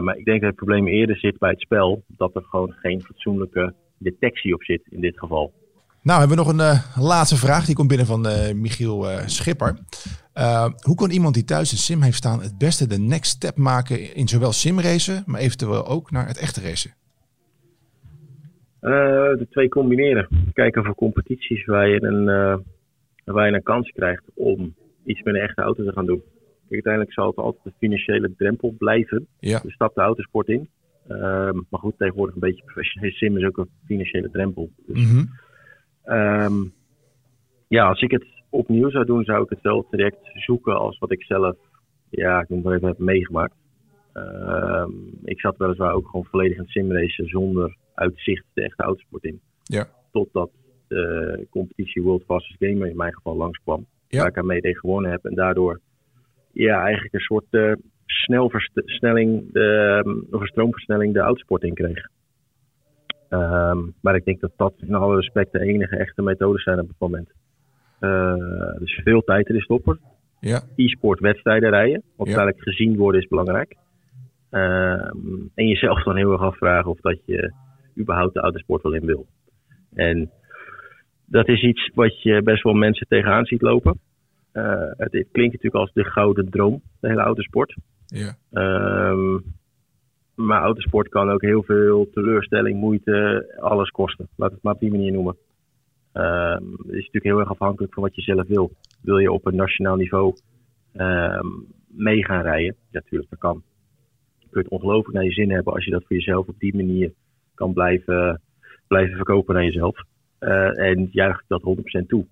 Maar 0.04 0.16
ik 0.16 0.24
denk 0.24 0.40
dat 0.40 0.48
het 0.48 0.58
probleem 0.58 0.86
eerder 0.86 1.16
zit 1.16 1.38
bij 1.38 1.50
het 1.50 1.60
spel. 1.60 2.02
Dat 2.06 2.34
er 2.34 2.42
gewoon 2.42 2.72
geen 2.72 3.02
fatsoenlijke 3.02 3.74
detectie 3.98 4.54
op 4.54 4.62
zit 4.62 4.86
in 4.90 5.00
dit 5.00 5.18
geval. 5.18 5.52
Nou, 6.08 6.20
hebben 6.20 6.36
we 6.36 6.44
nog 6.44 6.52
een 6.52 6.60
eh, 6.60 7.06
laatste 7.08 7.36
vraag. 7.36 7.64
Die 7.64 7.74
komt 7.74 7.88
binnen 7.88 8.06
van 8.06 8.26
eh, 8.26 8.54
Michiel 8.54 9.10
eh, 9.10 9.26
Schipper. 9.26 9.78
Hoe 10.80 10.94
kan 10.96 11.10
iemand 11.10 11.34
die 11.34 11.44
thuis 11.44 11.72
een 11.72 11.78
sim 11.78 12.02
heeft 12.02 12.16
staan 12.16 12.40
het 12.40 12.58
beste 12.58 12.86
de 12.86 12.98
next 12.98 13.30
step 13.30 13.56
maken 13.56 14.14
in 14.14 14.28
zowel 14.28 14.52
simracen, 14.52 15.22
maar 15.26 15.40
eventueel 15.40 15.86
ook 15.86 16.10
naar 16.10 16.26
het 16.26 16.38
echte 16.38 16.60
racen? 16.60 16.90
De 18.80 19.46
twee 19.50 19.68
combineren. 19.68 20.28
Kijken 20.52 20.84
voor 20.84 20.94
competities 20.94 21.64
waar 21.64 21.88
je, 21.88 22.02
een, 22.02 22.24
waar 23.24 23.48
je 23.48 23.54
een 23.54 23.62
kans 23.62 23.90
krijgt 23.90 24.24
om 24.34 24.74
iets 25.04 25.22
met 25.22 25.34
een 25.34 25.40
echte 25.40 25.62
auto 25.62 25.84
te 25.84 25.92
gaan 25.92 26.06
doen. 26.06 26.22
uiteindelijk 26.70 27.12
zal 27.12 27.26
het 27.26 27.36
altijd 27.36 27.64
een 27.64 27.74
financiële 27.78 28.34
drempel 28.36 28.74
blijven. 28.78 29.26
Ja. 29.40 29.60
Je 29.62 29.70
stapt 29.70 29.94
de 29.94 30.00
autosport 30.00 30.48
in. 30.48 30.68
Ehm, 31.08 31.60
maar 31.68 31.80
goed, 31.80 31.98
tegenwoordig 31.98 32.34
een 32.34 32.40
beetje 32.40 32.64
professioneel 32.64 33.10
sim 33.10 33.36
is 33.36 33.44
ook 33.44 33.58
een 33.58 33.70
financiële 33.86 34.30
drempel. 34.30 34.70
Dus, 34.86 35.12
Mhm. 35.12 35.24
Ehm, 36.08 36.64
ja, 37.68 37.88
als 37.88 38.00
ik 38.00 38.10
het 38.10 38.26
opnieuw 38.50 38.90
zou 38.90 39.04
doen, 39.04 39.24
zou 39.24 39.42
ik 39.42 39.50
hetzelfde 39.50 39.96
traject 39.96 40.30
zoeken 40.34 40.78
als 40.78 40.98
wat 40.98 41.12
ik 41.12 41.22
zelf, 41.22 41.56
ja, 42.10 42.40
ik 42.40 42.48
noem 42.48 42.66
het 42.66 42.74
even, 42.74 42.88
heb 42.88 42.98
meegemaakt. 42.98 43.54
Ehm, 44.12 44.90
ik 45.24 45.40
zat 45.40 45.56
weliswaar 45.56 45.92
ook 45.92 46.06
gewoon 46.06 46.26
volledig 46.30 46.56
in 46.56 46.62
het 46.62 46.70
simracen 46.70 47.26
zonder 47.26 47.76
uitzicht 47.94 48.44
de 48.52 48.62
echte 48.62 48.82
autosport 48.82 49.24
in. 49.24 49.40
Ja. 49.62 49.88
Totdat 50.12 50.50
de 50.88 51.46
competitie 51.50 52.02
World 52.02 52.24
Fastest 52.24 52.58
Gamer 52.58 52.88
in 52.88 52.96
mijn 52.96 53.14
geval 53.14 53.36
langskwam. 53.36 53.86
Ja. 54.08 54.18
Waar 54.18 54.28
ik 54.28 54.38
aan 54.38 54.46
meedeed 54.46 54.78
gewonnen 54.78 55.10
heb. 55.10 55.24
En 55.24 55.34
daardoor 55.34 55.80
ja, 56.52 56.82
eigenlijk 56.82 57.14
een 57.14 57.20
soort 57.20 57.46
eh, 57.50 57.72
snelversnelling, 58.06 59.52
de, 59.52 60.02
um, 60.06 60.26
of 60.30 60.40
een 60.40 60.46
stroomversnelling 60.46 61.14
de 61.14 61.20
autosport 61.20 61.62
in 61.62 61.74
kreeg. 61.74 62.08
Ehm, 63.28 63.78
maar 64.00 64.14
ik 64.14 64.24
denk 64.24 64.40
dat 64.40 64.52
dat 64.56 64.74
in 64.76 64.94
alle 64.94 65.16
respect 65.16 65.52
de 65.52 65.60
enige 65.60 65.96
echte 65.96 66.22
methodes 66.22 66.62
zijn 66.62 66.80
op 66.80 66.88
het 66.88 66.98
moment. 66.98 67.30
Eh, 67.98 68.78
dus 68.78 69.00
veel 69.04 69.20
tijd 69.22 69.48
erin 69.48 69.60
stoppen. 69.60 69.98
Ja. 70.40 70.60
E-sport 70.76 71.20
wedstrijden 71.20 71.70
rijden. 71.70 72.02
Want 72.16 72.28
Ja. 72.30 72.36
uiteindelijk 72.36 72.62
gezien 72.62 72.96
worden 72.96 73.20
is 73.20 73.28
belangrijk. 73.28 73.76
Ehm, 74.50 75.16
en 75.54 75.66
jezelf 75.68 76.02
dan 76.02 76.16
heel 76.16 76.32
erg 76.32 76.40
afvragen 76.40 76.90
of 76.90 77.00
dat 77.00 77.18
je 77.24 77.52
überhaupt 77.98 78.34
de 78.34 78.40
autosport 78.40 78.82
wel 78.82 78.92
in 78.94 79.06
wil. 79.06 79.26
En 79.94 80.30
dat 81.24 81.48
is 81.48 81.62
iets 81.62 81.90
wat 81.94 82.22
je 82.22 82.42
best 82.42 82.62
wel 82.62 82.72
mensen 82.74 83.06
tegenaan 83.08 83.44
ziet 83.44 83.62
lopen. 83.62 83.98
Eh, 84.52 84.80
het, 84.80 85.12
het 85.12 85.28
klinkt 85.32 85.52
natuurlijk 85.54 85.74
als 85.74 85.92
de 85.92 86.04
gouden 86.04 86.50
droom, 86.50 86.82
de 87.00 87.08
hele 87.08 87.20
autosport. 87.20 87.76
Ja. 88.06 88.34
Ehm, 88.52 89.38
maar 90.38 90.62
autosport 90.62 91.08
kan 91.08 91.30
ook 91.30 91.42
heel 91.42 91.62
veel 91.62 92.10
teleurstelling, 92.12 92.80
moeite, 92.80 93.46
alles 93.60 93.90
kosten. 93.90 94.28
Laat 94.36 94.50
het 94.52 94.62
maar 94.62 94.74
op 94.74 94.80
die 94.80 94.90
manier 94.90 95.12
noemen. 95.12 95.36
Ehm, 96.12 96.62
het 96.70 96.86
is 96.86 97.04
natuurlijk 97.06 97.24
heel 97.24 97.38
erg 97.38 97.50
afhankelijk 97.50 97.94
van 97.94 98.02
wat 98.02 98.14
je 98.14 98.22
zelf 98.22 98.46
wil. 98.46 98.70
Wil 99.02 99.18
je 99.18 99.32
op 99.32 99.46
een 99.46 99.56
nationaal 99.56 99.96
niveau 99.96 100.34
ehm, 100.92 101.46
mee 101.86 102.24
gaan 102.24 102.42
rijden? 102.42 102.74
Ja, 102.90 103.00
natuurlijk, 103.00 103.30
dat 103.30 103.38
kan. 103.38 103.62
Je 104.38 104.46
kunt 104.50 104.68
ongelooflijk 104.68 105.14
naar 105.14 105.24
je 105.24 105.32
zin 105.32 105.50
hebben 105.50 105.72
als 105.72 105.84
je 105.84 105.90
dat 105.90 106.04
voor 106.06 106.16
jezelf 106.16 106.48
op 106.48 106.58
die 106.58 106.76
manier 106.76 107.12
kan 107.54 107.72
blijven, 107.72 108.40
blijven 108.86 109.16
verkopen 109.16 109.54
naar 109.54 109.64
jezelf. 109.64 110.02
Eh, 110.38 110.78
en 110.78 111.08
juich 111.10 111.42
dat 111.46 111.62
100% 111.62 112.08
toe. 112.08 112.26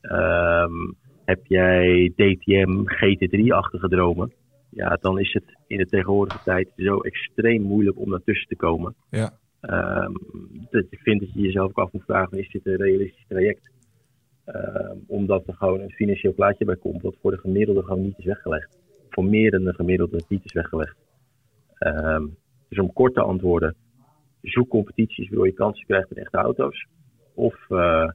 Ehm, 0.00 0.92
heb 1.24 1.46
jij 1.46 2.12
DTM 2.16 2.82
GT3-achtige 2.84 3.88
dromen? 3.88 4.32
Ja, 4.70 4.98
dan 5.00 5.18
is 5.18 5.32
het 5.32 5.56
in 5.66 5.78
de 5.78 5.86
tegenwoordige 5.86 6.42
tijd 6.44 6.72
zo 6.76 7.00
extreem 7.00 7.62
moeilijk 7.62 7.98
om 7.98 8.10
daartussen 8.10 8.48
te 8.48 8.56
komen. 8.56 8.94
Ja. 9.10 9.32
Ehm, 9.60 10.12
dat 10.70 10.84
ik 10.90 10.98
vind 10.98 11.20
dat 11.20 11.32
je 11.32 11.40
jezelf 11.40 11.68
ook 11.68 11.78
af 11.78 11.92
moet 11.92 12.04
vragen: 12.04 12.38
is 12.38 12.50
dit 12.50 12.66
een 12.66 12.76
realistisch 12.76 13.24
traject? 13.28 13.70
Ehm, 14.44 14.96
omdat 15.06 15.46
er 15.46 15.54
gewoon 15.54 15.80
een 15.80 15.90
financieel 15.90 16.34
plaatje 16.34 16.64
bij 16.64 16.76
komt, 16.76 17.02
wat 17.02 17.16
voor 17.20 17.30
de 17.30 17.38
gemiddelde 17.38 17.82
gewoon 17.82 18.02
niet 18.02 18.18
is 18.18 18.24
weggelegd. 18.24 18.78
Voor 19.08 19.24
meer 19.24 19.50
dan 19.50 19.64
de 19.64 19.74
gemiddelde 19.74 20.22
niet 20.28 20.44
is 20.44 20.52
weggelegd. 20.52 20.96
Ehm, 21.78 22.26
dus 22.68 22.78
om 22.78 22.92
kort 22.92 23.14
te 23.14 23.20
antwoorden: 23.20 23.74
zoek 24.42 24.68
competities 24.68 25.28
waardoor 25.28 25.46
je 25.46 25.52
kansen 25.52 25.86
krijgt 25.86 26.08
met 26.08 26.18
echte 26.18 26.36
auto's. 26.36 26.86
Of 27.34 27.70
eh, 27.70 28.10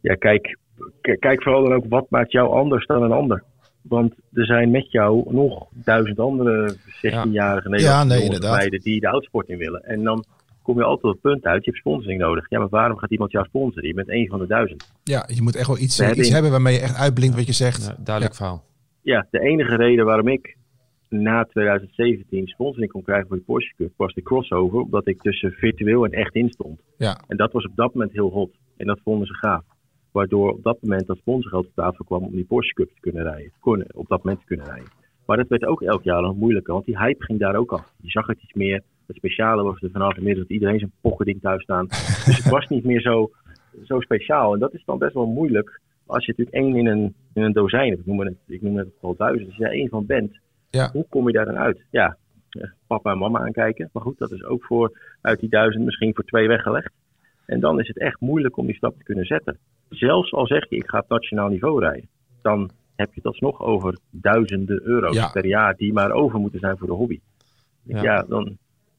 ja, 0.00 0.14
kijk, 0.14 0.58
kijk 1.00 1.42
vooral 1.42 1.62
dan 1.62 1.72
ook 1.72 1.84
wat 1.88 2.10
maakt 2.10 2.32
jou 2.32 2.50
anders 2.50 2.86
dan 2.86 3.02
een 3.02 3.12
ander. 3.12 3.44
Want 3.82 4.14
er 4.32 4.44
zijn 4.44 4.70
met 4.70 4.90
jou 4.90 5.32
nog 5.34 5.66
duizend 5.72 6.18
andere 6.18 6.72
16-jarige 6.72 7.68
Nederlandse 7.68 7.78
Ja, 7.80 8.04
nee, 8.04 8.18
jongens 8.18 8.24
inderdaad. 8.34 8.56
meiden 8.56 8.80
die 8.80 9.00
de 9.00 9.06
autosport 9.06 9.48
in 9.48 9.58
willen. 9.58 9.82
En 9.84 10.02
dan 10.02 10.24
kom 10.62 10.76
je 10.78 10.84
altijd 10.84 11.04
op 11.04 11.22
het 11.22 11.32
punt 11.32 11.44
uit, 11.44 11.64
je 11.64 11.70
hebt 11.70 11.82
sponsoring 11.82 12.20
nodig. 12.20 12.46
Ja, 12.50 12.58
maar 12.58 12.68
waarom 12.68 12.98
gaat 12.98 13.10
iemand 13.10 13.30
jou 13.32 13.44
sponsoren? 13.46 13.88
Je 13.88 13.94
bent 13.94 14.08
één 14.08 14.28
van 14.28 14.38
de 14.38 14.46
duizend. 14.46 14.92
ja, 15.04 15.28
je 15.34 15.42
moet 15.42 15.56
echt 15.56 15.66
wel 15.66 15.78
iets, 15.78 15.94
eh, 15.98 15.98
hebben 16.06 16.18
iets 16.18 16.28
in- 16.28 16.32
hebben 16.34 16.50
waarmee 16.52 16.74
je 16.74 16.80
echt 16.80 16.96
uitblinkt 16.96 17.36
wat 17.36 17.46
je 17.46 17.52
zegt. 17.52 17.86
Ja, 17.86 17.96
duidelijk 18.04 18.34
verhaal. 18.36 18.64
Ja, 19.02 19.26
de 19.30 19.40
enige 19.40 19.76
reden 19.76 20.04
waarom 20.04 20.28
ik 20.28 20.56
na 21.08 21.44
2017 21.44 22.46
sponsoring 22.46 22.90
kon 22.92 23.02
krijgen 23.02 23.28
voor 23.28 23.36
de 23.36 23.42
Porsche 23.42 23.74
Cup 23.76 23.92
was 23.96 24.14
de 24.14 24.22
crossover, 24.22 24.80
omdat 24.80 25.08
ik 25.08 25.22
tussen 25.22 25.50
virtueel 25.52 26.04
en 26.04 26.10
echt 26.12 26.34
in 26.34 26.48
stond. 26.50 26.80
Ja. 26.96 27.20
En 27.28 27.36
dat 27.36 27.52
was 27.52 27.64
op 27.64 27.76
dat 27.76 27.94
moment 27.94 28.12
heel 28.12 28.30
hot. 28.30 28.50
En 28.76 28.86
dat 28.86 29.00
vonden 29.04 29.26
ze 29.26 29.34
gaaf. 29.34 29.62
Waardoor 30.12 30.50
op 30.52 30.62
dat 30.62 30.78
moment 30.82 31.06
dat 31.06 31.16
sponsorgeld 31.16 31.66
op 31.66 31.74
tafel 31.74 32.04
kwam 32.04 32.22
om 32.22 32.30
die 32.32 32.44
Porsche 32.44 32.74
Cup 32.74 32.88
te 32.94 33.00
kunnen 33.00 33.22
rijden. 33.22 33.52
Kon, 33.60 33.84
op 33.94 34.08
dat 34.08 34.22
moment 34.22 34.40
te 34.40 34.46
kunnen 34.46 34.66
rijden. 34.66 34.88
Maar 35.26 35.36
dat 35.36 35.48
werd 35.48 35.64
ook 35.64 35.82
elk 35.82 36.02
jaar 36.02 36.22
nog 36.22 36.36
moeilijker, 36.36 36.72
want 36.72 36.84
die 36.84 36.98
hype 36.98 37.24
ging 37.24 37.38
daar 37.38 37.54
ook 37.56 37.72
af. 37.72 37.92
Je 38.00 38.10
zag 38.10 38.26
het 38.26 38.42
iets 38.42 38.52
meer. 38.52 38.82
Het 39.06 39.16
speciale 39.16 39.62
was 39.62 39.80
er 39.82 39.90
vanaf 39.90 40.16
inmiddels 40.16 40.46
dat 40.46 40.56
iedereen 40.56 40.78
zijn 40.78 40.92
pokkerding 41.00 41.40
thuis 41.40 41.62
staan. 41.62 41.86
Dus 42.26 42.36
het 42.36 42.48
was 42.48 42.66
niet 42.68 42.84
meer 42.84 43.00
zo, 43.00 43.30
zo 43.84 44.00
speciaal. 44.00 44.52
En 44.54 44.58
dat 44.58 44.74
is 44.74 44.82
dan 44.84 44.98
best 44.98 45.14
wel 45.14 45.26
moeilijk 45.26 45.80
als 46.06 46.24
je 46.24 46.34
natuurlijk 46.36 46.56
één 46.56 46.76
in 46.76 46.86
een, 46.86 47.14
in 47.34 47.42
een 47.42 47.52
dozijn. 47.52 47.92
Ik 47.92 48.06
noem 48.06 48.20
het, 48.20 48.34
ik 48.46 48.62
noem 48.62 48.76
het 48.76 48.88
al 49.00 49.14
duizend. 49.16 49.46
Als 49.46 49.56
je 49.56 49.62
daar 49.62 49.72
één 49.72 49.88
van 49.88 50.06
bent, 50.06 50.38
Ja. 50.70 50.90
hoe 50.92 51.06
kom 51.08 51.26
je 51.26 51.32
daar 51.32 51.44
dan 51.44 51.58
uit? 51.58 51.80
Ja, 51.90 52.16
eh, 52.50 52.70
papa 52.86 53.12
en 53.12 53.18
mama 53.18 53.38
aankijken. 53.40 53.90
Maar 53.92 54.02
goed, 54.02 54.18
dat 54.18 54.30
is 54.30 54.44
ook 54.44 54.64
voor 54.64 54.98
uit 55.20 55.40
die 55.40 55.48
duizend 55.48 55.84
misschien 55.84 56.14
voor 56.14 56.24
twee 56.24 56.48
weggelegd. 56.48 56.92
En 57.46 57.60
dan 57.60 57.80
is 57.80 57.88
het 57.88 57.98
echt 57.98 58.20
moeilijk 58.20 58.56
om 58.56 58.66
die 58.66 58.76
stap 58.76 58.96
te 58.96 59.04
kunnen 59.04 59.24
zetten. 59.24 59.58
Zelfs 59.90 60.32
al 60.32 60.46
zeg 60.46 60.68
je, 60.68 60.76
ik 60.76 60.88
ga 60.88 60.98
op 60.98 61.08
nationaal 61.08 61.48
niveau 61.48 61.80
rijden. 61.80 62.08
Dan 62.42 62.70
heb 62.96 63.08
je 63.08 63.14
het 63.14 63.24
alsnog 63.26 63.60
over 63.60 63.98
duizenden 64.10 64.80
euro's 64.82 65.14
Ja. 65.16 65.28
per 65.28 65.46
jaar 65.46 65.74
die 65.76 65.92
maar 65.92 66.10
over 66.10 66.38
moeten 66.38 66.60
zijn 66.60 66.78
voor 66.78 66.86
de 66.86 66.92
hobby. 66.92 67.20
Ja. 67.82 68.02
Ja, 68.02 68.22
dan 68.28 68.44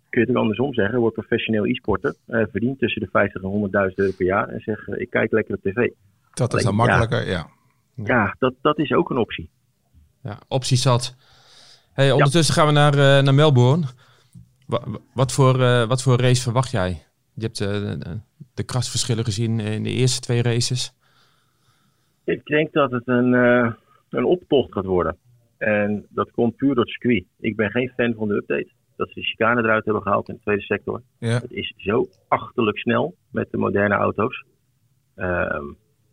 kun 0.09 0.21
je 0.21 0.27
het 0.27 0.29
ook 0.29 0.35
andersom 0.41 0.73
zeggen. 0.73 0.99
Word 0.99 1.13
professioneel 1.13 1.65
e-sporter. 1.65 2.15
eh, 2.25 2.43
verdient 2.51 2.79
tussen 2.79 3.01
de 3.01 3.07
50 3.11 3.41
en 3.41 3.49
100.000 3.49 3.97
euro 3.99 4.11
per 4.17 4.25
jaar. 4.25 4.47
En 4.47 4.59
zeg, 4.59 4.87
eh, 4.87 5.01
ik 5.01 5.09
kijk 5.09 5.31
lekker 5.31 5.55
op 5.55 5.61
tv. 5.61 5.89
Dat 6.33 6.53
is 6.53 6.63
dan 6.63 6.75
makkelijker, 6.75 7.27
ja. 7.27 7.47
Ja, 7.95 8.35
dat, 8.39 8.53
dat 8.61 8.79
is 8.79 8.91
ook 8.91 9.09
een 9.09 9.17
optie. 9.17 9.49
Ja, 10.23 10.39
optie 10.47 10.77
zat. 10.77 11.15
Hey, 11.93 12.11
ondertussen 12.11 12.53
gaan 12.53 12.65
we 12.67 12.71
naar, 12.71 12.93
eh, 12.93 13.23
naar 13.23 13.33
Melbourne. 13.33 13.85
Wa- 14.67 14.81
wa- 14.85 14.97
wat, 15.13 15.31
voor, 15.31 15.61
eh, 15.61 15.87
wat 15.87 16.01
voor 16.01 16.19
race 16.21 16.41
verwacht 16.41 16.71
jij? 16.71 17.03
Je 17.33 17.41
hebt 17.41 17.61
eh, 17.61 17.67
de, 17.67 18.19
de 18.53 18.63
krasverschillen 18.63 19.23
gezien 19.23 19.59
in 19.59 19.83
de 19.83 19.89
eerste 19.89 20.19
twee 20.19 20.41
races. 20.41 20.93
Ik 22.23 22.45
denk 22.45 22.73
dat 22.73 22.91
het 22.91 23.07
een, 23.07 23.33
eh, 23.33 23.71
een 24.09 24.25
optocht 24.25 24.73
gaat 24.73 24.85
worden. 24.85 25.17
En 25.57 26.05
dat 26.09 26.31
komt 26.31 26.55
puur 26.55 26.75
door 26.75 26.83
het 26.83 26.93
circuit. 26.93 27.25
Ik 27.39 27.55
ben 27.55 27.71
geen 27.71 27.91
fan 27.95 28.13
van 28.13 28.27
de 28.27 28.35
update. 28.35 28.69
Dat 28.95 29.07
ze 29.07 29.19
de 29.19 29.25
chicane 29.25 29.61
eruit 29.61 29.85
hebben 29.85 30.03
gehaald 30.03 30.29
in 30.29 30.35
de 30.35 30.41
tweede 30.41 30.61
sector. 30.61 31.01
Ja. 31.19 31.39
Het 31.39 31.51
is 31.51 31.73
zo 31.77 32.07
achterlijk 32.27 32.77
snel 32.77 33.15
met 33.31 33.51
de 33.51 33.57
moderne 33.57 33.95
auto's. 33.95 34.45
Ehm, 35.15 35.65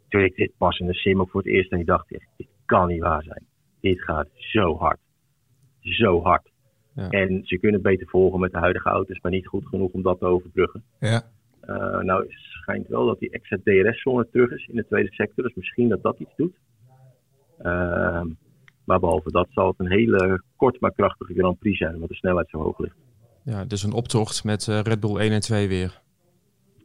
toen 0.08 0.22
ik 0.22 0.36
dit 0.36 0.52
pas 0.58 0.78
in 0.78 0.86
de 0.86 0.94
sim 0.94 1.20
ook 1.20 1.30
voor 1.30 1.40
het 1.40 1.50
eerst 1.50 1.72
en 1.72 1.80
ik 1.80 1.86
dacht, 1.86 2.12
echt, 2.12 2.28
dit 2.36 2.48
kan 2.64 2.88
niet 2.88 3.00
waar 3.00 3.22
zijn. 3.22 3.46
Dit 3.80 4.02
gaat 4.02 4.28
zo 4.34 4.76
hard. 4.76 4.98
Zo 5.80 6.22
hard. 6.22 6.50
Ja. 6.98 7.08
En 7.08 7.40
ze 7.44 7.58
kunnen 7.58 7.80
het 7.80 7.90
beter 7.90 8.06
volgen 8.06 8.40
met 8.40 8.52
de 8.52 8.58
huidige 8.58 8.88
auto's, 8.88 9.20
maar 9.20 9.32
niet 9.32 9.46
goed 9.46 9.66
genoeg 9.66 9.92
om 9.92 10.02
dat 10.02 10.18
te 10.18 10.26
overbruggen. 10.26 10.82
Ja. 11.00 11.22
Eh, 11.60 12.00
nou, 12.00 12.22
het 12.22 12.32
schijnt 12.32 12.88
wel 12.88 13.06
dat 13.06 13.18
die 13.18 13.30
extra 13.30 13.58
DRS-zone 13.64 14.28
terug 14.30 14.50
is 14.50 14.66
in 14.66 14.76
de 14.76 14.86
tweede 14.86 15.12
sector. 15.12 15.44
Dus 15.44 15.54
misschien 15.54 15.88
dat 15.88 16.02
dat 16.02 16.18
iets 16.18 16.36
doet. 16.36 16.54
Ehm, 17.58 18.26
maar 18.84 19.00
behalve 19.00 19.30
dat 19.30 19.46
zal 19.50 19.66
het 19.66 19.78
een 19.78 19.90
hele 19.90 20.42
kort 20.56 20.80
maar 20.80 20.92
krachtige 20.92 21.34
Grand 21.34 21.58
Prix 21.58 21.78
zijn, 21.78 21.94
omdat 21.94 22.08
de 22.08 22.14
snelheid 22.14 22.48
zo 22.48 22.62
hoog 22.62 22.78
ligt. 22.78 22.96
Ja, 23.42 23.64
dus 23.64 23.82
een 23.82 23.92
optocht 23.92 24.44
met 24.44 24.68
eh, 24.68 24.80
Red 24.80 25.00
Bull 25.00 25.16
1 25.16 25.32
en 25.32 25.40
2 25.40 25.68
weer. 25.68 26.00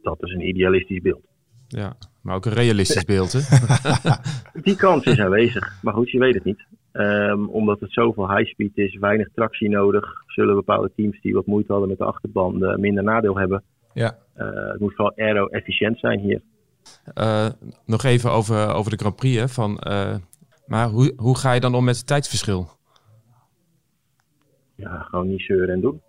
Dat 0.02 0.22
is 0.22 0.32
een 0.32 0.48
idealistisch 0.48 1.00
beeld. 1.00 1.24
Ja, 1.68 1.96
maar 2.22 2.34
ook 2.34 2.46
een 2.46 2.52
realistisch 2.52 3.04
beeld, 3.04 3.32
hè? 3.32 3.40
Die 4.62 4.76
kans 4.76 5.04
is 5.04 5.20
aanwezig, 5.20 5.82
maar 5.82 5.94
goed, 5.94 6.10
je 6.10 6.18
weet 6.18 6.34
het 6.34 6.44
niet. 6.44 6.64
Ehm, 6.94 7.44
omdat 7.44 7.80
het 7.80 7.92
zoveel 7.92 8.36
high-speed 8.36 8.76
is, 8.76 8.96
weinig 8.98 9.28
tractie 9.34 9.68
nodig, 9.68 10.04
zullen 10.26 10.54
bepaalde 10.54 10.90
teams 10.96 11.20
die 11.20 11.34
wat 11.34 11.46
moeite 11.46 11.70
hadden 11.72 11.88
met 11.88 11.98
de 11.98 12.04
achterbanden 12.04 12.80
minder 12.80 13.02
nadeel 13.04 13.38
hebben. 13.38 13.62
Ja. 13.92 14.18
Eh, 14.34 14.46
het 14.54 14.80
moet 14.80 14.94
vooral 14.94 15.12
aero-efficiënt 15.16 15.98
zijn 15.98 16.18
hier. 16.20 16.42
Eh, 17.14 17.48
nog 17.86 18.02
even 18.02 18.30
over, 18.30 18.74
over 18.74 18.90
de 18.90 18.96
Grand 18.96 19.16
Prix. 19.16 19.38
Hè, 19.40 19.48
van, 19.48 19.78
eh, 19.78 20.16
maar 20.66 20.88
hoe, 20.88 21.12
hoe 21.16 21.36
ga 21.38 21.52
je 21.52 21.60
dan 21.60 21.74
om 21.74 21.84
met 21.84 21.96
het 21.96 22.06
tijdverschil? 22.06 22.68
Ja, 24.76 24.98
gewoon 25.02 25.28
niet 25.28 25.40
zeuren 25.42 25.74
en 25.74 25.80
doen. 25.80 26.02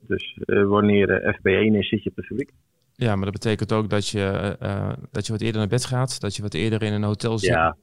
Dus 0.00 0.38
wanneer 0.46 1.10
eh, 1.10 1.34
FP1 1.34 1.74
is, 1.78 1.88
zit 1.88 2.02
je 2.02 2.10
op 2.10 2.16
de 2.16 2.22
fabriek. 2.22 2.50
Ja, 2.94 3.14
maar 3.16 3.24
dat 3.24 3.32
betekent 3.32 3.72
ook 3.72 3.90
dat 3.90 4.08
je, 4.08 4.56
dat 5.10 5.26
je 5.26 5.32
wat 5.32 5.40
eerder 5.40 5.58
naar 5.60 5.68
bed 5.68 5.84
gaat. 5.84 6.20
Dat 6.20 6.36
je 6.36 6.42
wat 6.42 6.54
eerder 6.54 6.82
in 6.82 6.92
een 6.92 7.02
hotel 7.02 7.38
zit. 7.38 7.50
Ja, 7.50 7.76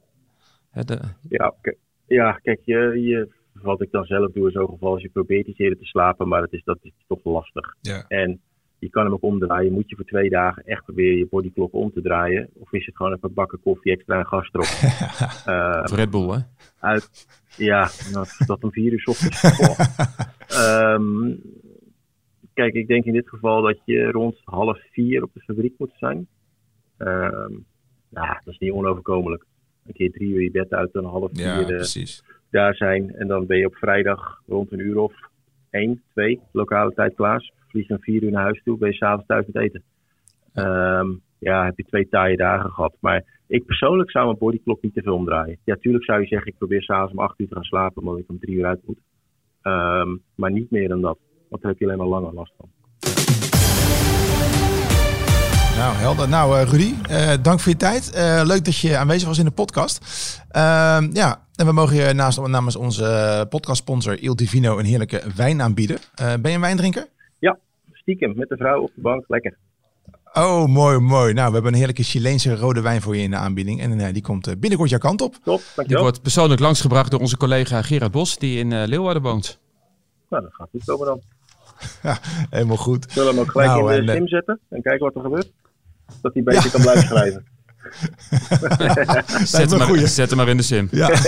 Hè, 0.70 0.84
de- 0.84 1.00
Ja, 1.28 1.54
k- 1.60 1.76
ja 2.08 2.32
kijk, 2.32 2.60
je, 2.64 2.76
je, 2.76 3.28
wat 3.52 3.82
ik 3.82 3.90
dan 3.90 4.04
zelf 4.04 4.32
doe 4.32 4.46
in 4.46 4.52
zo'n 4.52 4.68
geval 4.68 4.96
is 4.96 5.02
je 5.02 5.08
probeert 5.08 5.46
iets 5.46 5.58
eerder 5.58 5.78
te 5.78 5.84
slapen, 5.84 6.28
maar 6.28 6.42
het 6.42 6.52
is, 6.52 6.64
dat 6.64 6.78
is 6.82 6.92
toch 7.06 7.24
lastig. 7.24 7.74
Ja. 7.80 8.04
En 8.08 8.40
je 8.78 8.90
kan 8.90 9.04
hem 9.04 9.12
ook 9.12 9.22
omdraaien. 9.22 9.72
Moet 9.72 9.88
je 9.88 9.96
voor 9.96 10.04
twee 10.04 10.30
dagen 10.30 10.62
echt 10.64 10.84
proberen 10.84 11.18
je 11.18 11.26
bodyclock 11.30 11.72
om 11.72 11.92
te 11.92 12.02
draaien? 12.02 12.48
Of 12.54 12.72
is 12.72 12.86
het 12.86 12.96
gewoon 12.96 13.14
even 13.14 13.34
bakken 13.34 13.60
koffie 13.62 13.92
extra 13.92 14.18
en 14.18 14.26
gas 14.26 14.48
erop? 14.52 14.66
uh, 15.46 15.80
of 15.90 15.92
Red 15.92 16.10
Bull, 16.10 16.28
hè? 16.28 16.38
Uit, 16.78 17.26
ja, 17.56 17.88
nou, 18.12 18.26
dat 18.46 18.64
om 18.64 18.72
vier 18.72 18.92
uur 18.92 19.02
ochtends. 19.04 19.42
um, 20.94 21.40
kijk, 22.54 22.74
ik 22.74 22.86
denk 22.86 23.04
in 23.04 23.12
dit 23.12 23.28
geval 23.28 23.62
dat 23.62 23.78
je 23.84 24.10
rond 24.10 24.36
half 24.44 24.78
vier 24.92 25.22
op 25.22 25.30
de 25.34 25.40
fabriek 25.40 25.74
moet 25.78 25.94
zijn. 25.96 26.26
Um, 26.98 27.66
nou, 28.08 28.38
dat 28.44 28.54
is 28.54 28.58
niet 28.58 28.72
onoverkomelijk. 28.72 29.44
Een 29.88 29.94
keer 29.94 30.10
drie 30.10 30.34
uur 30.34 30.42
je 30.42 30.50
bed 30.50 30.72
uit 30.72 30.94
en 30.94 31.04
half 31.04 31.30
vier 31.32 31.44
ja, 31.44 31.64
precies. 31.64 32.24
daar 32.50 32.74
zijn. 32.74 33.14
En 33.14 33.26
dan 33.26 33.46
ben 33.46 33.58
je 33.58 33.66
op 33.66 33.74
vrijdag 33.74 34.42
rond 34.46 34.72
een 34.72 34.78
uur 34.78 34.98
of 34.98 35.12
één, 35.70 36.02
twee, 36.12 36.40
lokale 36.52 36.92
tijd 36.94 37.14
klaar. 37.14 37.50
Vlieg 37.68 37.90
om 37.90 38.00
vier 38.00 38.22
uur 38.22 38.30
naar 38.30 38.42
huis 38.42 38.62
toe, 38.64 38.78
ben 38.78 38.88
je 38.88 38.94
s'avonds 38.94 39.26
thuis 39.26 39.46
met 39.46 39.62
eten. 39.62 39.82
Um, 40.54 41.22
ja, 41.38 41.64
heb 41.64 41.76
je 41.76 41.84
twee 41.84 42.08
taaie 42.08 42.36
dagen 42.36 42.70
gehad. 42.70 42.96
Maar 43.00 43.24
ik 43.46 43.66
persoonlijk 43.66 44.10
zou 44.10 44.24
mijn 44.24 44.38
bodyclock 44.38 44.82
niet 44.82 44.94
te 44.94 45.02
veel 45.02 45.14
omdraaien. 45.14 45.58
Ja, 45.64 45.76
tuurlijk 45.76 46.04
zou 46.04 46.20
je 46.20 46.26
zeggen, 46.26 46.48
ik 46.48 46.58
probeer 46.58 46.82
s'avonds 46.82 47.12
om 47.12 47.18
acht 47.18 47.40
uur 47.40 47.48
te 47.48 47.54
gaan 47.54 47.62
slapen, 47.62 48.02
omdat 48.02 48.18
ik 48.18 48.28
om 48.28 48.38
drie 48.38 48.56
uur 48.56 48.66
uit 48.66 48.80
moet. 48.86 48.98
Um, 49.62 50.22
maar 50.34 50.50
niet 50.50 50.70
meer 50.70 50.88
dan 50.88 51.00
dat. 51.00 51.18
Want 51.48 51.62
daar 51.62 51.70
heb 51.70 51.80
je 51.80 51.86
alleen 51.86 51.98
maar 51.98 52.06
langer 52.06 52.34
last 52.34 52.52
van. 52.56 52.68
Nou, 55.78 55.94
helder. 55.96 56.28
Nou, 56.28 56.60
uh, 56.60 56.62
Rudy, 56.62 56.94
uh, 57.10 57.32
dank 57.42 57.60
voor 57.60 57.72
je 57.72 57.78
tijd. 57.78 58.12
Uh, 58.14 58.42
leuk 58.44 58.64
dat 58.64 58.76
je 58.76 58.96
aanwezig 58.96 59.28
was 59.28 59.38
in 59.38 59.44
de 59.44 59.50
podcast. 59.50 59.98
Ehm, 60.50 61.08
ja, 61.12 61.46
en 61.54 61.66
we 61.66 61.72
mogen 61.72 61.96
je 61.96 62.12
naast, 62.12 62.46
namens 62.46 62.76
onze 62.76 63.46
podcastsponsor 63.48 64.18
Il 64.18 64.36
Divino 64.36 64.78
een 64.78 64.84
heerlijke 64.84 65.22
wijn 65.36 65.62
aanbieden. 65.62 65.98
ben 66.16 66.40
je 66.42 66.56
een 66.56 66.60
wijndrinker? 66.60 67.06
Ja, 67.38 67.58
stiekem 67.92 68.32
met 68.36 68.48
de 68.48 68.56
vrouw 68.56 68.82
op 68.82 68.90
de 68.94 69.00
bank. 69.00 69.24
Lekker. 69.28 69.56
Oh, 70.32 70.66
mooi, 70.66 70.98
mooi. 70.98 71.32
Nou, 71.32 71.46
we 71.48 71.54
hebben 71.54 71.72
een 71.72 71.78
heerlijke 71.78 72.02
Chileense 72.02 72.56
rode 72.56 72.80
wijn 72.80 73.00
voor 73.00 73.16
je 73.16 73.22
in 73.22 73.30
de 73.30 73.36
aanbieding. 73.36 73.80
En 73.80 74.12
die 74.12 74.22
komt 74.22 74.60
binnenkort 74.60 74.90
jouw 74.90 74.98
kant 74.98 75.20
op. 75.20 75.32
Top, 75.32 75.42
dankjewel. 75.44 75.86
Die 75.86 75.98
wordt 75.98 76.22
persoonlijk 76.22 76.60
langsgebracht 76.60 77.10
door 77.10 77.20
onze 77.20 77.36
collega 77.36 77.82
Gerard 77.82 78.12
Bos, 78.12 78.38
die 78.38 78.58
in 78.58 78.84
Leeuwarden 78.84 79.22
woont. 79.22 79.58
Nou, 80.28 80.42
dat 80.42 80.54
gaat 80.54 80.68
goed 80.70 80.84
komen 80.84 81.06
dan. 81.06 81.20
Ja, 82.02 82.18
helemaal 82.50 82.76
goed. 82.76 83.12
Zullen 83.12 83.28
we 83.28 83.34
hem 83.34 83.44
ook 83.44 83.50
gelijk 83.50 83.70
nou, 83.70 83.94
in 83.94 84.06
de 84.06 84.12
sim 84.12 84.28
zetten 84.28 84.60
en 84.68 84.82
kijken 84.82 85.04
wat 85.04 85.14
er 85.14 85.20
gebeurt? 85.20 85.52
Dat 86.22 86.34
hij 86.34 86.42
beter 86.42 86.64
ja. 86.64 86.70
kan 86.70 86.80
blijven 86.80 87.06
schrijven. 87.06 87.44
zet, 89.44 89.70
hem 89.70 89.78
maar, 89.78 90.08
zet 90.08 90.28
hem 90.28 90.38
maar 90.38 90.48
in 90.48 90.56
de 90.56 90.62
sim. 90.62 90.88
Ja. 90.90 91.10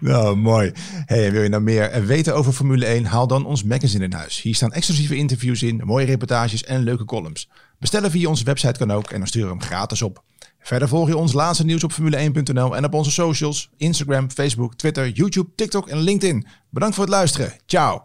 nou, 0.00 0.36
mooi. 0.36 0.72
Hey, 1.04 1.32
wil 1.32 1.42
je 1.42 1.48
nou 1.48 1.62
meer 1.62 2.06
weten 2.06 2.34
over 2.34 2.52
Formule 2.52 2.86
1? 2.86 3.04
Haal 3.04 3.26
dan 3.26 3.46
ons 3.46 3.62
magazine 3.62 4.04
in 4.04 4.12
huis. 4.12 4.42
Hier 4.42 4.54
staan 4.54 4.72
exclusieve 4.72 5.16
interviews 5.16 5.62
in, 5.62 5.82
mooie 5.84 6.06
reportages 6.06 6.64
en 6.64 6.82
leuke 6.82 7.04
columns. 7.04 7.50
Bestellen 7.78 8.10
via 8.10 8.28
onze 8.28 8.44
website 8.44 8.78
kan 8.78 8.90
ook 8.90 9.10
en 9.10 9.18
dan 9.18 9.26
sturen 9.26 9.48
we 9.48 9.56
hem 9.56 9.66
gratis 9.66 10.02
op. 10.02 10.22
Verder 10.60 10.88
volg 10.88 11.08
je 11.08 11.16
ons 11.16 11.32
laatste 11.32 11.64
nieuws 11.64 11.84
op 11.84 11.92
formule1.nl 11.92 12.76
en 12.76 12.84
op 12.84 12.94
onze 12.94 13.10
socials, 13.10 13.70
Instagram, 13.76 14.30
Facebook, 14.30 14.74
Twitter, 14.74 15.08
YouTube, 15.08 15.50
TikTok 15.54 15.88
en 15.88 15.98
LinkedIn. 15.98 16.46
Bedankt 16.70 16.94
voor 16.94 17.04
het 17.04 17.12
luisteren. 17.12 17.52
Ciao. 17.66 18.02